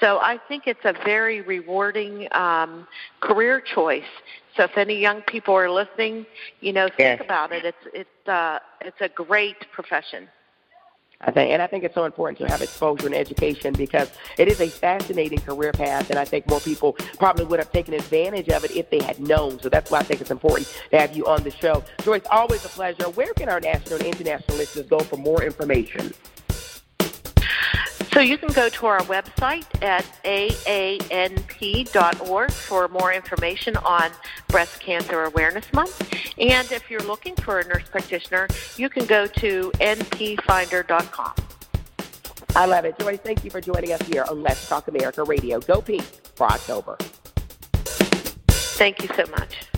So 0.00 0.18
I 0.18 0.38
think 0.48 0.64
it's 0.66 0.84
a 0.84 0.94
very 1.04 1.40
rewarding 1.42 2.28
um, 2.32 2.86
career 3.20 3.60
choice. 3.60 4.02
So 4.56 4.64
if 4.64 4.76
any 4.78 4.98
young 4.98 5.20
people 5.22 5.54
are 5.54 5.70
listening, 5.70 6.24
you 6.60 6.72
know, 6.72 6.86
think 6.86 6.98
Yes. 6.98 7.20
about 7.20 7.52
it. 7.52 7.64
It's 7.64 7.86
it's 7.92 8.28
uh, 8.28 8.58
it's 8.80 9.00
a 9.00 9.08
great 9.08 9.56
profession. 9.72 10.28
I 11.22 11.30
think, 11.30 11.50
and 11.50 11.62
I 11.62 11.66
think 11.66 11.82
it's 11.82 11.94
so 11.94 12.04
important 12.04 12.38
to 12.38 12.46
have 12.46 12.60
exposure 12.60 13.06
and 13.06 13.14
education 13.14 13.72
because 13.72 14.10
it 14.38 14.48
is 14.48 14.60
a 14.60 14.68
fascinating 14.68 15.38
career 15.38 15.72
path, 15.72 16.10
and 16.10 16.18
I 16.18 16.26
think 16.26 16.48
more 16.48 16.60
people 16.60 16.92
probably 17.18 17.46
would 17.46 17.58
have 17.58 17.72
taken 17.72 17.94
advantage 17.94 18.48
of 18.50 18.64
it 18.64 18.76
if 18.76 18.90
they 18.90 19.00
had 19.00 19.18
known. 19.18 19.58
So 19.60 19.70
that's 19.70 19.90
why 19.90 20.00
I 20.00 20.02
think 20.02 20.20
it's 20.20 20.30
important 20.30 20.68
to 20.90 20.98
have 20.98 21.16
you 21.16 21.26
on 21.26 21.42
the 21.42 21.50
show. 21.50 21.82
Joyce, 22.02 22.22
always 22.30 22.64
a 22.66 22.68
pleasure. 22.68 23.08
Where 23.10 23.32
can 23.32 23.48
our 23.48 23.60
national 23.60 23.96
and 23.96 24.06
international 24.06 24.58
listeners 24.58 24.86
go 24.86 24.98
for 24.98 25.16
more 25.16 25.42
information? 25.42 26.12
So 28.16 28.22
you 28.22 28.38
can 28.38 28.50
go 28.54 28.70
to 28.70 28.86
our 28.86 29.00
website 29.00 29.66
at 29.82 30.02
aanp.org 30.24 30.50
for 32.50 32.88
more 32.88 33.12
information 33.12 33.76
on 33.76 34.10
Breast 34.48 34.80
Cancer 34.80 35.24
Awareness 35.24 35.70
Month. 35.74 36.00
And 36.38 36.72
if 36.72 36.90
you're 36.90 37.02
looking 37.02 37.36
for 37.36 37.60
a 37.60 37.68
nurse 37.68 37.86
practitioner, 37.90 38.48
you 38.78 38.88
can 38.88 39.04
go 39.04 39.26
to 39.26 39.70
npfinder.com. 39.72 41.34
I 42.54 42.64
love 42.64 42.86
it. 42.86 42.98
Joyce, 42.98 43.18
thank 43.18 43.44
you 43.44 43.50
for 43.50 43.60
joining 43.60 43.92
us 43.92 44.00
here 44.00 44.24
on 44.30 44.42
Let's 44.42 44.66
Talk 44.66 44.88
America 44.88 45.22
Radio. 45.22 45.60
Go 45.60 45.82
Pink 45.82 46.04
for 46.36 46.46
October. 46.46 46.96
Thank 48.78 49.02
you 49.02 49.10
so 49.14 49.30
much. 49.30 49.75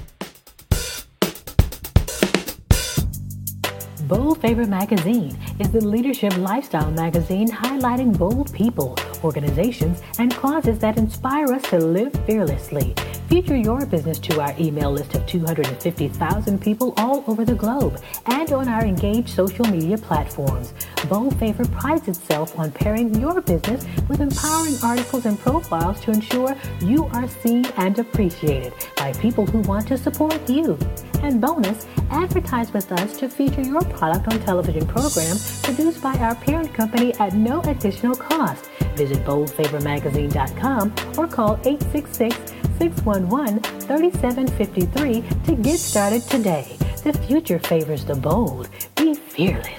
Bold 4.09 4.41
Favor 4.41 4.65
Magazine 4.65 5.37
is 5.59 5.71
the 5.71 5.85
leadership 5.85 6.35
lifestyle 6.39 6.91
magazine 6.91 7.47
highlighting 7.47 8.17
bold 8.17 8.51
people, 8.55 8.97
organizations, 9.23 10.01
and 10.19 10.35
causes 10.35 10.79
that 10.79 10.97
inspire 10.97 11.53
us 11.53 11.61
to 11.65 11.79
live 11.79 12.15
fearlessly. 12.25 12.95
Feature 13.29 13.57
your 13.57 13.85
business 13.85 14.19
to 14.21 14.41
our 14.41 14.55
email 14.59 14.91
list 14.91 15.15
of 15.15 15.27
250,000 15.27 16.59
people 16.59 16.95
all 16.97 17.23
over 17.27 17.45
the 17.45 17.55
globe 17.55 18.01
and 18.25 18.51
on 18.51 18.67
our 18.67 18.83
engaged 18.87 19.29
social 19.29 19.67
media 19.67 19.99
platforms. 19.99 20.73
Bold 21.11 21.39
Favor 21.39 21.67
prides 21.67 22.09
itself 22.09 22.59
on 22.59 22.73
pairing 22.73 23.15
your 23.21 23.43
business 23.43 23.85
with 24.09 24.23
empowering 24.23 24.77
articles 24.83 25.27
and 25.27 25.39
profiles 25.39 26.01
to 26.01 26.13
ensure 26.13 26.57
you 26.81 27.05
are 27.13 27.29
seen 27.29 27.67
and 27.77 27.99
appreciated 27.99 28.73
by 28.97 29.13
people 29.13 29.45
who 29.45 29.59
want 29.61 29.87
to 29.89 29.99
support 29.99 30.49
you. 30.49 30.79
And 31.23 31.41
bonus, 31.41 31.87
advertise 32.11 32.73
with 32.73 32.91
us 32.93 33.17
to 33.19 33.29
feature 33.29 33.63
your 33.63 33.83
product 33.83 34.29
on 34.33 34.41
television 34.41 34.87
programs 34.87 35.61
produced 35.63 36.03
by 36.03 36.15
our 36.19 36.35
parent 36.35 36.73
company 36.75 37.15
at 37.15 37.35
no 37.35 37.61
additional 37.63 38.15
cost. 38.15 38.67
Visit 38.97 39.19
boldfavormagazine.com 39.25 40.95
or 41.17 41.27
call 41.27 41.61
866 41.65 42.37
611 42.79 43.61
3753 43.61 45.25
to 45.45 45.63
get 45.63 45.79
started 45.79 46.23
today. 46.23 46.77
The 47.05 47.13
future 47.13 47.59
favors 47.59 48.05
the 48.05 48.15
bold. 48.15 48.69
Be 48.97 49.15
fearless. 49.15 49.78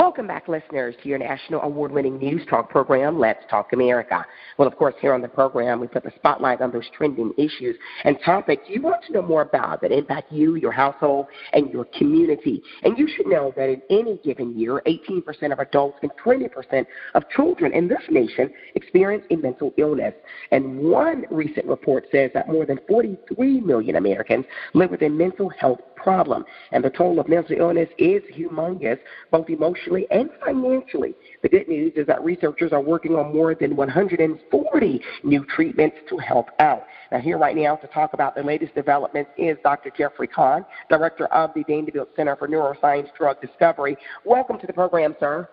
Welcome 0.00 0.26
back, 0.26 0.48
listeners, 0.48 0.94
to 1.02 1.10
your 1.10 1.18
national 1.18 1.60
award 1.60 1.92
winning 1.92 2.16
news 2.16 2.40
talk 2.48 2.70
program, 2.70 3.18
Let's 3.18 3.44
Talk 3.50 3.74
America. 3.74 4.24
Well, 4.56 4.66
of 4.66 4.74
course, 4.78 4.94
here 4.98 5.12
on 5.12 5.20
the 5.20 5.28
program, 5.28 5.78
we 5.78 5.88
put 5.88 6.04
the 6.04 6.12
spotlight 6.16 6.62
on 6.62 6.72
those 6.72 6.88
trending 6.96 7.34
issues 7.36 7.76
and 8.04 8.16
topics 8.24 8.62
you 8.66 8.80
want 8.80 9.04
to 9.04 9.12
know 9.12 9.20
more 9.20 9.42
about 9.42 9.82
that 9.82 9.92
impact 9.92 10.32
you, 10.32 10.54
your 10.54 10.72
household, 10.72 11.26
and 11.52 11.70
your 11.70 11.84
community. 11.98 12.62
And 12.82 12.96
you 12.96 13.10
should 13.14 13.26
know 13.26 13.52
that 13.56 13.68
in 13.68 13.82
any 13.90 14.16
given 14.24 14.58
year, 14.58 14.82
18% 14.86 15.52
of 15.52 15.58
adults 15.58 15.98
and 16.00 16.10
20% 16.24 16.86
of 17.12 17.28
children 17.36 17.74
in 17.74 17.86
this 17.86 18.00
nation 18.08 18.50
experience 18.76 19.26
a 19.30 19.36
mental 19.36 19.74
illness. 19.76 20.14
And 20.50 20.78
one 20.78 21.26
recent 21.30 21.66
report 21.66 22.06
says 22.10 22.30
that 22.32 22.48
more 22.48 22.64
than 22.64 22.80
43 22.88 23.60
million 23.60 23.96
Americans 23.96 24.46
live 24.72 24.92
with 24.92 25.02
a 25.02 25.10
mental 25.10 25.50
health 25.50 25.80
problem. 26.02 26.44
And 26.72 26.84
the 26.84 26.90
toll 26.90 27.18
of 27.20 27.28
mental 27.28 27.56
illness 27.58 27.88
is 27.98 28.22
humongous, 28.34 28.98
both 29.30 29.48
emotionally 29.48 30.06
and 30.10 30.30
financially. 30.44 31.14
The 31.42 31.48
good 31.48 31.68
news 31.68 31.92
is 31.96 32.06
that 32.06 32.22
researchers 32.24 32.72
are 32.72 32.80
working 32.80 33.14
on 33.14 33.34
more 33.34 33.54
than 33.54 33.76
140 33.76 35.02
new 35.24 35.44
treatments 35.44 35.96
to 36.08 36.18
help 36.18 36.48
out. 36.58 36.84
Now, 37.12 37.18
here 37.18 37.38
right 37.38 37.56
now 37.56 37.76
to 37.76 37.86
talk 37.88 38.12
about 38.12 38.34
the 38.34 38.42
latest 38.42 38.74
developments 38.74 39.30
is 39.36 39.56
Dr. 39.62 39.90
Jeffrey 39.96 40.28
Conn, 40.28 40.64
Director 40.88 41.26
of 41.26 41.50
the 41.54 41.64
Vanderbilt 41.64 42.10
Center 42.16 42.36
for 42.36 42.48
Neuroscience 42.48 43.08
Drug 43.16 43.40
Discovery. 43.40 43.96
Welcome 44.24 44.58
to 44.60 44.66
the 44.66 44.72
program, 44.72 45.16
sir. 45.18 45.48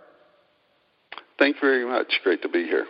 Thanks 1.39 1.60
very 1.60 1.86
much. 1.86 2.19
Great 2.23 2.41
to 2.41 2.49
be 2.49 2.63
here. 2.63 2.86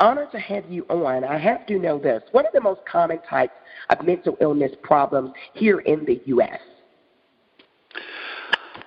Honored 0.00 0.32
to 0.32 0.38
have 0.38 0.68
you 0.70 0.84
on. 0.90 1.24
I 1.24 1.38
have 1.38 1.66
to 1.66 1.78
know 1.78 1.98
this. 1.98 2.22
What 2.32 2.44
are 2.46 2.50
the 2.52 2.60
most 2.60 2.80
common 2.84 3.20
types 3.28 3.54
of 3.90 4.04
mental 4.04 4.36
illness 4.40 4.72
problems 4.82 5.32
here 5.52 5.80
in 5.80 6.04
the 6.04 6.20
U.S.? 6.26 6.60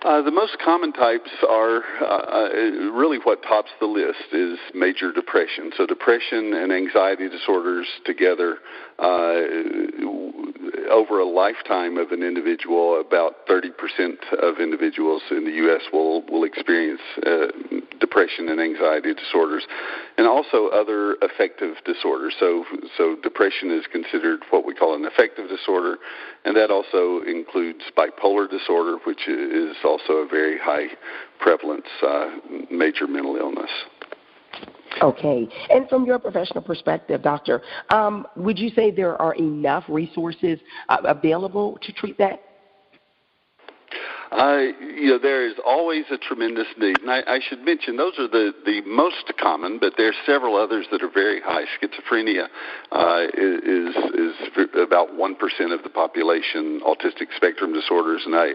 Uh, 0.03 0.21
the 0.21 0.31
most 0.31 0.57
common 0.63 0.93
types 0.93 1.29
are 1.49 1.81
uh, 2.01 2.05
uh, 2.05 2.49
really 2.93 3.17
what 3.23 3.41
tops 3.41 3.71
the 3.79 3.85
list 3.85 4.31
is 4.31 4.59
major 4.75 5.11
depression. 5.11 5.71
So 5.75 5.87
depression 5.87 6.53
and 6.53 6.71
anxiety 6.71 7.27
disorders 7.29 7.87
together 8.05 8.57
uh, 8.99 9.41
over 10.91 11.19
a 11.19 11.25
lifetime 11.25 11.97
of 11.97 12.11
an 12.11 12.21
individual, 12.21 13.01
about 13.01 13.47
30% 13.47 13.71
of 14.39 14.59
individuals 14.59 15.23
in 15.31 15.45
the 15.45 15.51
U.S. 15.65 15.81
will 15.91 16.21
will 16.27 16.43
experience 16.43 17.01
uh, 17.25 17.47
depression 17.99 18.49
and 18.49 18.61
anxiety 18.61 19.13
disorders, 19.13 19.65
and 20.17 20.27
also 20.27 20.67
other 20.67 21.15
affective 21.21 21.75
disorders. 21.85 22.35
So, 22.39 22.65
so 22.97 23.15
depression 23.21 23.71
is 23.71 23.85
considered 23.91 24.41
what 24.49 24.65
we 24.65 24.73
call 24.73 24.95
an 24.95 25.05
affective 25.05 25.49
disorder, 25.49 25.97
and 26.45 26.55
that 26.55 26.71
also 26.71 27.21
includes 27.27 27.81
bipolar 27.97 28.49
disorder, 28.49 28.97
which 29.05 29.27
is 29.27 29.75
also 29.87 30.13
a 30.13 30.27
very 30.27 30.57
high 30.59 30.87
prevalence 31.39 31.87
uh, 32.03 32.29
major 32.69 33.07
mental 33.07 33.35
illness. 33.35 33.71
Okay. 35.01 35.47
And 35.69 35.87
from 35.89 36.05
your 36.05 36.19
professional 36.19 36.63
perspective, 36.63 37.21
doctor, 37.21 37.61
um, 37.89 38.25
would 38.35 38.57
you 38.57 38.69
say 38.69 38.89
there 38.89 39.19
are 39.21 39.35
enough 39.35 39.83
resources 39.87 40.59
uh, 40.89 40.97
available 41.03 41.77
to 41.83 41.91
treat 41.93 42.17
that? 42.17 42.41
Uh, 44.31 44.63
you 44.81 45.07
know, 45.07 45.19
there 45.19 45.47
is 45.47 45.55
always 45.65 46.05
a 46.11 46.17
tremendous 46.17 46.67
need, 46.77 46.99
and 46.99 47.09
I, 47.09 47.21
I 47.27 47.39
should 47.47 47.61
mention 47.61 47.95
those 47.95 48.17
are 48.19 48.27
the 48.27 48.53
the 48.65 48.81
most 48.81 49.31
common, 49.39 49.79
but 49.79 49.93
there 49.97 50.09
are 50.09 50.19
several 50.25 50.55
others 50.55 50.85
that 50.91 51.01
are 51.01 51.11
very 51.11 51.41
high. 51.41 51.63
Schizophrenia 51.79 52.47
uh, 52.91 53.27
is 53.33 53.95
is 53.95 54.35
about 54.75 55.15
one 55.15 55.35
percent 55.35 55.71
of 55.71 55.83
the 55.83 55.89
population. 55.89 56.81
Autistic 56.85 57.27
spectrum 57.35 57.73
disorders, 57.73 58.23
and 58.25 58.35
I, 58.35 58.51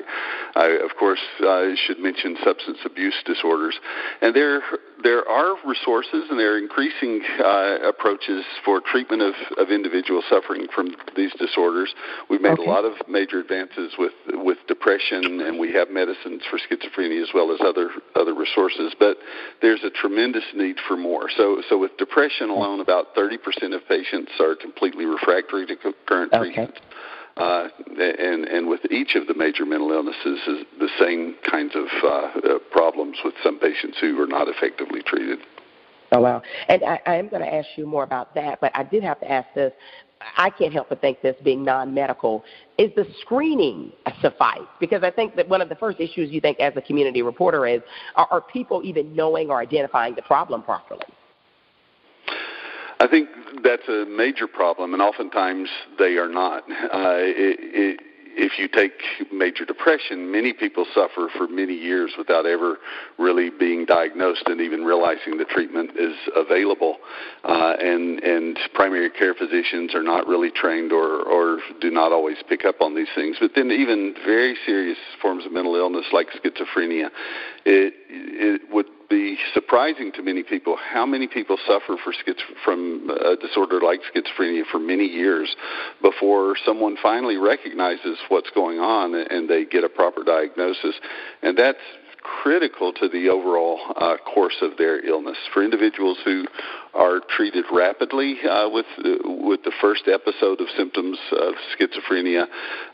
I 0.55 0.67
of 0.85 0.97
course 0.99 1.21
uh, 1.41 1.69
should 1.87 1.99
mention 1.99 2.37
substance 2.45 2.79
abuse 2.85 3.17
disorders, 3.25 3.79
and 4.21 4.35
there 4.37 4.63
there 5.03 5.29
are 5.29 5.57
resources 5.67 6.25
and 6.31 6.39
there 6.39 6.55
are 6.55 6.59
increasing 6.59 7.23
uh, 7.43 7.79
approaches 7.89 8.45
for 8.65 8.81
treatment 8.81 9.23
of, 9.23 9.35
of 9.59 9.71
individuals 9.71 10.25
suffering 10.29 10.67
from 10.75 10.95
these 11.17 11.33
disorders. 11.39 11.93
We've 12.31 12.41
made 12.41 12.53
okay. 12.53 12.65
a 12.65 12.69
lot 12.69 12.85
of 12.85 12.93
major 13.09 13.41
advances 13.41 13.95
with 13.99 14.13
with 14.33 14.59
depression, 14.69 15.41
and 15.41 15.59
we 15.63 15.73
have 15.73 15.91
medicines 15.91 16.43
for 16.51 16.59
schizophrenia 16.59 17.23
as 17.23 17.29
well 17.33 17.53
as 17.53 17.61
other 17.61 17.91
other 18.17 18.35
resources. 18.35 18.95
But 18.99 19.17
there's 19.63 19.85
a 19.85 19.91
tremendous 19.91 20.43
need 20.57 20.77
for 20.89 20.97
more. 20.97 21.31
So 21.37 21.63
so 21.69 21.79
with 21.79 21.97
depression 21.99 22.51
alone, 22.51 22.81
about 22.81 23.15
30% 23.15 23.39
of 23.75 23.87
patients 23.89 24.33
are 24.41 24.57
completely 24.57 25.07
refractory 25.07 25.67
to 25.67 25.77
current 26.07 26.33
okay. 26.33 26.53
treatment. 26.53 26.81
Uh, 27.37 27.69
and 27.97 28.45
and 28.45 28.69
with 28.69 28.81
each 28.91 29.15
of 29.15 29.29
the 29.29 29.35
major 29.35 29.65
mental 29.65 29.93
illnesses 29.93 30.41
is 30.49 30.67
the 30.81 30.91
same 30.99 31.37
kinds 31.49 31.75
of 31.77 31.87
uh, 32.03 32.09
uh, 32.09 32.59
problems 32.73 33.17
with 33.25 33.35
some 33.45 33.61
patients 33.61 33.97
who 34.01 34.21
are 34.21 34.27
not 34.27 34.49
effectively 34.49 35.01
treated. 35.07 35.39
Oh 36.11 36.21
wow! 36.21 36.43
And 36.69 36.83
I, 36.85 37.01
I 37.07 37.15
am 37.15 37.29
going 37.29 37.41
to 37.41 37.55
ask 37.55 37.69
you 37.77 37.87
more 37.87 38.03
about 38.03 38.35
that, 38.35 38.61
but 38.61 38.73
I 38.75 38.83
did 38.83 39.03
have 39.05 39.21
to 39.21 39.31
ask 39.31 39.49
this. 39.55 39.73
I 40.37 40.51
can't 40.51 40.73
help 40.73 40.89
but 40.89 41.01
think 41.01 41.23
this 41.23 41.37
being 41.45 41.65
non-medical 41.65 42.45
is 42.79 42.91
the 42.97 43.07
screening 43.21 43.93
suffice? 44.21 44.61
Because 44.81 45.03
I 45.03 45.11
think 45.11 45.37
that 45.37 45.49
one 45.49 45.61
of 45.61 45.69
the 45.69 45.75
first 45.77 46.01
issues 46.01 46.31
you 46.31 46.41
think 46.41 46.59
as 46.61 46.73
a 46.77 46.81
community 46.81 47.23
reporter 47.23 47.67
is 47.67 47.81
are, 48.17 48.27
are 48.31 48.41
people 48.41 48.83
even 48.85 49.15
knowing 49.15 49.51
or 49.51 49.59
identifying 49.61 50.15
the 50.15 50.23
problem 50.23 50.63
properly? 50.63 51.07
I 53.01 53.09
think 53.09 53.29
that's 53.65 53.89
a 53.89 54.05
major 54.07 54.47
problem, 54.47 54.93
and 54.93 55.03
oftentimes 55.03 55.69
they 55.99 56.17
are 56.19 56.29
not. 56.29 56.63
Uh, 56.71 57.19
it, 57.19 57.59
it, 57.61 58.01
if 58.35 58.59
you 58.59 58.69
take 58.69 58.93
major 59.33 59.65
depression, 59.65 60.31
many 60.31 60.53
people 60.53 60.87
suffer 60.95 61.29
for 61.37 61.49
many 61.49 61.75
years 61.75 62.13
without 62.17 62.47
ever 62.47 62.79
really 63.19 63.51
being 63.51 63.85
diagnosed 63.85 64.45
and 64.47 64.61
even 64.61 64.85
realizing 64.85 65.39
the 65.39 65.45
treatment 65.45 65.91
is 65.99 66.15
available. 66.35 66.97
Uh, 67.45 67.75
and 67.81 68.23
and 68.23 68.59
primary 68.75 69.11
care 69.11 69.35
physicians 69.35 69.95
are 69.95 70.03
not 70.03 70.27
really 70.27 70.51
trained 70.51 70.93
or 70.93 71.23
or 71.23 71.59
do 71.81 71.91
not 71.91 72.13
always 72.13 72.37
pick 72.49 72.65
up 72.65 72.81
on 72.81 72.95
these 72.95 73.09
things. 73.15 73.37
But 73.41 73.53
then 73.55 73.71
even 73.71 74.15
very 74.25 74.57
serious 74.65 74.99
forms 75.21 75.47
of 75.47 75.53
mental 75.53 75.77
illness 75.77 76.07
like 76.13 76.29
schizophrenia, 76.31 77.11
it 77.65 77.95
it 78.09 78.63
would 78.73 78.87
be 79.13 79.37
surprising 79.53 80.11
to 80.13 80.23
many 80.23 80.43
people 80.43 80.77
how 80.77 81.05
many 81.05 81.27
people 81.27 81.59
suffer 81.67 81.97
for 82.03 82.13
schiz- 82.13 82.43
from 82.65 83.11
a 83.11 83.37
disorder 83.37 83.79
like 83.81 84.01
schizophrenia 84.09 84.63
for 84.71 84.79
many 84.79 85.05
years 85.05 85.55
before 86.01 86.57
someone 86.65 86.97
finally 87.03 87.37
recognizes 87.37 88.17
what's 88.29 88.49
going 88.55 88.79
on 88.79 89.15
and 89.15 89.51
they 89.51 89.67
get 89.67 89.85
a 89.85 89.89
proper 89.89 90.25
diagnosis. 90.25 90.95
And 91.43 91.59
that's 91.59 91.79
critical 92.23 92.93
to 92.95 93.09
the 93.09 93.29
overall 93.29 93.81
uh, 93.97 94.17
course 94.33 94.57
of 94.63 94.79
their 94.79 95.05
illness. 95.05 95.37
For 95.53 95.63
individuals 95.63 96.19
who 96.25 96.47
are 96.95 97.21
treated 97.37 97.65
rapidly 97.71 98.37
uh, 98.49 98.69
with 98.71 98.87
with 99.25 99.63
the 99.65 99.73
first 99.81 100.09
episode 100.09 100.61
of 100.61 100.69
symptoms 100.77 101.19
of 101.33 101.55
schizophrenia, 101.77 102.47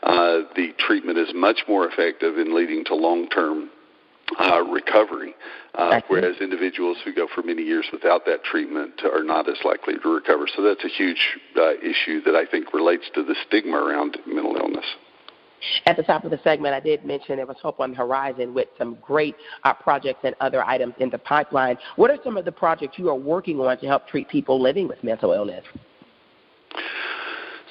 uh, 0.03 0.49
the 0.55 0.73
treatment 0.79 1.17
is 1.17 1.29
much 1.33 1.61
more 1.67 1.87
effective 1.87 2.37
in 2.37 2.55
leading 2.55 2.83
to 2.85 2.95
long-term 2.95 3.69
uh, 4.37 4.61
recovery, 4.63 5.35
uh, 5.75 6.01
whereas 6.07 6.37
individuals 6.41 6.97
who 7.03 7.13
go 7.13 7.27
for 7.33 7.41
many 7.41 7.63
years 7.63 7.85
without 7.91 8.25
that 8.25 8.43
treatment 8.43 9.01
are 9.03 9.23
not 9.23 9.49
as 9.49 9.57
likely 9.63 9.95
to 9.97 10.09
recover. 10.09 10.47
So 10.55 10.61
that's 10.61 10.83
a 10.83 10.87
huge 10.87 11.37
uh, 11.55 11.73
issue 11.81 12.21
that 12.23 12.35
I 12.35 12.45
think 12.45 12.73
relates 12.73 13.05
to 13.15 13.23
the 13.23 13.35
stigma 13.47 13.77
around 13.77 14.17
mental 14.27 14.55
illness. 14.55 14.85
At 15.85 15.97
the 15.97 16.03
top 16.03 16.23
of 16.23 16.31
the 16.31 16.39
segment, 16.43 16.73
I 16.73 16.79
did 16.79 17.03
mention 17.03 17.35
there 17.35 17.45
was 17.45 17.57
hope 17.61 17.79
on 17.79 17.91
the 17.91 17.97
horizon 17.97 18.53
with 18.53 18.69
some 18.77 18.97
great 19.01 19.35
uh, 19.63 19.73
projects 19.73 20.21
and 20.23 20.35
other 20.39 20.63
items 20.63 20.93
in 20.99 21.09
the 21.09 21.17
pipeline. 21.17 21.77
What 21.97 22.11
are 22.11 22.17
some 22.23 22.37
of 22.37 22.45
the 22.45 22.51
projects 22.51 22.97
you 22.97 23.09
are 23.09 23.15
working 23.15 23.59
on 23.59 23.77
to 23.79 23.85
help 23.85 24.07
treat 24.07 24.29
people 24.29 24.61
living 24.61 24.87
with 24.87 25.03
mental 25.03 25.33
illness? 25.33 25.65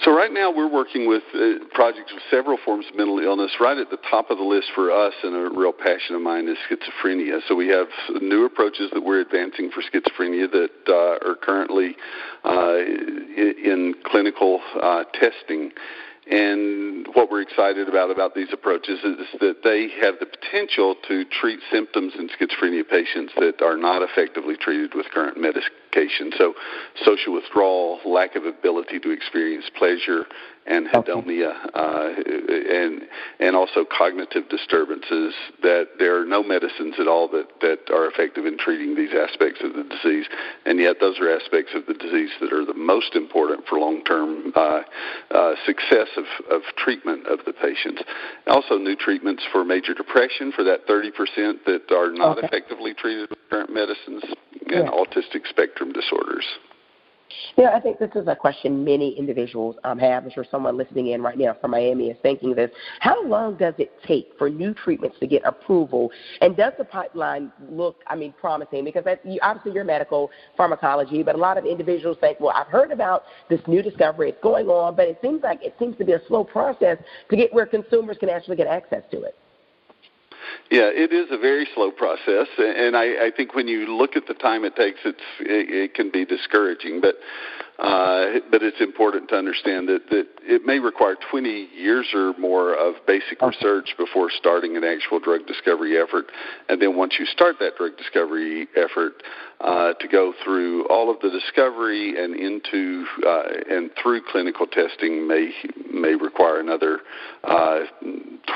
So 0.02 0.14
right 0.14 0.32
now 0.32 0.52
we're 0.54 0.72
working 0.72 1.08
with 1.08 1.24
uh, 1.34 1.64
projects 1.74 2.12
with 2.14 2.22
several 2.30 2.56
forms 2.64 2.86
of 2.88 2.96
mental 2.96 3.18
illness. 3.18 3.50
Right 3.60 3.76
at 3.76 3.90
the 3.90 3.98
top 4.08 4.30
of 4.30 4.38
the 4.38 4.44
list 4.44 4.68
for 4.74 4.92
us 4.92 5.12
and 5.24 5.34
a 5.34 5.50
real 5.58 5.72
passion 5.72 6.14
of 6.14 6.22
mine 6.22 6.46
is 6.48 6.56
schizophrenia. 6.70 7.40
So 7.48 7.56
we 7.56 7.66
have 7.68 7.88
new 8.20 8.44
approaches 8.44 8.90
that 8.92 9.02
we're 9.02 9.20
advancing 9.20 9.70
for 9.72 9.82
schizophrenia 9.82 10.50
that 10.52 10.70
uh, 10.86 11.28
are 11.28 11.34
currently 11.34 11.96
uh, 12.44 12.76
in 12.78 13.94
clinical 14.04 14.60
uh, 14.80 15.02
testing. 15.14 15.72
And 16.30 17.06
what 17.14 17.30
we're 17.30 17.40
excited 17.40 17.88
about 17.88 18.10
about 18.10 18.34
these 18.34 18.48
approaches 18.52 18.98
is 19.02 19.16
that 19.40 19.62
they 19.64 19.88
have 20.00 20.16
the 20.20 20.26
potential 20.26 20.94
to 21.08 21.24
treat 21.24 21.58
symptoms 21.72 22.12
in 22.18 22.28
schizophrenia 22.28 22.86
patients 22.86 23.32
that 23.38 23.62
are 23.62 23.78
not 23.78 24.02
effectively 24.02 24.56
treated 24.56 24.94
with 24.94 25.06
current 25.06 25.40
medication. 25.40 26.32
So, 26.36 26.52
social 27.02 27.32
withdrawal, 27.32 28.00
lack 28.04 28.36
of 28.36 28.44
ability 28.44 28.98
to 29.00 29.10
experience 29.10 29.70
pleasure, 29.78 30.26
anhedonia, 30.70 31.52
uh, 31.74 32.10
and 32.16 33.02
and 33.40 33.56
also 33.56 33.84
cognitive 33.84 34.48
disturbances. 34.48 35.34
That 35.62 35.98
there 35.98 36.20
are 36.20 36.26
no 36.26 36.42
medicines 36.42 36.94
at 36.98 37.08
all 37.08 37.28
that 37.28 37.48
that 37.60 37.90
are 37.92 38.06
effective 38.06 38.46
in 38.46 38.58
treating 38.58 38.94
these 38.94 39.10
aspects 39.14 39.60
of 39.62 39.74
the 39.74 39.84
disease, 39.84 40.26
and 40.66 40.78
yet 40.78 40.96
those 41.00 41.18
are 41.20 41.30
aspects 41.34 41.72
of 41.74 41.86
the 41.86 41.94
disease 41.94 42.30
that 42.40 42.52
are 42.52 42.64
the 42.64 42.74
most 42.74 43.14
important 43.14 43.66
for 43.66 43.78
long-term 43.78 44.52
uh, 44.54 44.80
uh, 45.30 45.54
success 45.64 46.08
of, 46.16 46.24
of 46.50 46.62
treatment 46.76 47.26
of 47.26 47.40
the 47.46 47.52
patients. 47.52 48.02
Also, 48.46 48.76
new 48.76 48.96
treatments 48.96 49.42
for 49.50 49.64
major 49.64 49.94
depression 49.94 50.52
for 50.52 50.64
that 50.64 50.86
30% 50.86 51.64
that 51.66 51.90
are 51.90 52.12
not 52.12 52.38
okay. 52.38 52.46
effectively 52.46 52.94
treated 52.94 53.30
with 53.30 53.38
current 53.50 53.70
medicines, 53.72 54.22
and 54.22 54.70
yeah. 54.70 54.90
autistic 54.90 55.46
spectrum 55.48 55.92
disorders. 55.92 56.44
You 57.56 57.64
know, 57.64 57.72
I 57.72 57.80
think 57.80 57.98
this 57.98 58.10
is 58.14 58.26
a 58.28 58.36
question 58.36 58.84
many 58.84 59.18
individuals 59.18 59.76
um, 59.84 59.98
have. 59.98 60.24
I'm 60.24 60.30
sure 60.30 60.44
someone 60.50 60.76
listening 60.76 61.08
in 61.08 61.22
right 61.22 61.36
now 61.36 61.56
from 61.60 61.72
Miami 61.72 62.08
is 62.08 62.16
thinking 62.22 62.54
this. 62.54 62.70
How 63.00 63.24
long 63.26 63.56
does 63.56 63.74
it 63.78 63.90
take 64.06 64.30
for 64.38 64.48
new 64.48 64.74
treatments 64.74 65.18
to 65.20 65.26
get 65.26 65.42
approval? 65.44 66.10
And 66.40 66.56
does 66.56 66.72
the 66.78 66.84
pipeline 66.84 67.52
look, 67.70 67.96
I 68.06 68.16
mean, 68.16 68.32
promising? 68.40 68.84
Because 68.84 69.04
that, 69.04 69.24
you, 69.24 69.38
obviously 69.42 69.72
you're 69.72 69.84
medical 69.84 70.30
pharmacology, 70.56 71.22
but 71.22 71.34
a 71.34 71.38
lot 71.38 71.58
of 71.58 71.64
individuals 71.64 72.16
think, 72.20 72.40
well, 72.40 72.54
I've 72.54 72.68
heard 72.68 72.92
about 72.92 73.24
this 73.48 73.60
new 73.66 73.82
discovery. 73.82 74.30
It's 74.30 74.42
going 74.42 74.68
on, 74.68 74.96
but 74.96 75.08
it 75.08 75.18
seems 75.22 75.42
like 75.42 75.62
it 75.62 75.74
seems 75.78 75.96
to 75.98 76.04
be 76.04 76.12
a 76.12 76.20
slow 76.28 76.44
process 76.44 76.98
to 77.30 77.36
get 77.36 77.52
where 77.52 77.66
consumers 77.66 78.16
can 78.18 78.28
actually 78.28 78.56
get 78.56 78.66
access 78.66 79.02
to 79.10 79.22
it. 79.22 79.36
Yeah, 80.70 80.90
it 80.92 81.12
is 81.12 81.28
a 81.30 81.38
very 81.38 81.66
slow 81.74 81.90
process, 81.90 82.46
and 82.58 82.96
I, 82.96 83.26
I 83.26 83.30
think 83.34 83.54
when 83.54 83.68
you 83.68 83.86
look 83.96 84.16
at 84.16 84.26
the 84.26 84.34
time 84.34 84.64
it 84.64 84.76
takes, 84.76 85.00
it's 85.04 85.18
it, 85.40 85.70
it 85.70 85.94
can 85.94 86.10
be 86.10 86.24
discouraging. 86.24 87.00
But 87.00 87.16
Uh, 87.78 88.40
but 88.50 88.60
it's 88.60 88.80
important 88.80 89.28
to 89.28 89.36
understand 89.36 89.88
that, 89.88 90.00
that 90.10 90.26
it 90.42 90.64
may 90.64 90.80
require 90.80 91.14
20 91.30 91.68
years 91.76 92.06
or 92.12 92.32
more 92.36 92.74
of 92.74 92.94
basic 93.06 93.40
research 93.40 93.94
before 93.96 94.30
starting 94.36 94.76
an 94.76 94.82
actual 94.82 95.20
drug 95.20 95.46
discovery 95.46 95.96
effort. 95.96 96.26
And 96.68 96.82
then 96.82 96.96
once 96.96 97.14
you 97.20 97.26
start 97.26 97.56
that 97.60 97.76
drug 97.76 97.96
discovery 97.96 98.66
effort, 98.76 99.22
uh, 99.60 99.92
to 99.94 100.06
go 100.06 100.32
through 100.44 100.86
all 100.86 101.10
of 101.10 101.20
the 101.20 101.30
discovery 101.30 102.14
and 102.16 102.36
into 102.36 103.04
uh, 103.26 103.42
and 103.68 103.90
through 104.00 104.22
clinical 104.30 104.66
testing 104.68 105.26
may 105.26 105.50
may 105.92 106.14
require 106.14 106.60
another 106.60 107.00
uh, 107.42 107.80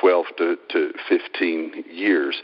12 0.00 0.26
to, 0.38 0.56
to 0.70 0.92
15 1.08 1.84
years. 1.90 2.40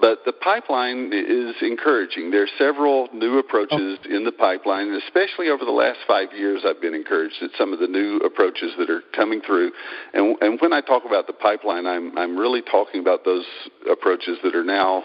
But 0.00 0.24
the 0.24 0.32
pipeline 0.32 1.12
is 1.12 1.54
encouraging. 1.62 2.30
There 2.30 2.42
are 2.42 2.58
several 2.58 3.08
new 3.12 3.38
approaches 3.38 3.98
oh. 4.04 4.16
in 4.16 4.24
the 4.24 4.32
pipeline, 4.32 4.88
and 4.88 5.02
especially 5.02 5.48
over 5.48 5.64
the 5.64 5.70
last 5.70 5.98
five 6.08 6.28
years, 6.36 6.62
I've 6.66 6.80
been 6.80 6.94
encouraged 6.94 7.36
at 7.40 7.50
some 7.56 7.72
of 7.72 7.78
the 7.78 7.86
new 7.86 8.16
approaches 8.18 8.72
that 8.78 8.90
are 8.90 9.02
coming 9.14 9.40
through. 9.46 9.70
And, 10.12 10.36
and 10.40 10.60
when 10.60 10.72
I 10.72 10.80
talk 10.80 11.04
about 11.06 11.28
the 11.28 11.32
pipeline, 11.32 11.86
I'm, 11.86 12.16
I'm 12.18 12.36
really 12.36 12.62
talking 12.62 13.00
about 13.00 13.24
those 13.24 13.44
approaches 13.90 14.38
that 14.42 14.56
are 14.56 14.64
now 14.64 15.04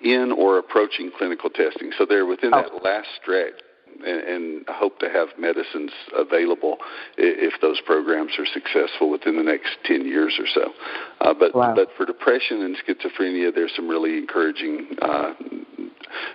in 0.00 0.32
or 0.32 0.58
approaching 0.58 1.12
clinical 1.16 1.48
testing. 1.48 1.92
So 1.96 2.04
they're 2.04 2.26
within 2.26 2.52
oh. 2.52 2.62
that 2.62 2.84
last 2.84 3.08
stretch 3.22 3.54
and, 4.04 4.20
and 4.22 4.66
hope 4.68 4.98
to 5.00 5.08
have 5.08 5.28
medicines 5.38 5.90
available 6.16 6.78
if 7.16 7.54
those 7.60 7.80
programs 7.86 8.32
are 8.38 8.46
successful 8.46 9.10
within 9.10 9.36
the 9.36 9.42
next 9.42 9.76
10 9.84 10.06
years 10.06 10.38
or 10.38 10.46
so. 10.52 10.72
Uh, 11.20 11.34
but, 11.34 11.54
wow. 11.54 11.74
but 11.74 11.88
for 11.96 12.06
depression 12.06 12.62
and 12.62 12.76
schizophrenia, 12.76 13.54
there's 13.54 13.72
some 13.74 13.88
really 13.88 14.18
encouraging 14.18 14.86
uh, 15.02 15.32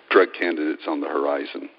drug 0.10 0.30
candidates 0.38 0.84
on 0.88 1.02
the 1.02 1.08
horizon. 1.08 1.70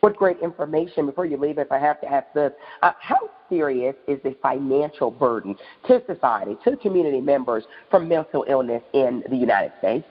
What 0.00 0.16
great 0.16 0.38
information. 0.40 1.06
Before 1.06 1.26
you 1.26 1.36
leave, 1.36 1.58
if 1.58 1.72
I 1.72 1.78
have 1.78 2.00
to 2.02 2.12
ask 2.12 2.26
this, 2.32 2.52
uh, 2.82 2.92
how 3.00 3.30
serious 3.48 3.96
is 4.06 4.20
the 4.22 4.36
financial 4.40 5.10
burden 5.10 5.56
to 5.88 6.02
society, 6.06 6.56
to 6.64 6.76
community 6.76 7.20
members 7.20 7.64
from 7.90 8.08
mental 8.08 8.44
illness 8.48 8.82
in 8.92 9.24
the 9.28 9.36
United 9.36 9.72
States? 9.78 10.06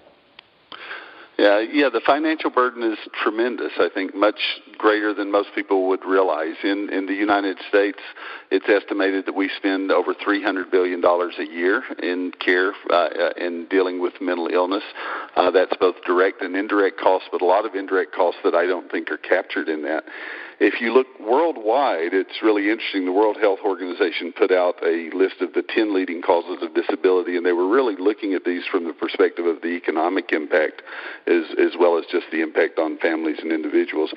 Yeah, 1.37 1.59
yeah, 1.59 1.89
the 1.89 2.01
financial 2.03 2.49
burden 2.49 2.81
is 2.81 2.97
tremendous. 3.21 3.71
I 3.77 3.89
think 3.93 4.15
much 4.15 4.39
greater 4.79 5.13
than 5.13 5.31
most 5.31 5.49
people 5.53 5.87
would 5.87 6.03
realize. 6.03 6.55
In 6.63 6.89
in 6.91 7.05
the 7.05 7.13
United 7.13 7.57
States, 7.69 7.99
it's 8.49 8.67
estimated 8.67 9.27
that 9.27 9.35
we 9.35 9.47
spend 9.55 9.91
over 9.91 10.15
300 10.15 10.71
billion 10.71 10.99
dollars 10.99 11.35
a 11.37 11.45
year 11.45 11.83
in 12.01 12.31
care 12.43 12.73
uh, 12.89 12.93
uh, 12.93 13.29
in 13.37 13.67
dealing 13.69 14.01
with 14.01 14.13
mental 14.19 14.47
illness. 14.47 14.83
Uh, 15.35 15.51
that's 15.51 15.75
both 15.79 15.95
direct 16.07 16.41
and 16.41 16.55
indirect 16.55 16.99
costs, 16.99 17.29
but 17.31 17.43
a 17.43 17.45
lot 17.45 17.65
of 17.67 17.75
indirect 17.75 18.15
costs 18.15 18.39
that 18.43 18.55
I 18.55 18.65
don't 18.65 18.89
think 18.91 19.11
are 19.11 19.17
captured 19.17 19.69
in 19.69 19.83
that. 19.83 20.05
If 20.59 20.81
you 20.81 20.91
look 20.91 21.05
worldwide, 21.19 22.13
it's 22.13 22.41
really 22.41 22.71
interesting. 22.71 23.05
The 23.05 23.11
World 23.11 23.37
Health 23.39 23.59
Organization 23.63 24.33
put 24.33 24.51
out 24.51 24.81
a 24.83 25.11
list 25.13 25.35
of 25.41 25.53
the 25.53 25.61
10 25.61 25.93
leading 25.93 26.23
causes 26.23 26.63
of 26.63 26.73
disability, 26.73 27.37
and 27.37 27.45
they 27.45 27.51
were 27.51 27.67
really 27.69 27.95
looking 27.95 28.33
at 28.33 28.43
these 28.43 28.65
from 28.65 28.85
the 28.87 28.93
perspective 28.93 29.45
of 29.45 29.61
the 29.61 29.77
economic 29.77 30.31
impact 30.31 30.81
as, 31.27 31.43
as 31.59 31.77
well 31.79 31.99
as 31.99 32.05
just 32.11 32.25
the 32.31 32.41
impact 32.41 32.79
on 32.79 32.97
families 32.97 33.37
and 33.39 33.51
individuals. 33.51 34.13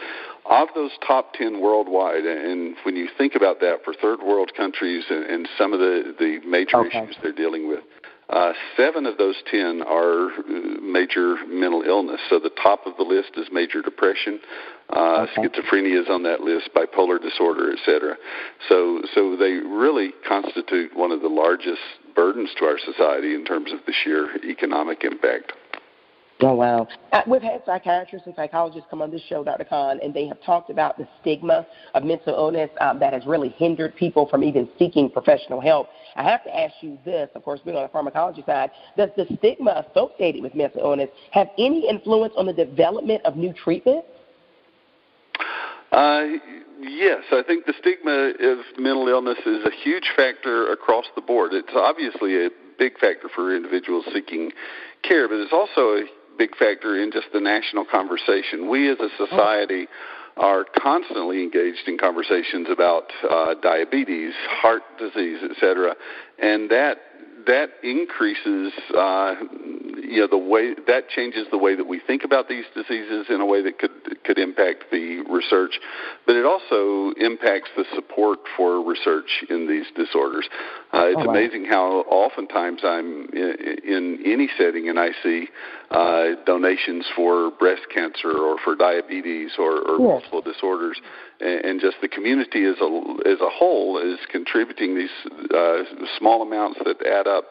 Of 0.49 0.69
those 0.75 0.93
top 1.07 1.35
10 1.35 1.61
worldwide, 1.61 2.25
and 2.25 2.75
when 2.85 2.97
you 2.97 3.09
think 3.19 3.35
about 3.35 3.61
that 3.61 3.85
for 3.85 3.93
third 3.93 4.21
world 4.21 4.53
countries 4.57 5.05
and, 5.11 5.25
and 5.25 5.49
some 5.59 5.75
of 5.75 5.79
the, 5.79 6.15
the 6.19 6.41
major 6.49 6.79
okay. 6.79 7.05
issues 7.05 7.17
they're 7.23 7.33
dealing 7.33 7.69
with, 7.69 7.85
uh, 8.31 8.53
seven 8.77 9.07
of 9.07 9.19
those 9.19 9.37
ten 9.51 9.83
are 9.83 10.31
uh, 10.31 10.81
major 10.83 11.37
mental 11.49 11.83
illness. 11.83 12.21
So 12.29 12.39
the 12.39 12.51
top 12.63 12.87
of 12.87 12.97
the 12.97 13.03
list 13.03 13.33
is 13.37 13.49
major 13.53 13.83
depression. 13.83 14.41
Uh, 14.89 15.27
okay. 15.37 15.49
Schizophrenia 15.49 16.01
is 16.01 16.09
on 16.09 16.23
that 16.25 16.41
list, 16.41 16.71
bipolar 16.75 17.21
disorder, 17.21 17.73
etc. 17.73 18.17
So, 18.69 19.03
so 19.15 19.37
they 19.37 19.53
really 19.53 20.13
constitute 20.27 20.97
one 20.97 21.13
of 21.13 21.21
the 21.21 21.29
largest 21.29 21.81
burdens 22.15 22.51
to 22.59 22.65
our 22.65 22.79
society 22.79 23.35
in 23.35 23.45
terms 23.45 23.73
of 23.73 23.81
the 23.87 23.93
sheer 24.05 24.37
economic 24.45 25.05
impact. 25.05 25.53
Oh, 26.43 26.55
wow. 26.55 26.89
Uh, 27.13 27.21
we've 27.27 27.43
had 27.43 27.63
psychiatrists 27.67 28.27
and 28.27 28.35
psychologists 28.35 28.89
come 28.89 29.03
on 29.03 29.11
this 29.11 29.21
show, 29.29 29.45
Dr. 29.45 29.65
Conn, 29.65 30.01
and 30.03 30.15
they 30.15 30.27
have 30.27 30.43
talked 30.43 30.71
about 30.71 30.97
the 30.97 31.07
stigma 31.21 31.67
of 31.93 32.03
mental 32.03 32.35
illness 32.35 32.71
um, 32.81 32.99
that 32.99 33.13
has 33.13 33.27
really 33.27 33.51
hindered 33.51 33.95
people 33.95 34.27
from 34.27 34.43
even 34.43 34.69
seeking 34.79 35.11
professional 35.11 35.61
help. 35.61 35.89
I 36.17 36.23
have 36.23 36.43
to 36.45 36.57
ask 36.57 36.75
you 36.81 36.99
this, 37.05 37.29
of 37.35 37.45
course, 37.45 37.61
being 37.63 37.77
on 37.77 37.83
the 37.83 37.89
pharmacology 37.89 38.43
side, 38.47 38.71
does 38.97 39.11
the 39.17 39.27
stigma 39.39 39.85
associated 39.91 40.43
with 40.43 40.55
mental 40.55 40.81
illness 40.81 41.11
have 41.33 41.49
any 41.59 41.87
influence 41.89 42.33
on 42.39 42.47
the 42.47 42.55
development 42.55 43.23
of 43.27 43.37
new 43.37 43.53
treatments? 43.53 44.07
Uh, 45.93 46.25
yes, 46.81 47.23
I 47.33 47.43
think 47.47 47.67
the 47.67 47.75
stigma 47.81 48.33
of 48.41 48.59
mental 48.79 49.09
illness 49.09 49.39
is 49.45 49.65
a 49.67 49.71
huge 49.85 50.11
factor 50.17 50.73
across 50.73 51.05
the 51.17 51.21
board. 51.21 51.53
It's 51.53 51.73
obviously 51.75 52.47
a 52.47 52.49
big 52.79 52.99
factor 52.99 53.29
for 53.35 53.55
individuals 53.55 54.07
seeking 54.15 54.53
care, 55.03 55.29
but 55.29 55.35
it's 55.35 55.53
also 55.53 55.97
a 55.97 56.05
big 56.41 56.57
factor 56.57 56.97
in 56.97 57.13
just 57.13 57.27
the 57.35 57.41
national 57.41 57.85
conversation. 57.85 58.71
We 58.71 58.91
as 58.91 58.97
a 58.99 59.11
society 59.19 59.87
are 60.39 60.65
constantly 60.65 61.43
engaged 61.43 61.87
in 61.87 61.99
conversations 61.99 62.67
about 62.73 63.13
uh, 63.29 63.55
diabetes, 63.61 64.33
heart 64.49 64.83
disease, 64.99 65.41
etc., 65.51 65.95
and 66.39 66.71
that 66.71 66.97
that 67.47 67.71
increases, 67.83 68.73
uh, 68.97 69.35
you 70.11 70.21
know, 70.21 70.27
the 70.27 70.39
way 70.39 70.75
that 70.87 71.09
changes 71.09 71.47
the 71.51 71.59
way 71.59 71.75
that 71.75 71.87
we 71.87 72.01
think 72.01 72.25
about 72.25 72.49
these 72.49 72.65
diseases 72.75 73.27
in 73.29 73.41
a 73.41 73.47
way 73.47 73.63
that 73.63 73.79
could 73.79 73.91
could 74.25 74.39
impact 74.39 74.85
the 74.91 75.23
research, 75.31 75.79
but 76.27 76.37
it 76.37 76.45
also 76.45 77.13
impacts 77.19 77.71
the 77.77 77.85
support 77.95 78.41
for 78.57 78.85
research 78.85 79.45
in 79.49 79.69
these 79.69 79.87
disorders. 79.95 80.49
Uh, 80.93 81.07
it's 81.07 81.17
oh, 81.19 81.27
wow. 81.27 81.31
amazing 81.31 81.65
how 81.65 82.05
oftentimes 82.11 82.81
I'm 82.85 83.29
in, 83.33 83.79
in 83.85 84.23
any 84.27 84.49
setting 84.59 84.89
and 84.89 84.99
I 84.99 85.11
see 85.23 85.49
uh, 85.91 86.37
donations 86.45 87.07
for 87.15 87.51
breast 87.51 87.83
cancer 87.93 88.31
or 88.31 88.57
for 88.65 88.75
diabetes 88.75 89.53
or, 89.59 89.81
or 89.81 89.99
yes. 89.99 90.01
multiple 90.01 90.43
disorders, 90.43 91.01
and, 91.41 91.65
and 91.65 91.81
just 91.81 91.97
the 92.03 92.09
community 92.09 92.65
as 92.65 92.77
a 92.81 92.91
as 93.27 93.41
a 93.41 93.51
whole 93.51 93.99
is 93.99 94.19
contributing 94.31 94.97
these 94.97 95.11
uh, 95.55 95.83
small 96.19 96.43
amounts 96.43 96.81
that 96.85 97.05
add 97.07 97.27
up. 97.27 97.45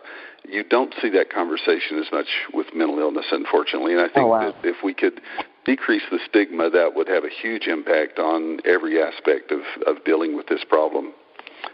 You 0.48 0.64
don't 0.64 0.94
see 1.02 1.10
that 1.10 1.32
conversation 1.32 2.00
as 2.00 2.12
much 2.12 2.28
with 2.54 2.68
mental 2.74 3.00
illness, 3.00 3.26
unfortunately. 3.32 3.94
And 3.94 4.02
I 4.02 4.06
think 4.06 4.18
oh, 4.18 4.28
wow. 4.28 4.52
that 4.52 4.56
if 4.68 4.78
we 4.84 4.94
could 4.94 5.22
decrease 5.66 6.04
the 6.12 6.20
stigma, 6.28 6.70
that 6.70 6.96
would 6.96 7.08
have 7.08 7.24
a 7.24 7.30
huge 7.30 7.68
impact 7.68 8.20
on 8.20 8.60
every 8.66 9.02
aspect 9.02 9.52
of, 9.52 9.62
of 9.86 10.04
dealing 10.06 10.36
with 10.36 10.48
this 10.48 10.64
problem. 10.68 11.14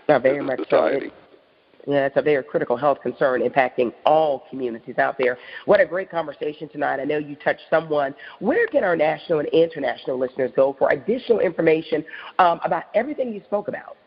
Yeah, 0.10 0.20
very 0.20 0.44
much 0.44 0.60
society. 0.60 1.08
so. 1.08 1.14
It, 1.14 1.14
yeah, 1.88 2.08
it's 2.08 2.18
a 2.18 2.22
very 2.22 2.44
critical 2.44 2.78
health 2.78 3.00
concern 3.02 3.42
impacting 3.42 3.94
all 4.06 4.46
communities 4.50 4.98
out 4.98 5.18
there. 5.20 5.38
What 5.66 5.80
a 5.80 5.86
great 5.86 6.10
conversation 6.10 6.68
tonight. 6.68 7.00
I 7.00 7.04
know 7.04 7.20
you 7.20 7.36
touched 7.36 7.62
someone. 7.70 8.16
Where 8.40 8.66
can 8.68 8.84
our 8.84 8.96
national 8.96 9.40
and 9.40 9.48
international 9.50 10.18
listeners 10.18 10.52
go 10.56 10.76
for 10.78 10.90
additional 10.90 11.40
information 11.40 12.04
um, 12.40 12.60
about 12.64 12.86
everything 12.96 13.32
you 13.34 13.42
spoke 13.46 13.68
about? 13.68 13.98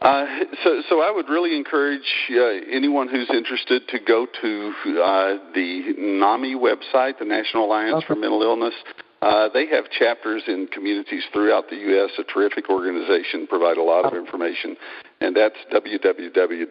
Uh, 0.00 0.24
so, 0.64 0.82
so 0.88 1.00
I 1.02 1.10
would 1.14 1.28
really 1.28 1.54
encourage 1.54 2.08
uh, 2.30 2.42
anyone 2.72 3.08
who's 3.08 3.28
interested 3.28 3.86
to 3.88 3.98
go 3.98 4.26
to 4.40 4.72
uh, 5.02 5.52
the 5.54 5.94
NAMI 5.98 6.54
website, 6.54 7.18
the 7.18 7.26
National 7.26 7.66
Alliance 7.66 7.96
okay. 7.96 8.06
for 8.06 8.14
Mental 8.14 8.42
Illness. 8.42 8.74
Uh, 9.20 9.50
they 9.52 9.66
have 9.66 9.90
chapters 9.90 10.42
in 10.46 10.66
communities 10.72 11.22
throughout 11.34 11.68
the 11.68 11.76
U.S. 11.76 12.10
A 12.18 12.24
terrific 12.24 12.70
organization, 12.70 13.46
provide 13.46 13.76
a 13.76 13.82
lot 13.82 14.06
of 14.06 14.14
information, 14.14 14.74
and 15.20 15.36
that's 15.36 15.56
www.nami.org. 15.72 16.64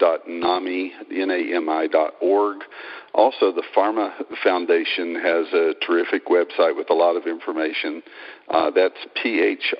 Also, 3.13 3.51
the 3.51 3.63
PhRMA 3.75 4.11
Foundation 4.43 5.15
has 5.15 5.47
a 5.53 5.73
terrific 5.85 6.27
website 6.27 6.75
with 6.75 6.89
a 6.89 6.93
lot 6.93 7.15
of 7.15 7.25
information. 7.27 8.03
Uh, 8.49 8.69
that's 8.71 8.97
phrma.org 9.23 9.79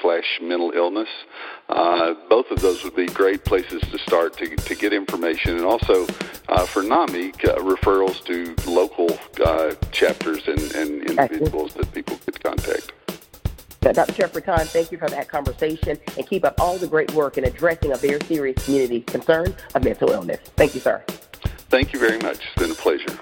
slash 0.00 0.40
mental 0.42 0.72
illness. 0.72 1.08
Uh, 1.68 2.14
both 2.28 2.46
of 2.50 2.60
those 2.60 2.82
would 2.84 2.96
be 2.96 3.06
great 3.06 3.44
places 3.44 3.80
to 3.92 3.98
start 3.98 4.36
to, 4.38 4.56
to 4.56 4.74
get 4.74 4.92
information. 4.92 5.56
And 5.56 5.64
also, 5.64 6.06
uh, 6.48 6.66
for 6.66 6.82
NAMI, 6.82 7.30
uh, 7.44 7.58
referrals 7.58 8.24
to 8.26 8.54
local 8.70 9.08
uh, 9.44 9.74
chapters 9.92 10.42
and, 10.46 10.60
and 10.72 11.02
individuals 11.08 11.74
that 11.74 11.92
people 11.92 12.18
could 12.24 12.42
contact. 12.42 12.92
Dr. 13.80 14.12
Jeffrey 14.12 14.42
Conn, 14.42 14.66
thank 14.66 14.92
you 14.92 14.98
for 14.98 15.08
that 15.08 15.28
conversation 15.28 15.98
and 16.16 16.28
keep 16.28 16.44
up 16.44 16.60
all 16.60 16.76
the 16.76 16.86
great 16.86 17.12
work 17.12 17.38
in 17.38 17.44
addressing 17.44 17.92
a 17.92 17.96
very 17.96 18.20
serious 18.26 18.64
community 18.64 19.00
concern 19.00 19.54
of 19.74 19.84
mental 19.84 20.10
illness. 20.10 20.40
Thank 20.56 20.74
you, 20.74 20.80
sir. 20.80 21.02
Thank 21.70 21.92
you 21.92 22.00
very 22.00 22.18
much. 22.18 22.40
It's 22.44 22.62
been 22.62 22.70
a 22.70 22.74
pleasure. 22.74 23.18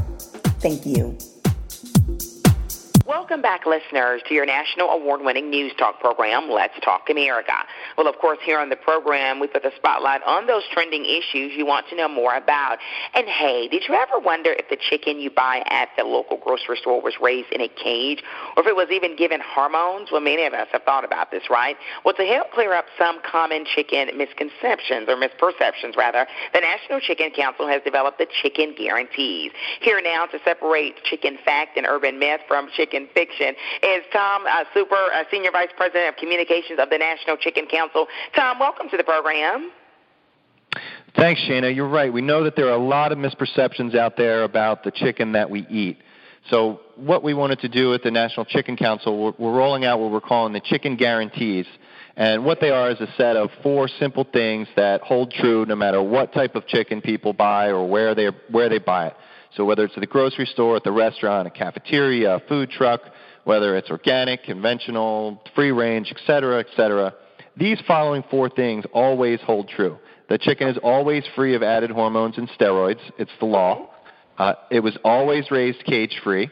Thank 0.60 0.84
you. 0.86 1.16
Welcome 3.06 3.42
back, 3.42 3.66
listeners, 3.66 4.22
to 4.28 4.34
your 4.34 4.46
national 4.46 4.90
award 4.90 5.22
winning 5.22 5.50
news 5.50 5.72
talk 5.76 5.98
program, 5.98 6.48
Let's 6.48 6.78
Talk 6.84 7.10
America. 7.10 7.52
Well, 7.98 8.06
of 8.06 8.16
course, 8.18 8.38
here 8.44 8.60
on 8.60 8.68
the 8.68 8.76
program, 8.76 9.40
we 9.40 9.48
put 9.48 9.64
the 9.64 9.72
spotlight 9.74 10.20
on 10.24 10.46
those 10.46 10.62
trending 10.70 11.04
issues 11.04 11.50
you 11.56 11.66
want 11.66 11.88
to 11.88 11.96
know 11.96 12.06
more 12.06 12.36
about. 12.36 12.78
And 13.14 13.26
hey, 13.26 13.66
did 13.66 13.82
you 13.88 13.94
ever 13.94 14.20
wonder 14.20 14.52
if 14.52 14.68
the 14.70 14.76
chicken 14.76 15.18
you 15.18 15.30
buy 15.30 15.64
at 15.66 15.88
the 15.96 16.04
local 16.04 16.36
grocery 16.36 16.76
store 16.76 17.02
was 17.02 17.14
raised 17.20 17.50
in 17.50 17.60
a 17.60 17.68
cage 17.68 18.22
or 18.56 18.62
if 18.62 18.68
it 18.68 18.76
was 18.76 18.86
even 18.92 19.16
given 19.16 19.40
hormones? 19.44 20.10
Well, 20.12 20.20
many 20.20 20.46
of 20.46 20.52
us 20.52 20.68
have 20.70 20.84
thought 20.84 21.04
about 21.04 21.32
this, 21.32 21.50
right? 21.50 21.76
Well, 22.04 22.14
to 22.14 22.24
help 22.24 22.52
clear 22.52 22.72
up 22.72 22.84
some 22.96 23.18
common 23.28 23.64
chicken 23.64 24.16
misconceptions 24.16 25.08
or 25.08 25.16
misperceptions, 25.16 25.96
rather, 25.96 26.28
the 26.54 26.60
National 26.60 27.00
Chicken 27.00 27.32
Council 27.34 27.66
has 27.66 27.82
developed 27.82 28.18
the 28.18 28.28
Chicken 28.42 28.76
Guarantees. 28.78 29.50
Here 29.80 30.00
now 30.00 30.26
to 30.26 30.38
separate 30.44 31.02
chicken 31.02 31.36
fact 31.44 31.76
and 31.76 31.84
urban 31.84 32.20
myth 32.20 32.42
from 32.46 32.68
chicken 32.76 32.91
fiction 33.14 33.54
is 33.82 34.02
Tom 34.12 34.44
uh, 34.46 34.64
Super, 34.74 34.94
uh, 34.94 35.24
Senior 35.30 35.50
Vice 35.50 35.70
President 35.76 36.08
of 36.08 36.16
Communications 36.16 36.78
of 36.78 36.90
the 36.90 36.98
National 36.98 37.36
Chicken 37.36 37.66
Council. 37.66 38.06
Tom, 38.36 38.58
welcome 38.58 38.88
to 38.90 38.96
the 38.96 39.04
program. 39.04 39.70
Thanks, 41.16 41.40
Shana. 41.42 41.74
You're 41.74 41.88
right. 41.88 42.12
We 42.12 42.22
know 42.22 42.44
that 42.44 42.56
there 42.56 42.68
are 42.68 42.74
a 42.74 42.84
lot 42.84 43.12
of 43.12 43.18
misperceptions 43.18 43.94
out 43.94 44.16
there 44.16 44.44
about 44.44 44.82
the 44.84 44.90
chicken 44.90 45.32
that 45.32 45.48
we 45.48 45.66
eat. 45.68 45.98
So, 46.50 46.80
what 46.96 47.22
we 47.22 47.34
wanted 47.34 47.60
to 47.60 47.68
do 47.68 47.94
at 47.94 48.02
the 48.02 48.10
National 48.10 48.44
Chicken 48.44 48.76
Council, 48.76 49.22
we're, 49.22 49.32
we're 49.38 49.56
rolling 49.56 49.84
out 49.84 50.00
what 50.00 50.10
we're 50.10 50.20
calling 50.20 50.52
the 50.52 50.60
Chicken 50.60 50.96
Guarantees. 50.96 51.66
And 52.16 52.44
what 52.44 52.60
they 52.60 52.70
are 52.70 52.90
is 52.90 53.00
a 53.00 53.06
set 53.16 53.36
of 53.36 53.50
four 53.62 53.88
simple 53.88 54.26
things 54.30 54.68
that 54.76 55.00
hold 55.00 55.30
true 55.30 55.64
no 55.66 55.76
matter 55.76 56.02
what 56.02 56.32
type 56.32 56.54
of 56.56 56.66
chicken 56.66 57.00
people 57.00 57.32
buy 57.32 57.68
or 57.68 57.88
where 57.88 58.14
they 58.14 58.28
where 58.50 58.68
they 58.68 58.78
buy 58.78 59.08
it. 59.08 59.14
So 59.56 59.64
whether 59.64 59.84
it's 59.84 59.94
at 59.96 60.00
the 60.00 60.06
grocery 60.06 60.46
store, 60.46 60.76
at 60.76 60.84
the 60.84 60.92
restaurant, 60.92 61.46
a 61.46 61.50
cafeteria, 61.50 62.36
a 62.36 62.40
food 62.40 62.70
truck, 62.70 63.02
whether 63.44 63.76
it's 63.76 63.90
organic, 63.90 64.44
conventional, 64.44 65.42
free 65.54 65.72
range, 65.72 66.08
et 66.10 66.20
cetera, 66.26 66.60
et 66.60 66.66
cetera, 66.76 67.14
these 67.56 67.78
following 67.86 68.24
four 68.30 68.48
things 68.48 68.84
always 68.94 69.40
hold 69.40 69.68
true. 69.68 69.98
The 70.28 70.38
chicken 70.38 70.68
is 70.68 70.78
always 70.82 71.24
free 71.36 71.54
of 71.54 71.62
added 71.62 71.90
hormones 71.90 72.38
and 72.38 72.48
steroids. 72.50 73.00
It's 73.18 73.30
the 73.40 73.46
law. 73.46 73.90
Uh, 74.38 74.54
it 74.70 74.80
was 74.80 74.96
always 75.04 75.50
raised 75.50 75.84
cage 75.84 76.18
free. 76.24 76.48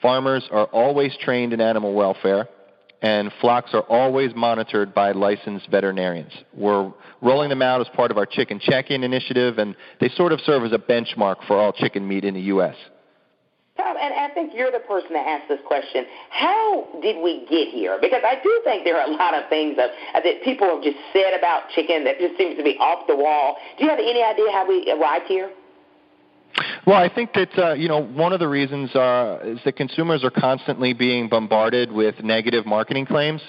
Farmers 0.00 0.48
are 0.50 0.66
always 0.66 1.14
trained 1.20 1.52
in 1.52 1.60
animal 1.60 1.92
welfare 1.92 2.48
and 3.06 3.30
flocks 3.40 3.70
are 3.72 3.82
always 3.82 4.34
monitored 4.34 4.92
by 4.92 5.12
licensed 5.12 5.70
veterinarians. 5.70 6.32
We're 6.52 6.92
rolling 7.22 7.50
them 7.50 7.62
out 7.62 7.80
as 7.80 7.86
part 7.94 8.10
of 8.10 8.18
our 8.18 8.26
chicken 8.26 8.58
check-in 8.58 9.04
initiative, 9.04 9.58
and 9.58 9.76
they 10.00 10.08
sort 10.08 10.32
of 10.32 10.40
serve 10.40 10.64
as 10.64 10.72
a 10.72 10.78
benchmark 10.78 11.36
for 11.46 11.56
all 11.56 11.72
chicken 11.72 12.08
meat 12.08 12.24
in 12.24 12.34
the 12.34 12.40
U.S. 12.58 12.74
Tom, 13.76 13.96
and 13.96 14.12
I 14.12 14.34
think 14.34 14.54
you're 14.56 14.72
the 14.72 14.80
person 14.80 15.10
to 15.12 15.20
ask 15.20 15.46
this 15.46 15.60
question. 15.68 16.04
How 16.30 16.88
did 17.00 17.22
we 17.22 17.46
get 17.48 17.68
here? 17.68 17.96
Because 18.00 18.22
I 18.26 18.42
do 18.42 18.60
think 18.64 18.82
there 18.82 18.98
are 18.98 19.06
a 19.06 19.12
lot 19.12 19.34
of 19.34 19.48
things 19.50 19.76
that, 19.76 19.90
uh, 20.12 20.20
that 20.24 20.42
people 20.42 20.66
have 20.66 20.82
just 20.82 20.98
said 21.12 21.30
about 21.38 21.70
chicken 21.76 22.02
that 22.02 22.18
just 22.18 22.36
seems 22.36 22.56
to 22.56 22.64
be 22.64 22.76
off 22.80 23.06
the 23.06 23.14
wall. 23.14 23.56
Do 23.78 23.84
you 23.84 23.90
have 23.90 24.00
any 24.00 24.24
idea 24.24 24.50
how 24.50 24.66
we 24.66 24.90
arrived 24.90 25.26
here? 25.28 25.52
Well, 26.86 26.96
I 26.96 27.12
think 27.12 27.32
that 27.34 27.58
uh, 27.58 27.74
you 27.74 27.88
know 27.88 28.02
one 28.02 28.32
of 28.32 28.40
the 28.40 28.48
reasons 28.48 28.94
uh, 28.94 29.40
is 29.44 29.58
that 29.64 29.76
consumers 29.76 30.24
are 30.24 30.30
constantly 30.30 30.92
being 30.92 31.28
bombarded 31.28 31.92
with 31.92 32.22
negative 32.22 32.66
marketing 32.66 33.06
claims. 33.06 33.42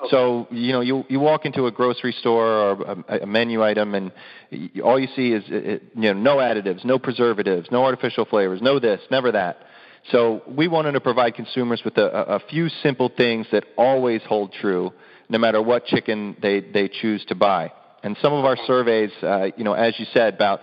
Okay. 0.00 0.10
So 0.10 0.48
you 0.50 0.72
know 0.72 0.80
you 0.80 1.04
you 1.08 1.20
walk 1.20 1.46
into 1.46 1.66
a 1.66 1.72
grocery 1.72 2.12
store 2.12 2.46
or 2.46 3.04
a, 3.08 3.20
a 3.22 3.26
menu 3.26 3.62
item 3.62 3.94
and 3.94 4.12
you, 4.50 4.82
all 4.82 4.98
you 4.98 5.08
see 5.14 5.32
is 5.32 5.44
it, 5.48 5.82
you 5.94 6.12
know 6.12 6.14
no 6.14 6.36
additives, 6.36 6.84
no 6.84 6.98
preservatives, 6.98 7.68
no 7.70 7.84
artificial 7.84 8.24
flavors, 8.24 8.60
no 8.60 8.78
this, 8.78 9.00
never 9.10 9.32
that. 9.32 9.58
So 10.10 10.42
we 10.48 10.66
wanted 10.66 10.92
to 10.92 11.00
provide 11.00 11.34
consumers 11.34 11.82
with 11.84 11.98
a, 11.98 12.06
a 12.06 12.40
few 12.40 12.68
simple 12.82 13.10
things 13.14 13.46
that 13.52 13.64
always 13.76 14.22
hold 14.22 14.52
true, 14.52 14.92
no 15.28 15.38
matter 15.38 15.62
what 15.62 15.84
chicken 15.84 16.36
they 16.40 16.60
they 16.60 16.88
choose 16.88 17.24
to 17.26 17.34
buy. 17.34 17.72
And 18.02 18.16
some 18.22 18.32
of 18.32 18.46
our 18.46 18.56
surveys, 18.66 19.10
uh, 19.22 19.48
you 19.56 19.64
know, 19.64 19.74
as 19.74 19.98
you 19.98 20.06
said, 20.14 20.34
about 20.34 20.60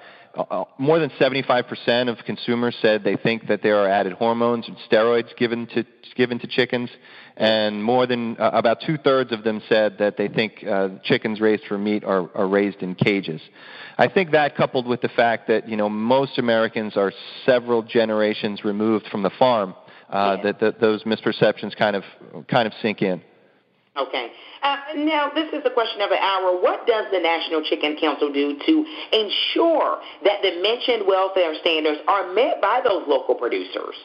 more 0.77 0.99
than 0.99 1.09
75% 1.11 2.09
of 2.09 2.23
consumers 2.25 2.75
said 2.81 3.03
they 3.03 3.15
think 3.15 3.47
that 3.47 3.61
there 3.63 3.77
are 3.77 3.89
added 3.89 4.13
hormones 4.13 4.67
and 4.67 4.77
steroids 4.89 5.35
given 5.37 5.67
to 5.67 5.83
given 6.15 6.39
to 6.39 6.47
chickens, 6.47 6.89
and 7.37 7.83
more 7.83 8.07
than 8.07 8.35
uh, 8.39 8.49
about 8.53 8.79
two 8.85 8.97
thirds 8.97 9.31
of 9.31 9.43
them 9.43 9.61
said 9.69 9.97
that 9.99 10.17
they 10.17 10.27
think 10.27 10.63
uh, 10.67 10.89
chickens 11.03 11.39
raised 11.39 11.63
for 11.65 11.77
meat 11.77 12.03
are, 12.03 12.29
are 12.35 12.47
raised 12.47 12.81
in 12.81 12.95
cages. 12.95 13.39
I 13.99 14.07
think 14.07 14.31
that 14.31 14.55
coupled 14.55 14.87
with 14.87 15.01
the 15.01 15.09
fact 15.09 15.47
that 15.47 15.69
you 15.69 15.77
know 15.77 15.89
most 15.89 16.37
Americans 16.37 16.97
are 16.97 17.11
several 17.45 17.83
generations 17.83 18.63
removed 18.63 19.07
from 19.11 19.23
the 19.23 19.31
farm, 19.37 19.75
uh, 20.09 20.37
yeah. 20.37 20.43
that, 20.43 20.59
that 20.59 20.79
those 20.79 21.03
misperceptions 21.03 21.75
kind 21.75 21.95
of 21.95 22.03
kind 22.47 22.67
of 22.67 22.73
sink 22.81 23.01
in. 23.01 23.21
Okay. 23.97 24.31
Uh, 24.61 24.77
now, 24.97 25.31
this 25.33 25.51
is 25.53 25.63
the 25.63 25.71
question 25.71 26.01
of 26.01 26.11
an 26.11 26.19
hour. 26.19 26.61
What 26.61 26.85
does 26.85 27.05
the 27.11 27.19
National 27.19 27.63
Chicken 27.63 27.97
Council 27.99 28.31
do 28.31 28.57
to 28.65 28.85
ensure 29.11 29.99
that 30.23 30.41
the 30.41 30.61
mentioned 30.61 31.07
welfare 31.07 31.53
standards 31.61 32.01
are 32.07 32.31
met 32.33 32.61
by 32.61 32.81
those 32.83 33.03
local 33.07 33.35
producers? 33.35 33.95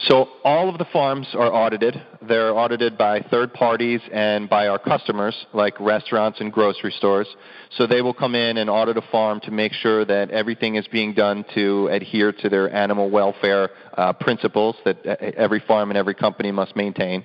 So 0.00 0.28
all 0.44 0.68
of 0.68 0.78
the 0.78 0.86
farms 0.86 1.28
are 1.34 1.52
audited. 1.52 2.00
They're 2.26 2.56
audited 2.56 2.98
by 2.98 3.20
third 3.30 3.52
parties 3.52 4.00
and 4.12 4.48
by 4.48 4.68
our 4.68 4.78
customers, 4.78 5.46
like 5.52 5.78
restaurants 5.80 6.40
and 6.40 6.52
grocery 6.52 6.92
stores. 6.92 7.28
So 7.76 7.86
they 7.86 8.02
will 8.02 8.14
come 8.14 8.34
in 8.34 8.56
and 8.56 8.68
audit 8.68 8.96
a 8.96 9.02
farm 9.12 9.40
to 9.40 9.50
make 9.50 9.72
sure 9.72 10.04
that 10.04 10.30
everything 10.30 10.76
is 10.76 10.86
being 10.88 11.14
done 11.14 11.44
to 11.54 11.88
adhere 11.88 12.32
to 12.32 12.48
their 12.48 12.74
animal 12.74 13.10
welfare 13.10 13.70
uh, 13.96 14.12
principles 14.14 14.76
that 14.84 15.06
uh, 15.06 15.16
every 15.36 15.60
farm 15.60 15.90
and 15.90 15.98
every 15.98 16.14
company 16.14 16.50
must 16.50 16.74
maintain. 16.76 17.24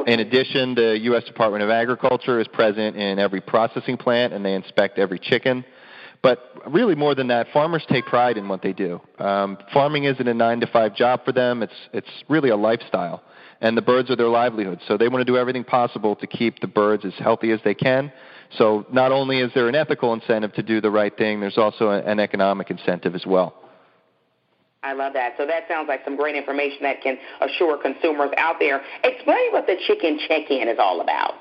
Okay. 0.00 0.12
In 0.12 0.20
addition, 0.20 0.74
the 0.74 0.98
U.S. 1.02 1.24
Department 1.24 1.62
of 1.62 1.70
Agriculture 1.70 2.40
is 2.40 2.48
present 2.48 2.96
in 2.96 3.18
every 3.18 3.40
processing 3.40 3.96
plant 3.96 4.32
and 4.32 4.44
they 4.44 4.54
inspect 4.54 4.98
every 4.98 5.18
chicken. 5.18 5.64
But 6.22 6.38
really, 6.66 6.94
more 6.94 7.14
than 7.14 7.28
that, 7.28 7.46
farmers 7.52 7.84
take 7.88 8.06
pride 8.06 8.36
in 8.36 8.48
what 8.48 8.62
they 8.62 8.72
do. 8.72 9.00
Um, 9.18 9.56
farming 9.72 10.04
isn't 10.04 10.26
a 10.26 10.34
nine 10.34 10.60
to 10.60 10.66
five 10.66 10.94
job 10.96 11.24
for 11.24 11.32
them, 11.32 11.62
it's, 11.62 11.72
it's 11.92 12.08
really 12.28 12.50
a 12.50 12.56
lifestyle. 12.56 13.22
And 13.60 13.76
the 13.76 13.82
birds 13.82 14.10
are 14.10 14.16
their 14.16 14.28
livelihood. 14.28 14.80
So 14.86 14.96
they 14.96 15.08
want 15.08 15.26
to 15.26 15.32
do 15.32 15.36
everything 15.36 15.64
possible 15.64 16.14
to 16.16 16.26
keep 16.26 16.60
the 16.60 16.68
birds 16.68 17.04
as 17.04 17.14
healthy 17.18 17.50
as 17.50 17.60
they 17.64 17.74
can. 17.74 18.12
So 18.56 18.86
not 18.90 19.12
only 19.12 19.40
is 19.40 19.50
there 19.54 19.68
an 19.68 19.74
ethical 19.74 20.12
incentive 20.12 20.52
to 20.54 20.62
do 20.62 20.80
the 20.80 20.90
right 20.90 21.16
thing, 21.16 21.40
there's 21.40 21.58
also 21.58 21.90
an 21.90 22.20
economic 22.20 22.70
incentive 22.70 23.14
as 23.14 23.26
well. 23.26 23.67
I 24.82 24.92
love 24.92 25.12
that. 25.14 25.34
So 25.36 25.46
that 25.46 25.64
sounds 25.66 25.88
like 25.88 26.02
some 26.04 26.16
great 26.16 26.36
information 26.36 26.78
that 26.82 27.02
can 27.02 27.18
assure 27.40 27.76
consumers 27.78 28.30
out 28.36 28.56
there. 28.60 28.80
Explain 29.02 29.50
what 29.52 29.66
the 29.66 29.74
chicken 29.86 30.20
check-in 30.28 30.68
is 30.68 30.78
all 30.78 31.00
about. 31.00 31.34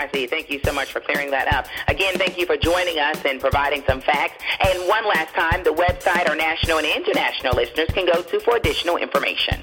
I 0.00 0.08
see. 0.12 0.26
Thank 0.26 0.50
you 0.50 0.58
so 0.64 0.72
much 0.72 0.90
for 0.90 0.98
clearing 1.00 1.30
that 1.30 1.52
up. 1.52 1.66
Again, 1.86 2.16
thank 2.16 2.38
you 2.38 2.46
for 2.46 2.56
joining 2.56 2.98
us 2.98 3.22
and 3.26 3.38
providing 3.38 3.82
some 3.86 4.00
facts. 4.00 4.42
And 4.60 4.88
one 4.88 5.06
last 5.06 5.34
time, 5.34 5.62
the 5.62 5.74
website 5.74 6.26
our 6.26 6.34
national 6.34 6.78
and 6.78 6.86
international 6.86 7.54
listeners 7.54 7.88
can 7.92 8.06
go 8.06 8.22
to 8.22 8.40
for 8.40 8.56
additional 8.56 8.96
information. 8.96 9.60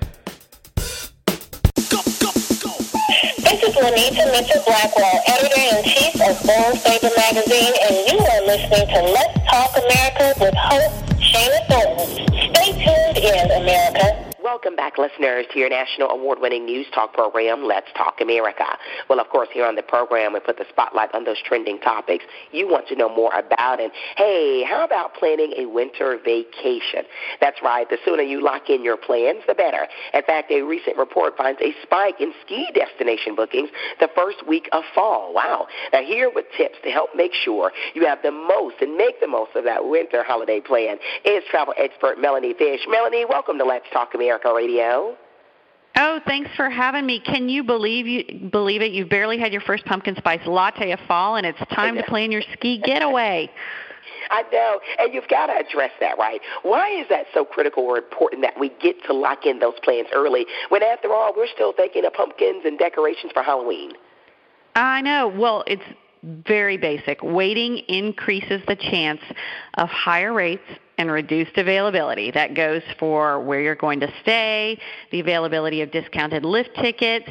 This 3.53 3.69
is 3.69 3.75
Lanita 3.75 4.25
Mitchell 4.31 4.63
Blackwell, 4.65 5.21
editor-in-chief 5.27 6.15
of 6.15 6.41
Bold 6.41 6.79
Favor 6.81 7.11
Magazine, 7.15 7.73
and 7.85 8.09
you 8.09 8.17
are 8.17 8.41
listening 8.47 8.87
to 8.87 9.01
Let's 9.13 9.37
Talk 9.47 9.77
America 9.77 10.33
with 10.41 10.55
host 10.57 11.05
Shana 11.21 11.61
Thornton. 11.69 12.25
Stay 12.49 12.71
tuned 12.73 13.17
in, 13.19 13.51
America. 13.61 14.22
Welcome 14.43 14.75
back, 14.75 14.97
listeners, 14.97 15.45
to 15.53 15.59
your 15.59 15.69
national 15.69 16.09
award-winning 16.09 16.65
news 16.65 16.85
talk 16.93 17.13
program, 17.13 17.63
Let's 17.63 17.87
Talk 17.95 18.19
America. 18.19 18.65
Well, 19.09 19.21
of 19.21 19.29
course, 19.29 19.47
here 19.53 19.65
on 19.65 19.75
the 19.75 19.81
program, 19.81 20.33
we 20.33 20.41
put 20.41 20.57
the 20.57 20.65
spotlight 20.67 21.15
on 21.15 21.23
those 21.23 21.41
trending 21.45 21.79
topics 21.79 22.25
you 22.51 22.67
want 22.67 22.89
to 22.89 22.95
know 22.97 23.07
more 23.07 23.31
about. 23.33 23.79
And 23.79 23.89
hey, 24.17 24.61
how 24.67 24.83
about 24.83 25.13
planning 25.13 25.53
a 25.55 25.65
winter 25.65 26.19
vacation? 26.25 27.03
That's 27.39 27.61
right. 27.63 27.89
The 27.89 27.97
sooner 28.03 28.21
you 28.21 28.43
lock 28.43 28.69
in 28.69 28.83
your 28.83 28.97
plans, 28.97 29.43
the 29.47 29.53
better. 29.53 29.87
In 30.13 30.23
fact, 30.23 30.51
a 30.51 30.61
recent 30.61 30.97
report 30.97 31.37
finds 31.37 31.61
a 31.61 31.73
spike 31.81 32.19
in 32.19 32.33
ski 32.45 32.67
destination 32.75 33.35
bookings 33.35 33.69
the 34.01 34.09
first 34.13 34.45
week 34.45 34.67
of 34.73 34.83
fall. 34.93 35.33
Wow. 35.33 35.67
Now, 35.93 36.01
here 36.01 36.29
with 36.35 36.47
tips 36.57 36.79
to 36.83 36.89
help 36.91 37.11
make 37.15 37.31
sure 37.33 37.71
you 37.93 38.05
have 38.05 38.19
the 38.21 38.31
most 38.31 38.81
and 38.81 38.97
make 38.97 39.21
the 39.21 39.27
most 39.27 39.55
of 39.55 39.63
that 39.63 39.87
winter 39.87 40.21
holiday 40.21 40.59
plan 40.59 40.97
is 41.23 41.43
travel 41.49 41.73
expert 41.77 42.19
Melanie 42.19 42.53
Fish. 42.53 42.81
Melanie, 42.89 43.23
welcome 43.23 43.57
to 43.57 43.63
Let's 43.63 43.85
Talk 43.93 44.13
America. 44.13 44.32
America 44.33 44.53
Radio. 44.55 45.15
Oh, 45.95 46.19
thanks 46.25 46.49
for 46.55 46.67
having 46.67 47.05
me. 47.05 47.19
Can 47.19 47.49
you 47.49 47.63
believe 47.63 48.07
you 48.07 48.49
believe 48.49 48.81
it? 48.81 48.91
You've 48.91 49.09
barely 49.09 49.37
had 49.37 49.51
your 49.51 49.61
first 49.61 49.85
pumpkin 49.85 50.15
spice 50.15 50.39
latte 50.47 50.91
of 50.91 50.99
fall, 51.07 51.35
and 51.35 51.45
it's 51.45 51.59
time 51.71 51.95
to 51.95 52.03
plan 52.03 52.31
your 52.31 52.41
ski 52.53 52.81
getaway. 52.83 53.49
I 54.31 54.43
know, 54.51 54.79
and 54.99 55.13
you've 55.13 55.27
got 55.27 55.47
to 55.47 55.53
address 55.53 55.91
that, 55.99 56.17
right? 56.17 56.41
Why 56.63 56.89
is 56.89 57.07
that 57.09 57.27
so 57.33 57.45
critical 57.45 57.83
or 57.83 57.97
important 57.97 58.41
that 58.41 58.59
we 58.59 58.69
get 58.81 59.03
to 59.05 59.13
lock 59.13 59.45
in 59.45 59.59
those 59.59 59.75
plans 59.83 60.07
early 60.13 60.47
when, 60.69 60.81
after 60.81 61.13
all, 61.13 61.33
we're 61.35 61.47
still 61.53 61.73
thinking 61.73 62.05
of 62.05 62.13
pumpkins 62.13 62.63
and 62.65 62.79
decorations 62.79 63.31
for 63.33 63.43
Halloween? 63.43 63.91
I 64.75 65.01
know. 65.01 65.27
Well, 65.27 65.63
it's 65.67 65.83
very 66.23 66.77
basic. 66.77 67.21
Waiting 67.21 67.79
increases 67.89 68.61
the 68.67 68.77
chance 68.77 69.21
of 69.75 69.89
higher 69.89 70.33
rates 70.33 70.63
and 70.97 71.11
reduced 71.11 71.57
availability. 71.57 72.31
That 72.31 72.53
goes 72.53 72.81
for 72.99 73.39
where 73.39 73.61
you're 73.61 73.75
going 73.75 73.99
to 74.01 74.13
stay, 74.21 74.79
the 75.11 75.19
availability 75.19 75.81
of 75.81 75.91
discounted 75.91 76.45
lift 76.45 76.75
tickets, 76.75 77.29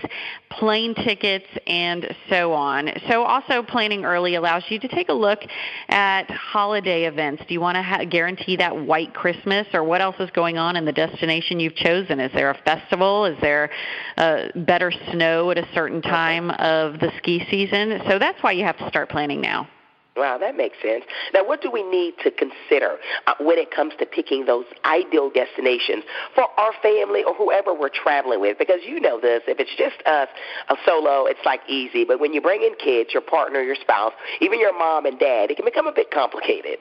plane 0.50 0.94
tickets, 0.94 1.46
and 1.66 2.14
so 2.28 2.52
on. 2.52 2.90
So, 3.08 3.22
also 3.22 3.62
planning 3.62 4.04
early 4.04 4.34
allows 4.34 4.64
you 4.68 4.78
to 4.80 4.88
take 4.88 5.08
a 5.08 5.14
look 5.14 5.40
at 5.88 6.30
holiday 6.30 7.04
events. 7.04 7.42
Do 7.46 7.54
you 7.54 7.60
want 7.60 7.76
to 7.76 7.82
ha- 7.82 8.04
guarantee 8.04 8.56
that 8.56 8.76
white 8.76 9.14
Christmas, 9.14 9.66
or 9.72 9.84
what 9.84 10.00
else 10.00 10.16
is 10.18 10.30
going 10.30 10.58
on 10.58 10.76
in 10.76 10.84
the 10.84 10.92
destination 10.92 11.60
you've 11.60 11.76
chosen? 11.76 12.20
Is 12.20 12.32
there 12.32 12.50
a 12.50 12.58
festival? 12.64 13.26
Is 13.26 13.38
there 13.40 13.70
uh, 14.16 14.48
better 14.56 14.92
snow 15.12 15.50
at 15.50 15.58
a 15.58 15.68
certain 15.72 16.02
time 16.02 16.50
of 16.50 16.98
the 16.98 17.12
ski 17.18 17.46
season? 17.50 18.00
So, 18.08 18.18
that's 18.18 18.42
why 18.42 18.52
you 18.52 18.64
have 18.64 18.78
to 18.78 18.88
start 18.88 19.08
planning 19.08 19.40
now. 19.40 19.68
Wow, 20.14 20.36
that 20.36 20.56
makes 20.56 20.76
sense. 20.82 21.04
Now, 21.32 21.46
what 21.46 21.62
do 21.62 21.70
we 21.70 21.82
need 21.82 22.14
to 22.22 22.30
consider 22.30 22.98
uh, 23.26 23.32
when 23.40 23.56
it 23.58 23.70
comes 23.70 23.94
to 23.98 24.04
picking 24.04 24.44
those 24.44 24.66
ideal 24.84 25.30
destinations 25.30 26.04
for 26.34 26.44
our 26.58 26.72
family 26.82 27.24
or 27.24 27.34
whoever 27.34 27.72
we're 27.72 27.88
traveling 27.88 28.40
with? 28.40 28.58
Because 28.58 28.80
you 28.86 29.00
know 29.00 29.18
this, 29.18 29.42
if 29.48 29.58
it's 29.58 29.74
just 29.78 30.06
us, 30.06 30.28
a 30.68 30.76
solo, 30.84 31.24
it's 31.24 31.40
like 31.46 31.60
easy. 31.66 32.04
But 32.04 32.20
when 32.20 32.34
you 32.34 32.42
bring 32.42 32.60
in 32.62 32.74
kids, 32.74 33.14
your 33.14 33.22
partner, 33.22 33.62
your 33.62 33.76
spouse, 33.76 34.12
even 34.42 34.60
your 34.60 34.78
mom 34.78 35.06
and 35.06 35.18
dad, 35.18 35.50
it 35.50 35.56
can 35.56 35.64
become 35.64 35.86
a 35.86 35.92
bit 35.92 36.10
complicated. 36.10 36.78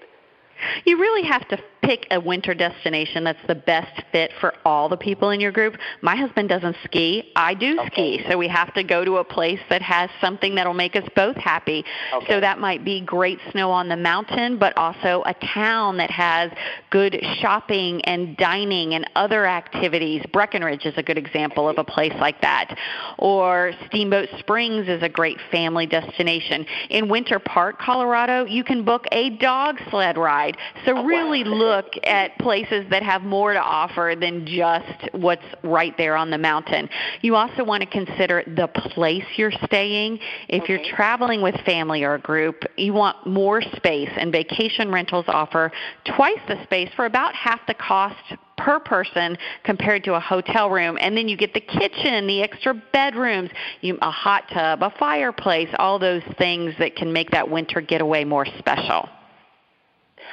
You 0.83 0.99
really 0.99 1.25
have 1.25 1.47
to 1.47 1.57
pick 1.81 2.07
a 2.11 2.19
winter 2.19 2.53
destination 2.53 3.23
that's 3.23 3.39
the 3.47 3.55
best 3.55 4.01
fit 4.11 4.31
for 4.39 4.53
all 4.65 4.87
the 4.87 4.97
people 4.97 5.31
in 5.31 5.39
your 5.39 5.51
group. 5.51 5.75
My 6.01 6.15
husband 6.15 6.49
doesn't 6.49 6.75
ski. 6.83 7.31
I 7.35 7.53
do 7.53 7.79
okay. 7.79 7.89
ski. 7.91 8.25
So 8.29 8.37
we 8.37 8.47
have 8.47 8.73
to 8.75 8.83
go 8.83 9.03
to 9.03 9.17
a 9.17 9.23
place 9.23 9.59
that 9.69 9.81
has 9.81 10.09
something 10.19 10.55
that'll 10.55 10.73
make 10.73 10.95
us 10.95 11.07
both 11.15 11.35
happy. 11.37 11.83
Okay. 12.13 12.25
So 12.27 12.39
that 12.39 12.59
might 12.59 12.85
be 12.85 13.01
great 13.01 13.39
snow 13.51 13.71
on 13.71 13.89
the 13.89 13.95
mountain, 13.95 14.57
but 14.59 14.75
also 14.77 15.23
a 15.25 15.33
town 15.53 15.97
that 15.97 16.11
has 16.11 16.51
good 16.91 17.17
shopping 17.39 18.01
and 18.05 18.37
dining 18.37 18.93
and 18.93 19.09
other 19.15 19.45
activities. 19.45 20.23
Breckenridge 20.31 20.85
is 20.85 20.93
a 20.97 21.03
good 21.03 21.17
example 21.17 21.67
of 21.67 21.77
a 21.77 21.83
place 21.83 22.13
like 22.19 22.41
that. 22.41 22.75
Or 23.17 23.71
Steamboat 23.87 24.29
Springs 24.39 24.87
is 24.87 25.01
a 25.01 25.09
great 25.09 25.37
family 25.51 25.87
destination. 25.87 26.65
In 26.89 27.09
Winter 27.09 27.39
Park, 27.39 27.79
Colorado, 27.79 28.45
you 28.45 28.63
can 28.63 28.85
book 28.85 29.05
a 29.11 29.31
dog 29.37 29.77
sled 29.89 30.17
ride. 30.17 30.57
So 30.85 30.97
oh, 30.97 31.03
really 31.03 31.43
look 31.43 31.70
look 31.71 31.93
at 32.03 32.37
places 32.39 32.85
that 32.89 33.01
have 33.01 33.21
more 33.21 33.53
to 33.53 33.61
offer 33.61 34.13
than 34.19 34.45
just 34.45 35.13
what's 35.13 35.45
right 35.63 35.95
there 35.97 36.15
on 36.17 36.29
the 36.29 36.37
mountain. 36.37 36.89
You 37.21 37.35
also 37.35 37.63
want 37.63 37.81
to 37.81 37.89
consider 37.89 38.43
the 38.45 38.67
place 38.67 39.23
you're 39.37 39.53
staying. 39.65 40.19
If 40.49 40.63
okay. 40.63 40.73
you're 40.73 40.95
traveling 40.95 41.41
with 41.41 41.55
family 41.65 42.03
or 42.03 42.15
a 42.15 42.19
group, 42.19 42.63
you 42.77 42.93
want 42.93 43.25
more 43.25 43.61
space, 43.61 44.09
and 44.17 44.31
vacation 44.31 44.91
rentals 44.91 45.25
offer 45.27 45.71
twice 46.15 46.39
the 46.47 46.61
space 46.63 46.89
for 46.95 47.05
about 47.05 47.33
half 47.35 47.61
the 47.67 47.73
cost 47.73 48.35
per 48.57 48.79
person 48.79 49.37
compared 49.63 50.03
to 50.03 50.13
a 50.15 50.19
hotel 50.19 50.69
room. 50.69 50.97
And 50.99 51.15
then 51.15 51.27
you 51.27 51.37
get 51.37 51.53
the 51.53 51.61
kitchen, 51.61 52.27
the 52.27 52.43
extra 52.43 52.73
bedrooms, 52.91 53.49
you, 53.79 53.97
a 54.01 54.11
hot 54.11 54.43
tub, 54.53 54.83
a 54.83 54.91
fireplace, 54.99 55.69
all 55.79 55.97
those 55.97 56.23
things 56.37 56.73
that 56.79 56.95
can 56.95 57.11
make 57.13 57.31
that 57.31 57.49
winter 57.49 57.81
getaway 57.81 58.23
more 58.23 58.45
special. 58.59 59.07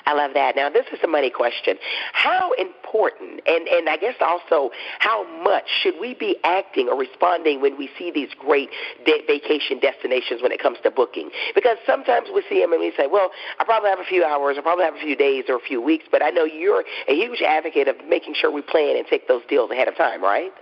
I 0.09 0.15
love 0.15 0.33
that. 0.33 0.57
Now, 0.57 0.71
this 0.71 0.87
is 0.91 0.99
a 1.05 1.07
money 1.07 1.29
question. 1.29 1.77
How 2.15 2.53
important, 2.53 3.43
and, 3.47 3.69
and 3.69 3.91
I 3.91 3.99
guess 3.99 4.15
also 4.23 4.71
how 5.01 5.29
much 5.45 5.65
should 5.83 6.01
we 6.01 6.15
be 6.15 6.39
acting 6.45 6.89
or 6.89 6.99
responding 6.99 7.61
when 7.61 7.77
we 7.77 7.91
see 7.99 8.11
these 8.11 8.31
great 8.39 8.71
de- 9.05 9.21
vacation 9.27 9.79
destinations 9.79 10.41
when 10.41 10.51
it 10.51 10.63
comes 10.63 10.79
to 10.85 10.91
booking? 10.91 11.29
Because 11.55 11.77
sometimes 11.85 12.29
we 12.35 12.43
see 12.49 12.59
them 12.59 12.73
and 12.73 12.81
we 12.81 12.91
say, 12.97 13.07
well, 13.07 13.31
I 13.59 13.65
probably 13.65 13.91
have 13.91 14.01
a 14.01 14.09
few 14.09 14.25
hours, 14.25 14.57
I 14.59 14.63
probably 14.63 14.87
have 14.87 14.95
a 14.95 15.01
few 15.01 15.15
days 15.15 15.45
or 15.47 15.57
a 15.57 15.61
few 15.61 15.83
weeks, 15.83 16.07
but 16.11 16.23
I 16.23 16.31
know 16.31 16.45
you're 16.45 16.85
a 17.07 17.15
huge 17.15 17.43
advocate 17.43 17.87
of 17.87 17.97
making 18.09 18.33
sure 18.33 18.51
we 18.51 18.63
plan 18.63 18.97
and 18.97 19.07
take 19.07 19.29
those 19.29 19.43
deals 19.47 19.71
ahead 19.71 19.89
of 19.89 19.97
time, 19.99 20.23
right? 20.23 20.53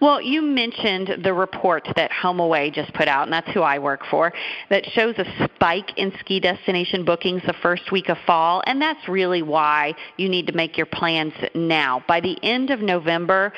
Well, 0.00 0.20
you 0.20 0.42
mentioned 0.42 1.22
the 1.24 1.32
report 1.32 1.88
that 1.96 2.10
HomeAway 2.10 2.72
just 2.72 2.92
put 2.94 3.08
out, 3.08 3.24
and 3.24 3.32
that's 3.32 3.50
who 3.52 3.62
I 3.62 3.78
work 3.78 4.02
for, 4.10 4.32
that 4.70 4.84
shows 4.86 5.14
a 5.18 5.24
spike 5.44 5.96
in 5.96 6.12
ski 6.20 6.40
destination 6.40 7.04
bookings 7.04 7.42
the 7.46 7.54
first 7.62 7.92
week 7.92 8.08
of 8.08 8.18
fall, 8.26 8.62
and 8.66 8.80
that's 8.80 9.08
really 9.08 9.42
why 9.42 9.94
you 10.16 10.28
need 10.28 10.46
to 10.46 10.52
make 10.52 10.76
your 10.76 10.86
plans 10.86 11.32
now. 11.54 12.02
By 12.08 12.20
the 12.20 12.36
end 12.42 12.70
of 12.70 12.80
November, 12.80 13.52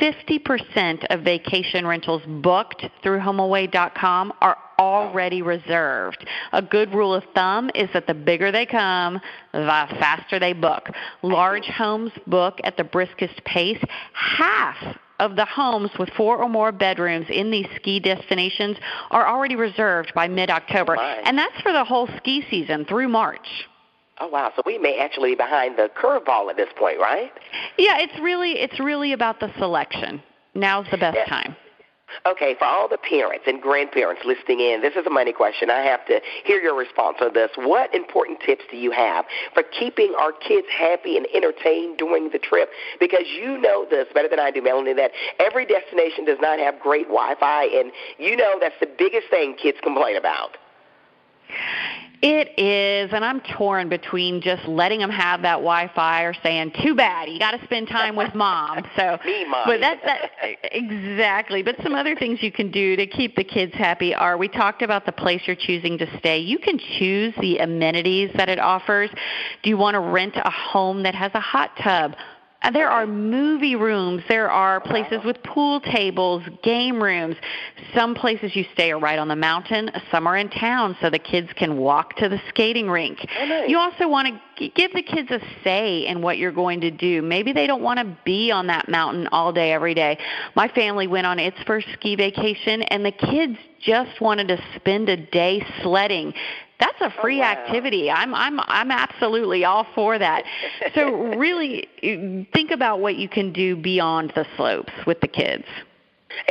50% 0.00 1.06
of 1.10 1.20
vacation 1.22 1.86
rentals 1.86 2.22
booked 2.26 2.84
through 3.02 3.20
HomeAway.com 3.20 4.32
are 4.40 4.56
already 4.78 5.42
reserved. 5.42 6.26
A 6.52 6.62
good 6.62 6.92
rule 6.92 7.14
of 7.14 7.22
thumb 7.34 7.70
is 7.74 7.88
that 7.92 8.06
the 8.06 8.14
bigger 8.14 8.50
they 8.50 8.66
come, 8.66 9.20
the 9.52 9.86
faster 10.00 10.38
they 10.38 10.52
book. 10.52 10.88
Large 11.22 11.66
homes 11.66 12.12
book 12.26 12.58
at 12.64 12.76
the 12.76 12.82
briskest 12.82 13.44
pace. 13.44 13.82
Half 14.12 14.76
of 15.22 15.36
the 15.36 15.44
homes 15.44 15.90
with 15.98 16.10
four 16.10 16.36
or 16.36 16.48
more 16.48 16.72
bedrooms 16.72 17.26
in 17.30 17.50
these 17.50 17.66
ski 17.76 18.00
destinations 18.00 18.76
are 19.12 19.26
already 19.28 19.54
reserved 19.54 20.12
by 20.14 20.26
mid-October. 20.26 20.96
Oh, 20.98 21.22
and 21.24 21.38
that's 21.38 21.60
for 21.62 21.72
the 21.72 21.84
whole 21.84 22.08
ski 22.16 22.44
season 22.50 22.84
through 22.84 23.08
March. 23.08 23.68
Oh 24.18 24.26
wow! 24.26 24.52
So 24.54 24.62
we 24.66 24.78
may 24.78 24.98
actually 24.98 25.30
be 25.30 25.36
behind 25.36 25.76
the 25.78 25.90
curveball 26.00 26.50
at 26.50 26.56
this 26.56 26.68
point, 26.76 26.98
right? 26.98 27.32
Yeah, 27.78 27.98
it's 27.98 28.18
really 28.20 28.52
it's 28.52 28.78
really 28.78 29.12
about 29.12 29.40
the 29.40 29.50
selection. 29.58 30.22
Now's 30.54 30.86
the 30.90 30.98
best 30.98 31.16
Yeah. 31.16 31.24
time. 31.26 31.56
Okay, 32.26 32.54
for 32.58 32.64
all 32.64 32.88
the 32.88 32.98
parents 32.98 33.44
and 33.46 33.60
grandparents 33.60 34.22
listening 34.24 34.60
in, 34.60 34.80
this 34.80 34.94
is 34.94 35.06
a 35.06 35.10
money 35.10 35.32
question. 35.32 35.70
I 35.70 35.80
have 35.82 36.04
to 36.06 36.20
hear 36.44 36.60
your 36.60 36.76
response 36.76 37.18
on 37.20 37.34
this. 37.34 37.50
What 37.56 37.94
important 37.94 38.40
tips 38.40 38.62
do 38.70 38.76
you 38.76 38.90
have 38.90 39.24
for 39.54 39.62
keeping 39.62 40.14
our 40.18 40.32
kids 40.32 40.66
happy 40.70 41.16
and 41.16 41.26
entertained 41.34 41.98
during 41.98 42.30
the 42.30 42.38
trip? 42.38 42.70
Because 43.00 43.26
you 43.26 43.58
know 43.58 43.86
this 43.88 44.06
better 44.14 44.28
than 44.28 44.40
I 44.40 44.50
do, 44.50 44.62
Melanie, 44.62 44.94
that 44.94 45.12
every 45.38 45.66
destination 45.66 46.24
does 46.24 46.38
not 46.40 46.58
have 46.58 46.78
great 46.80 47.06
Wi 47.06 47.34
Fi, 47.38 47.64
and 47.64 47.92
you 48.18 48.36
know 48.36 48.58
that's 48.60 48.78
the 48.80 48.90
biggest 48.98 49.28
thing 49.30 49.54
kids 49.54 49.78
complain 49.82 50.16
about. 50.16 50.56
It 52.24 52.56
is, 52.56 53.12
and 53.12 53.24
I'm 53.24 53.40
torn 53.40 53.88
between 53.88 54.40
just 54.40 54.64
letting 54.68 55.00
them 55.00 55.10
have 55.10 55.42
that 55.42 55.56
Wi-Fi 55.56 56.22
or 56.22 56.34
saying, 56.40 56.70
"Too 56.80 56.94
bad, 56.94 57.28
you 57.28 57.40
got 57.40 57.50
to 57.50 57.64
spend 57.64 57.88
time 57.88 58.14
with 58.14 58.32
mom." 58.32 58.84
So, 58.96 59.18
Me, 59.24 59.44
Mom. 59.44 59.62
but 59.66 59.80
that's 59.80 60.00
that 60.04 60.30
exactly. 60.62 61.64
But 61.64 61.76
some 61.82 61.94
other 61.96 62.14
things 62.14 62.40
you 62.40 62.52
can 62.52 62.70
do 62.70 62.94
to 62.94 63.06
keep 63.06 63.34
the 63.34 63.42
kids 63.42 63.74
happy 63.74 64.14
are 64.14 64.36
we 64.36 64.46
talked 64.46 64.82
about 64.82 65.04
the 65.04 65.12
place 65.12 65.40
you're 65.46 65.56
choosing 65.56 65.98
to 65.98 66.18
stay. 66.18 66.38
You 66.38 66.58
can 66.60 66.78
choose 66.98 67.34
the 67.40 67.58
amenities 67.58 68.30
that 68.36 68.48
it 68.48 68.60
offers. 68.60 69.10
Do 69.64 69.70
you 69.70 69.76
want 69.76 69.94
to 69.94 70.00
rent 70.00 70.36
a 70.36 70.50
home 70.50 71.02
that 71.02 71.16
has 71.16 71.32
a 71.34 71.40
hot 71.40 71.70
tub? 71.82 72.14
Uh, 72.62 72.70
There 72.70 72.88
are 72.88 73.06
movie 73.06 73.76
rooms. 73.76 74.22
There 74.28 74.50
are 74.50 74.80
places 74.80 75.20
with 75.24 75.42
pool 75.42 75.80
tables, 75.80 76.42
game 76.62 77.02
rooms. 77.02 77.36
Some 77.94 78.14
places 78.14 78.54
you 78.54 78.64
stay 78.72 78.92
are 78.92 78.98
right 78.98 79.18
on 79.18 79.28
the 79.28 79.36
mountain. 79.36 79.90
Some 80.10 80.26
are 80.26 80.36
in 80.36 80.48
town, 80.48 80.96
so 81.00 81.10
the 81.10 81.18
kids 81.18 81.48
can 81.56 81.76
walk 81.76 82.16
to 82.16 82.28
the 82.28 82.40
skating 82.48 82.88
rink. 82.88 83.18
You 83.68 83.78
also 83.78 84.08
want 84.08 84.28
to 84.28 84.68
give 84.68 84.92
the 84.92 85.02
kids 85.02 85.30
a 85.30 85.40
say 85.64 86.06
in 86.06 86.22
what 86.22 86.38
you're 86.38 86.52
going 86.52 86.80
to 86.82 86.90
do. 86.90 87.20
Maybe 87.22 87.52
they 87.52 87.66
don't 87.66 87.82
want 87.82 87.98
to 87.98 88.16
be 88.24 88.50
on 88.50 88.68
that 88.68 88.88
mountain 88.88 89.28
all 89.32 89.52
day, 89.52 89.72
every 89.72 89.94
day. 89.94 90.18
My 90.54 90.68
family 90.68 91.06
went 91.06 91.26
on 91.26 91.38
its 91.38 91.56
first 91.66 91.86
ski 91.94 92.16
vacation, 92.16 92.82
and 92.82 93.04
the 93.04 93.12
kids 93.12 93.56
just 93.80 94.20
wanted 94.20 94.48
to 94.48 94.62
spend 94.76 95.08
a 95.08 95.16
day 95.16 95.64
sledding. 95.82 96.32
That's 96.82 97.14
a 97.14 97.20
free 97.22 97.42
activity. 97.42 98.10
I'm 98.10 98.34
I'm 98.34 98.58
I'm 98.60 98.90
absolutely 98.90 99.64
all 99.64 99.86
for 99.94 100.18
that. 100.18 100.42
So 100.96 101.12
really 101.36 101.86
think 102.52 102.72
about 102.72 102.98
what 102.98 103.16
you 103.16 103.28
can 103.28 103.52
do 103.52 103.76
beyond 103.76 104.32
the 104.34 104.44
slopes 104.56 104.92
with 105.06 105.20
the 105.20 105.28
kids. 105.28 105.64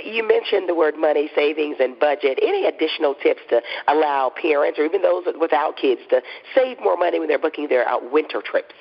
You 0.06 0.26
mentioned 0.26 0.70
the 0.70 0.76
word 0.76 0.96
money, 0.98 1.30
savings, 1.36 1.78
and 1.80 2.00
budget. 2.00 2.40
Any 2.42 2.66
additional 2.66 3.16
tips 3.16 3.42
to 3.50 3.62
allow 3.90 4.32
parents 4.42 4.80
or 4.80 4.86
even 4.86 5.02
those 5.02 5.26
without 5.40 5.76
kids 5.76 6.02
to 6.12 6.22
save 6.56 6.80
more 6.80 6.96
money 6.96 7.20
when 7.20 7.28
they're 7.28 7.40
booking 7.40 7.68
their 7.68 7.90
uh, 7.90 7.98
winter 8.12 8.42
trips? 8.42 8.76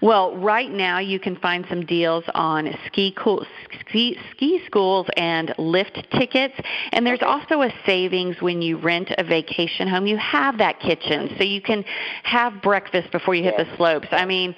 Well, 0.00 0.36
right 0.36 0.70
now 0.70 0.98
you 0.98 1.18
can 1.18 1.36
find 1.36 1.66
some 1.68 1.84
deals 1.84 2.24
on 2.34 2.74
ski 2.86 3.14
cool, 3.16 3.44
ski, 3.80 4.18
ski 4.30 4.62
schools 4.66 5.06
and 5.16 5.54
lift 5.58 6.06
tickets, 6.12 6.54
and 6.92 7.06
there's 7.06 7.22
also 7.22 7.62
a 7.62 7.72
savings 7.84 8.40
when 8.40 8.62
you 8.62 8.78
rent 8.78 9.10
a 9.18 9.24
vacation 9.24 9.88
home. 9.88 10.06
You 10.06 10.16
have 10.18 10.58
that 10.58 10.80
kitchen, 10.80 11.34
so 11.36 11.44
you 11.44 11.60
can 11.60 11.84
have 12.22 12.62
breakfast 12.62 13.10
before 13.12 13.34
you 13.34 13.42
hit 13.42 13.56
the 13.56 13.66
slopes. 13.76 14.08
I 14.10 14.24
mean, 14.24 14.54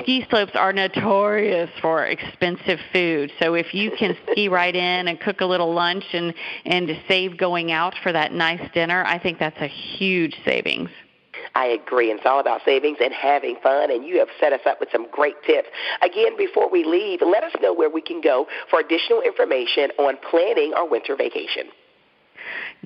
ski 0.00 0.26
slopes 0.28 0.52
are 0.54 0.72
notorious 0.72 1.70
for 1.80 2.06
expensive 2.06 2.78
food, 2.92 3.32
so 3.38 3.54
if 3.54 3.74
you 3.74 3.90
can 3.98 4.16
ski 4.30 4.48
right 4.48 4.74
in 4.74 5.08
and 5.08 5.20
cook 5.20 5.40
a 5.40 5.46
little 5.46 5.72
lunch 5.72 6.04
and 6.12 6.34
and 6.64 6.90
save 7.08 7.36
going 7.36 7.72
out 7.72 7.94
for 8.02 8.12
that 8.12 8.32
nice 8.32 8.70
dinner, 8.72 9.04
I 9.04 9.18
think 9.18 9.38
that's 9.38 9.60
a 9.60 9.68
huge 9.68 10.36
savings. 10.44 10.90
I 11.54 11.66
agree. 11.66 12.10
It's 12.10 12.26
all 12.26 12.40
about 12.40 12.62
savings 12.64 12.98
and 13.00 13.12
having 13.12 13.56
fun. 13.62 13.90
And 13.90 14.04
you 14.04 14.18
have 14.18 14.28
set 14.40 14.52
us 14.52 14.60
up 14.66 14.80
with 14.80 14.90
some 14.92 15.06
great 15.10 15.42
tips. 15.44 15.68
Again, 16.02 16.36
before 16.36 16.70
we 16.70 16.84
leave, 16.84 17.20
let 17.22 17.44
us 17.44 17.52
know 17.60 17.72
where 17.72 17.90
we 17.90 18.00
can 18.00 18.20
go 18.20 18.46
for 18.70 18.80
additional 18.80 19.22
information 19.22 19.90
on 19.98 20.16
planning 20.30 20.74
our 20.74 20.86
winter 20.88 21.16
vacation. 21.16 21.68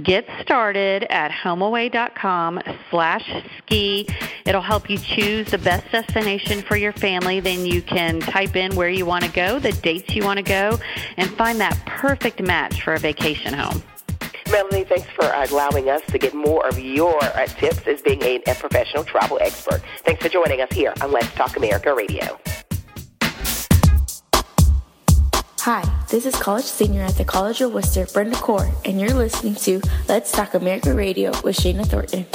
Get 0.02 0.24
started 0.40 1.04
at 1.10 1.30
homeaway.com 1.30 2.60
slash 2.90 3.30
ski. 3.58 4.08
It'll 4.46 4.62
help 4.62 4.88
you 4.88 4.98
choose 4.98 5.50
the 5.50 5.58
best 5.58 5.90
destination 5.92 6.62
for 6.62 6.76
your 6.76 6.92
family. 6.92 7.40
Then 7.40 7.66
you 7.66 7.82
can 7.82 8.20
type 8.20 8.56
in 8.56 8.74
where 8.76 8.88
you 8.88 9.04
want 9.04 9.24
to 9.24 9.32
go, 9.32 9.58
the 9.58 9.72
dates 9.72 10.14
you 10.14 10.24
want 10.24 10.38
to 10.38 10.44
go, 10.44 10.78
and 11.16 11.28
find 11.30 11.60
that 11.60 11.78
perfect 11.86 12.40
match 12.40 12.82
for 12.82 12.94
a 12.94 12.98
vacation 12.98 13.52
home. 13.52 13.82
Melanie, 14.50 14.82
thanks 14.84 15.06
for 15.10 15.30
allowing 15.32 15.88
us 15.88 16.02
to 16.08 16.18
get 16.18 16.34
more 16.34 16.66
of 16.66 16.78
your 16.78 17.22
uh, 17.22 17.46
tips 17.46 17.86
as 17.86 18.02
being 18.02 18.20
a, 18.22 18.42
a 18.48 18.54
professional 18.56 19.04
travel 19.04 19.38
expert. 19.40 19.80
Thanks 20.04 20.22
for 20.22 20.28
joining 20.28 20.60
us 20.60 20.68
here 20.72 20.92
on 21.00 21.12
Let's 21.12 21.32
Talk 21.34 21.56
America 21.56 21.94
Radio. 21.94 22.40
Hi, 25.60 25.84
this 26.08 26.26
is 26.26 26.34
college 26.34 26.64
senior 26.64 27.02
at 27.02 27.16
the 27.16 27.24
College 27.24 27.60
of 27.60 27.72
Wooster, 27.72 28.06
Brenda 28.06 28.36
Core, 28.36 28.70
and 28.84 29.00
you're 29.00 29.10
listening 29.10 29.54
to 29.56 29.80
Let's 30.08 30.32
Talk 30.32 30.54
America 30.54 30.94
Radio 30.94 31.30
with 31.42 31.56
Shana 31.56 31.86
Thornton. 31.86 32.26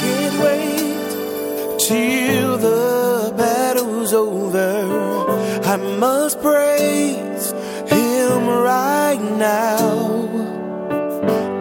can't 0.00 0.42
wait 0.42 1.78
till 1.78 2.56
the 2.56 3.34
battle's 3.36 4.14
over. 4.14 5.60
I 5.62 5.76
must 5.76 6.40
Him 6.40 7.29
right 8.62 9.20
now. 9.20 10.28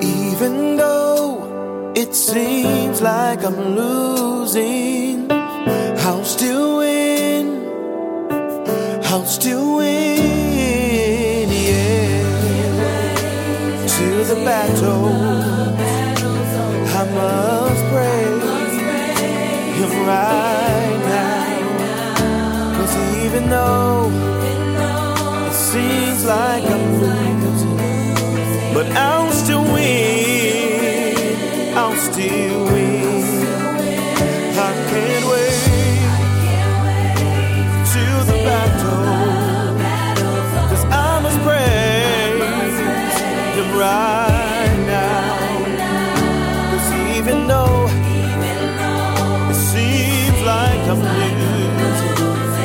Even 0.02 0.76
though 0.78 1.93
it 1.95 2.14
seems 2.16 3.02
like 3.02 3.43
I'm 3.43 3.76
losing, 3.76 5.32
I'll 5.32 6.24
still 6.24 6.78
win. 6.78 7.45
I'll 9.06 9.26
still 9.26 9.78
win, 9.78 11.50
yeah. 11.50 12.24
Till 13.88 14.24
the 14.32 14.36
battle, 14.45 15.08
I 17.00 17.04
must 17.20 17.84
praise 17.91 18.76
Him 19.78 19.91
right 20.14 21.00
now. 21.16 21.39
Cause 22.78 22.95
even 23.24 23.43
though 23.50 24.12
it 25.47 25.54
seems 25.54 26.22
like 26.26 26.64
I'm 26.76 26.89
but 28.74 28.88
I'll 28.91 29.32
still 29.32 29.64
win. 29.74 31.38
I'll 31.78 31.95
still 31.95 32.66
win. 32.66 33.24
I 34.68 34.72
can't 34.89 35.26
wait 35.32 35.62
till 37.91 38.20
the 38.32 38.38
battle. 38.47 39.06
Cause 40.70 40.86
I 40.86 41.20
must 41.24 41.39
praise 41.47 42.78
Him 43.58 43.70
right 43.78 44.78
now. 44.88 45.28
Even 47.18 47.38
though 47.47 47.88
it 49.52 49.56
seems 49.56 50.39
like 50.41 50.82
I'm 50.91 51.02
losing, 51.02 51.76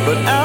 but 0.07 0.18
I'll 0.26 0.43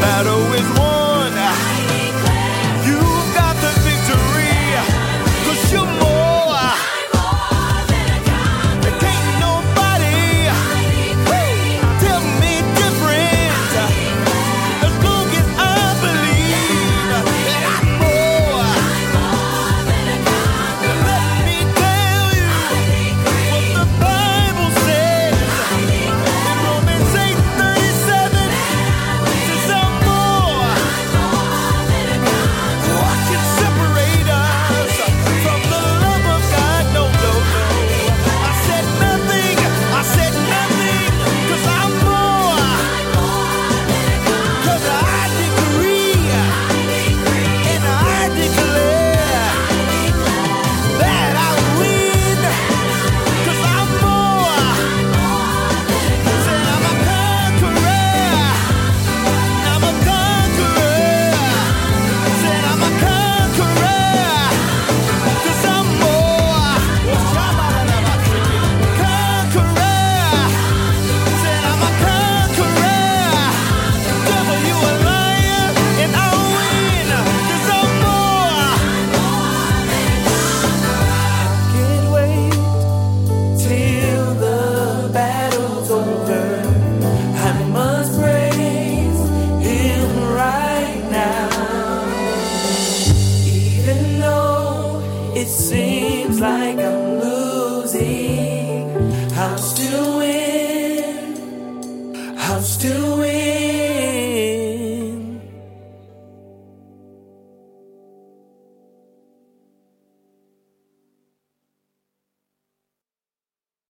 battle 0.00 0.52
is 0.54 0.73